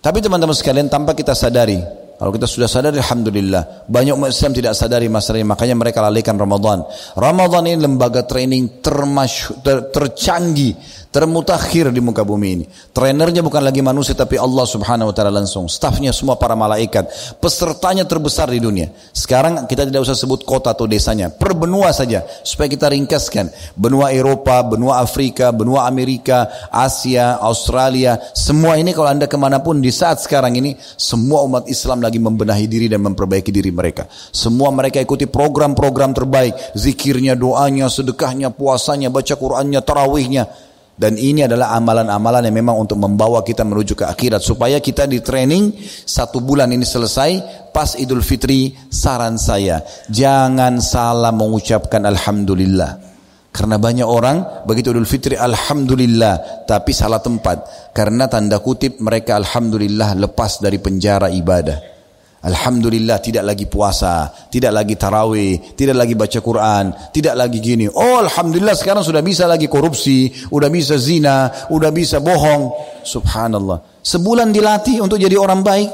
Tapi 0.01 0.19
teman-teman 0.21 0.57
sekalian 0.57 0.89
tanpa 0.89 1.13
kita 1.13 1.37
sadari, 1.37 1.81
kalau 2.21 2.37
kita 2.37 2.45
sudah 2.45 2.69
sadar, 2.69 2.93
Alhamdulillah. 2.93 3.89
Banyak 3.89 4.13
umat 4.13 4.37
Islam 4.37 4.53
tidak 4.53 4.77
sadari 4.77 5.09
masalah 5.09 5.41
ini. 5.41 5.49
Makanya 5.49 5.73
mereka 5.73 6.05
lalaikan 6.05 6.37
Ramadan. 6.37 6.85
Ramadan 7.17 7.65
ini 7.65 7.81
lembaga 7.81 8.29
training 8.29 8.85
termasy- 8.85 9.57
ter, 9.65 9.89
tercanggih 9.89 10.77
termutakhir 11.11 11.91
di 11.91 11.99
muka 11.99 12.23
bumi 12.23 12.49
ini. 12.55 12.65
Trainernya 12.95 13.43
bukan 13.43 13.63
lagi 13.67 13.83
manusia 13.83 14.15
tapi 14.15 14.39
Allah 14.39 14.63
subhanahu 14.63 15.11
wa 15.11 15.15
ta'ala 15.15 15.35
langsung. 15.35 15.67
Staffnya 15.67 16.15
semua 16.15 16.39
para 16.39 16.55
malaikat. 16.55 17.11
Pesertanya 17.43 18.07
terbesar 18.07 18.47
di 18.51 18.63
dunia. 18.63 18.95
Sekarang 19.11 19.67
kita 19.67 19.87
tidak 19.87 20.07
usah 20.07 20.15
sebut 20.15 20.47
kota 20.47 20.71
atau 20.71 20.87
desanya. 20.87 21.29
Per 21.29 21.53
benua 21.59 21.91
saja. 21.91 22.23
Supaya 22.47 22.71
kita 22.71 22.87
ringkaskan. 22.95 23.51
Benua 23.75 24.15
Eropa, 24.15 24.63
benua 24.63 25.03
Afrika, 25.03 25.51
benua 25.51 25.91
Amerika, 25.91 26.47
Asia, 26.71 27.43
Australia. 27.43 28.23
Semua 28.33 28.79
ini 28.79 28.95
kalau 28.95 29.11
anda 29.11 29.27
ke 29.27 29.35
mana 29.35 29.59
pun 29.59 29.83
di 29.83 29.91
saat 29.91 30.23
sekarang 30.23 30.55
ini. 30.55 30.79
Semua 30.95 31.43
umat 31.43 31.67
Islam 31.67 32.07
lagi 32.07 32.23
membenahi 32.23 32.71
diri 32.71 32.87
dan 32.87 33.03
memperbaiki 33.03 33.51
diri 33.51 33.75
mereka. 33.75 34.07
Semua 34.31 34.71
mereka 34.71 35.03
ikuti 35.03 35.27
program-program 35.27 36.15
terbaik. 36.15 36.55
Zikirnya, 36.79 37.35
doanya, 37.35 37.91
sedekahnya, 37.91 38.55
puasanya, 38.55 39.11
baca 39.11 39.35
Qurannya, 39.35 39.83
tarawihnya 39.83 40.70
dan 41.01 41.17
ini 41.17 41.49
adalah 41.49 41.73
amalan-amalan 41.81 42.45
yang 42.45 42.61
memang 42.61 42.77
untuk 42.85 43.01
membawa 43.01 43.41
kita 43.41 43.65
menuju 43.65 43.97
ke 43.97 44.05
akhirat. 44.05 44.45
Supaya 44.45 44.77
kita 44.85 45.09
di 45.09 45.25
training 45.25 45.73
satu 46.05 46.45
bulan 46.45 46.69
ini 46.77 46.85
selesai. 46.85 47.65
Pas 47.73 47.97
idul 47.97 48.21
fitri 48.21 48.77
saran 48.93 49.41
saya. 49.41 49.81
Jangan 50.13 50.77
salah 50.85 51.33
mengucapkan 51.33 52.05
Alhamdulillah. 52.05 53.01
Karena 53.49 53.81
banyak 53.81 54.05
orang 54.05 54.69
begitu 54.69 54.93
idul 54.93 55.09
fitri 55.09 55.41
Alhamdulillah. 55.41 56.69
Tapi 56.69 56.93
salah 56.93 57.25
tempat. 57.25 57.91
Karena 57.97 58.29
tanda 58.29 58.61
kutip 58.61 59.01
mereka 59.01 59.41
Alhamdulillah 59.41 60.13
lepas 60.21 60.61
dari 60.61 60.77
penjara 60.85 61.33
ibadah. 61.33 62.00
Alhamdulillah 62.41 63.21
tidak 63.21 63.45
lagi 63.45 63.69
puasa, 63.69 64.33
tidak 64.49 64.73
lagi 64.73 64.97
tarawih, 64.97 65.77
tidak 65.77 65.93
lagi 65.93 66.17
baca 66.17 66.41
Quran, 66.41 66.85
tidak 67.13 67.37
lagi 67.37 67.61
gini. 67.61 67.85
Oh 67.85 68.17
Alhamdulillah 68.17 68.73
sekarang 68.73 69.05
sudah 69.05 69.21
bisa 69.21 69.45
lagi 69.45 69.69
korupsi, 69.69 70.33
sudah 70.49 70.73
bisa 70.73 70.97
zina, 70.97 71.53
sudah 71.69 71.93
bisa 71.93 72.17
bohong. 72.17 72.73
Subhanallah. 73.05 74.01
Sebulan 74.01 74.57
dilatih 74.57 75.05
untuk 75.05 75.21
jadi 75.21 75.37
orang 75.37 75.61
baik, 75.61 75.91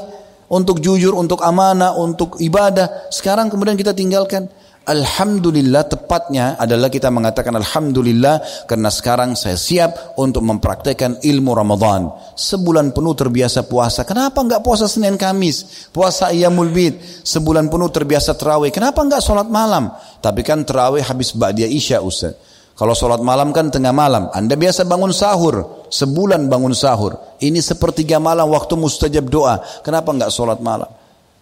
untuk 0.47 0.79
jujur, 0.79 1.11
untuk 1.19 1.43
amanah, 1.43 1.99
untuk 1.99 2.39
ibadah. 2.39 3.11
Sekarang 3.11 3.51
kemudian 3.51 3.75
kita 3.75 3.91
tinggalkan. 3.91 4.47
Alhamdulillah 4.87 5.83
tepatnya 5.83 6.55
adalah 6.55 6.87
kita 6.87 7.11
mengatakan 7.11 7.51
Alhamdulillah 7.59 8.63
karena 8.71 8.87
sekarang 8.87 9.35
saya 9.35 9.59
siap 9.59 10.15
untuk 10.15 10.47
mempraktekkan 10.47 11.19
ilmu 11.27 11.51
Ramadan. 11.51 12.07
Sebulan 12.39 12.95
penuh 12.95 13.11
terbiasa 13.11 13.67
puasa. 13.67 14.07
Kenapa 14.07 14.39
enggak 14.39 14.63
puasa 14.63 14.87
Senin 14.87 15.19
Kamis? 15.19 15.91
Puasa 15.91 16.31
Iyamul 16.31 16.71
Bid. 16.71 17.03
Sebulan 17.03 17.67
penuh 17.67 17.91
terbiasa 17.91 18.39
terawih. 18.39 18.71
Kenapa 18.71 19.03
enggak 19.03 19.19
sholat 19.19 19.51
malam? 19.51 19.91
Tapi 20.23 20.39
kan 20.47 20.63
terawih 20.63 21.03
habis 21.03 21.35
Ba'diyah 21.35 21.67
Isya 21.67 21.99
Ustaz. 21.99 22.39
Kalau 22.71 22.95
sholat 22.95 23.19
malam 23.19 23.51
kan 23.51 23.67
tengah 23.67 23.91
malam. 23.91 24.31
Anda 24.31 24.55
biasa 24.55 24.87
bangun 24.87 25.11
sahur. 25.11 25.83
Sebulan 25.91 26.47
bangun 26.47 26.71
sahur. 26.71 27.19
Ini 27.43 27.59
sepertiga 27.59 28.23
malam 28.23 28.47
waktu 28.55 28.79
mustajab 28.79 29.27
doa. 29.27 29.59
Kenapa 29.83 30.15
enggak 30.15 30.31
sholat 30.31 30.63
malam? 30.63 30.87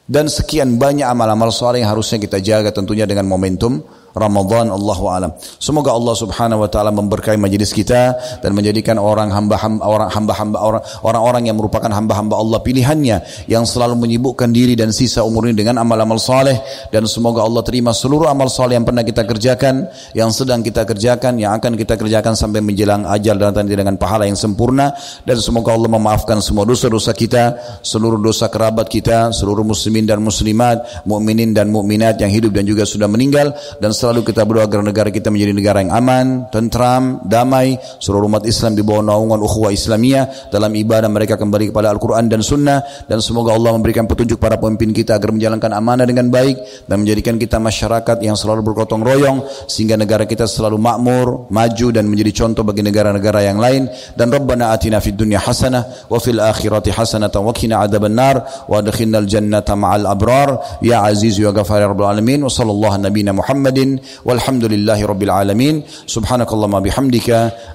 Dan 0.06 0.30
sekian 0.30 0.78
banyak 0.78 1.06
amal-amal 1.06 1.49
soleh 1.49 1.82
yang 1.82 1.91
harusnya 1.93 2.22
kita 2.22 2.38
jaga 2.38 2.70
tentunya 2.70 3.10
dengan 3.10 3.26
momentum 3.26 3.82
Ramadan 4.16 4.72
Allahu 4.72 5.03
alam. 5.11 5.36
Semoga 5.59 5.91
Allah 5.91 6.16
Subhanahu 6.16 6.63
wa 6.63 6.70
taala 6.72 6.95
memberkahi 6.95 7.36
majelis 7.36 7.76
kita 7.76 8.16
dan 8.39 8.55
menjadikan 8.55 8.95
orang 8.95 9.28
hamba-hamba 9.28 9.84
orang 9.84 10.07
hamba-hamba 10.07 10.57
orang 10.63 10.82
orang-orang 11.03 11.43
yang 11.51 11.59
merupakan 11.59 11.91
hamba-hamba 11.91 12.39
Allah 12.39 12.63
pilihannya 12.63 13.47
yang 13.51 13.68
selalu 13.68 13.99
menyibukkan 13.99 14.55
diri 14.55 14.80
dan 14.80 14.95
sisa 14.95 15.28
umur 15.28 15.51
ini 15.51 15.59
dengan 15.59 15.84
amal-amal 15.84 16.16
saleh. 16.16 16.55
Dan 16.95 17.03
semoga 17.11 17.43
Allah 17.43 17.59
terima 17.68 17.91
seluruh 17.91 18.32
amal 18.32 18.47
saleh 18.47 18.80
yang 18.80 18.88
pernah 18.88 19.03
kita 19.03 19.28
kerjakan, 19.28 19.91
yang 20.16 20.32
sedang 20.32 20.63
kita 20.63 20.88
kerjakan, 20.88 21.36
yang 21.36 21.51
akan 21.59 21.76
kita 21.76 21.99
kerjakan 21.99 22.39
sampai 22.39 22.63
menjelang 22.63 23.03
ajal 23.03 23.36
dan 23.36 23.51
nanti 23.51 23.76
dengan 23.76 23.99
pahala 23.99 24.24
yang 24.24 24.39
sempurna. 24.39 24.95
Dan 25.28 25.43
semoga 25.43 25.76
Allah 25.76 25.91
memaafkan 25.91 26.39
semua 26.39 26.63
dosa-dosa 26.63 27.11
kita, 27.11 27.59
seluruh 27.84 28.24
dosa 28.24 28.47
kerabat 28.47 28.88
kita, 28.88 29.36
seluruh 29.36 29.68
muslimin 29.68 30.07
dan 30.07 30.24
muslimat, 30.24 31.03
mukminin 31.03 31.51
dan 31.51 31.68
mukminat 31.68 32.16
yang 32.24 32.32
hidup 32.32 32.55
dan 32.55 32.63
juga 32.63 32.88
sudah 32.88 33.11
meninggal. 33.11 33.51
Dan 33.84 33.91
selalu 34.06 34.22
kita 34.22 34.45
berdoa 34.45 34.70
agar 34.70 34.86
negara 34.86 35.10
kita 35.10 35.34
menjadi 35.34 35.53
negara 35.58 35.82
yang 35.82 35.89
aman, 35.89 36.45
tentram, 36.53 37.26
damai, 37.26 37.82
seluruh 37.97 38.30
umat 38.30 38.45
Islam 38.45 38.78
di 38.78 38.86
bawah 38.86 39.01
naungan 39.01 39.41
ukhuwah 39.41 39.74
Islamiyah. 39.74 40.53
Dalam 40.53 40.70
ibadah 40.78 41.10
mereka 41.10 41.41
kembali 41.41 41.74
kepada 41.74 41.89
Al-Quran 41.89 42.30
dan 42.30 42.45
Sunnah. 42.45 42.86
Dan 43.10 43.18
semoga 43.26 43.58
Allah 43.58 43.74
memberikan 43.74 44.06
petunjuk 44.06 44.38
para 44.38 44.62
pemimpin 44.62 44.93
kita 44.93 45.18
agar 45.18 45.34
menjalankan 45.34 45.74
amanah 45.74 46.06
dengan 46.06 46.30
baik 46.30 46.86
dan 46.86 47.01
menjadikan 47.01 47.41
kita 47.41 47.58
masyarakat 47.58 48.22
yang 48.22 48.38
selalu 48.38 48.62
bergotong 48.62 49.01
royong 49.01 49.41
sehingga 49.66 49.97
negara 49.97 50.30
kita 50.30 50.45
selalu 50.45 50.78
makmur, 50.78 51.49
maju 51.49 51.88
dan 51.89 52.06
menjadi 52.06 52.45
contoh 52.45 52.62
bagi 52.62 52.86
negara-negara 52.86 53.41
yang 53.41 53.58
lain. 53.58 53.89
Dan 54.14 54.30
Rabbana 54.30 54.70
atina 54.70 55.01
fid 55.01 55.18
dunya 55.18 55.41
hasanah 55.41 56.06
wa 56.14 56.22
fil 56.22 56.38
akhirati 56.38 56.93
hasanah 56.93 57.34
wa 57.34 57.49
qina 57.58 57.82
adzabannar 57.82 58.70
wa 58.70 58.86
adkhilnal 58.86 59.26
jannata 59.26 59.74
ma'al 59.74 60.06
abrar. 60.06 60.78
Ya 60.86 61.01
aziz 61.01 61.41
ya 61.41 61.49
ghafar 61.49 61.82
ya 61.82 61.89
rabbal 61.89 62.14
alamin. 62.14 62.45
Wa 62.45 62.53
sallallahu 62.53 63.01
Muhammadin 63.34 63.95
والحمد 64.26 64.66
لله 64.66 65.06
رب 65.06 65.24
العالمين. 65.24 65.84
سبحانك 66.08 66.54
اللهم 66.54 66.80
بحمدك 66.80 67.30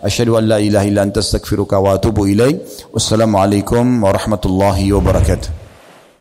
أشهد 0.04 0.28
أن 0.28 0.44
لا 0.44 0.58
إله 0.58 0.88
إلا 0.88 1.02
أنت 1.02 1.18
أستغفرك 1.18 1.72
وأتوب 1.72 2.22
إليك. 2.22 2.56
والسلام 2.92 3.36
عليكم 3.36 4.04
ورحمة 4.04 4.42
الله 4.46 4.92
وبركاته. 4.92 5.69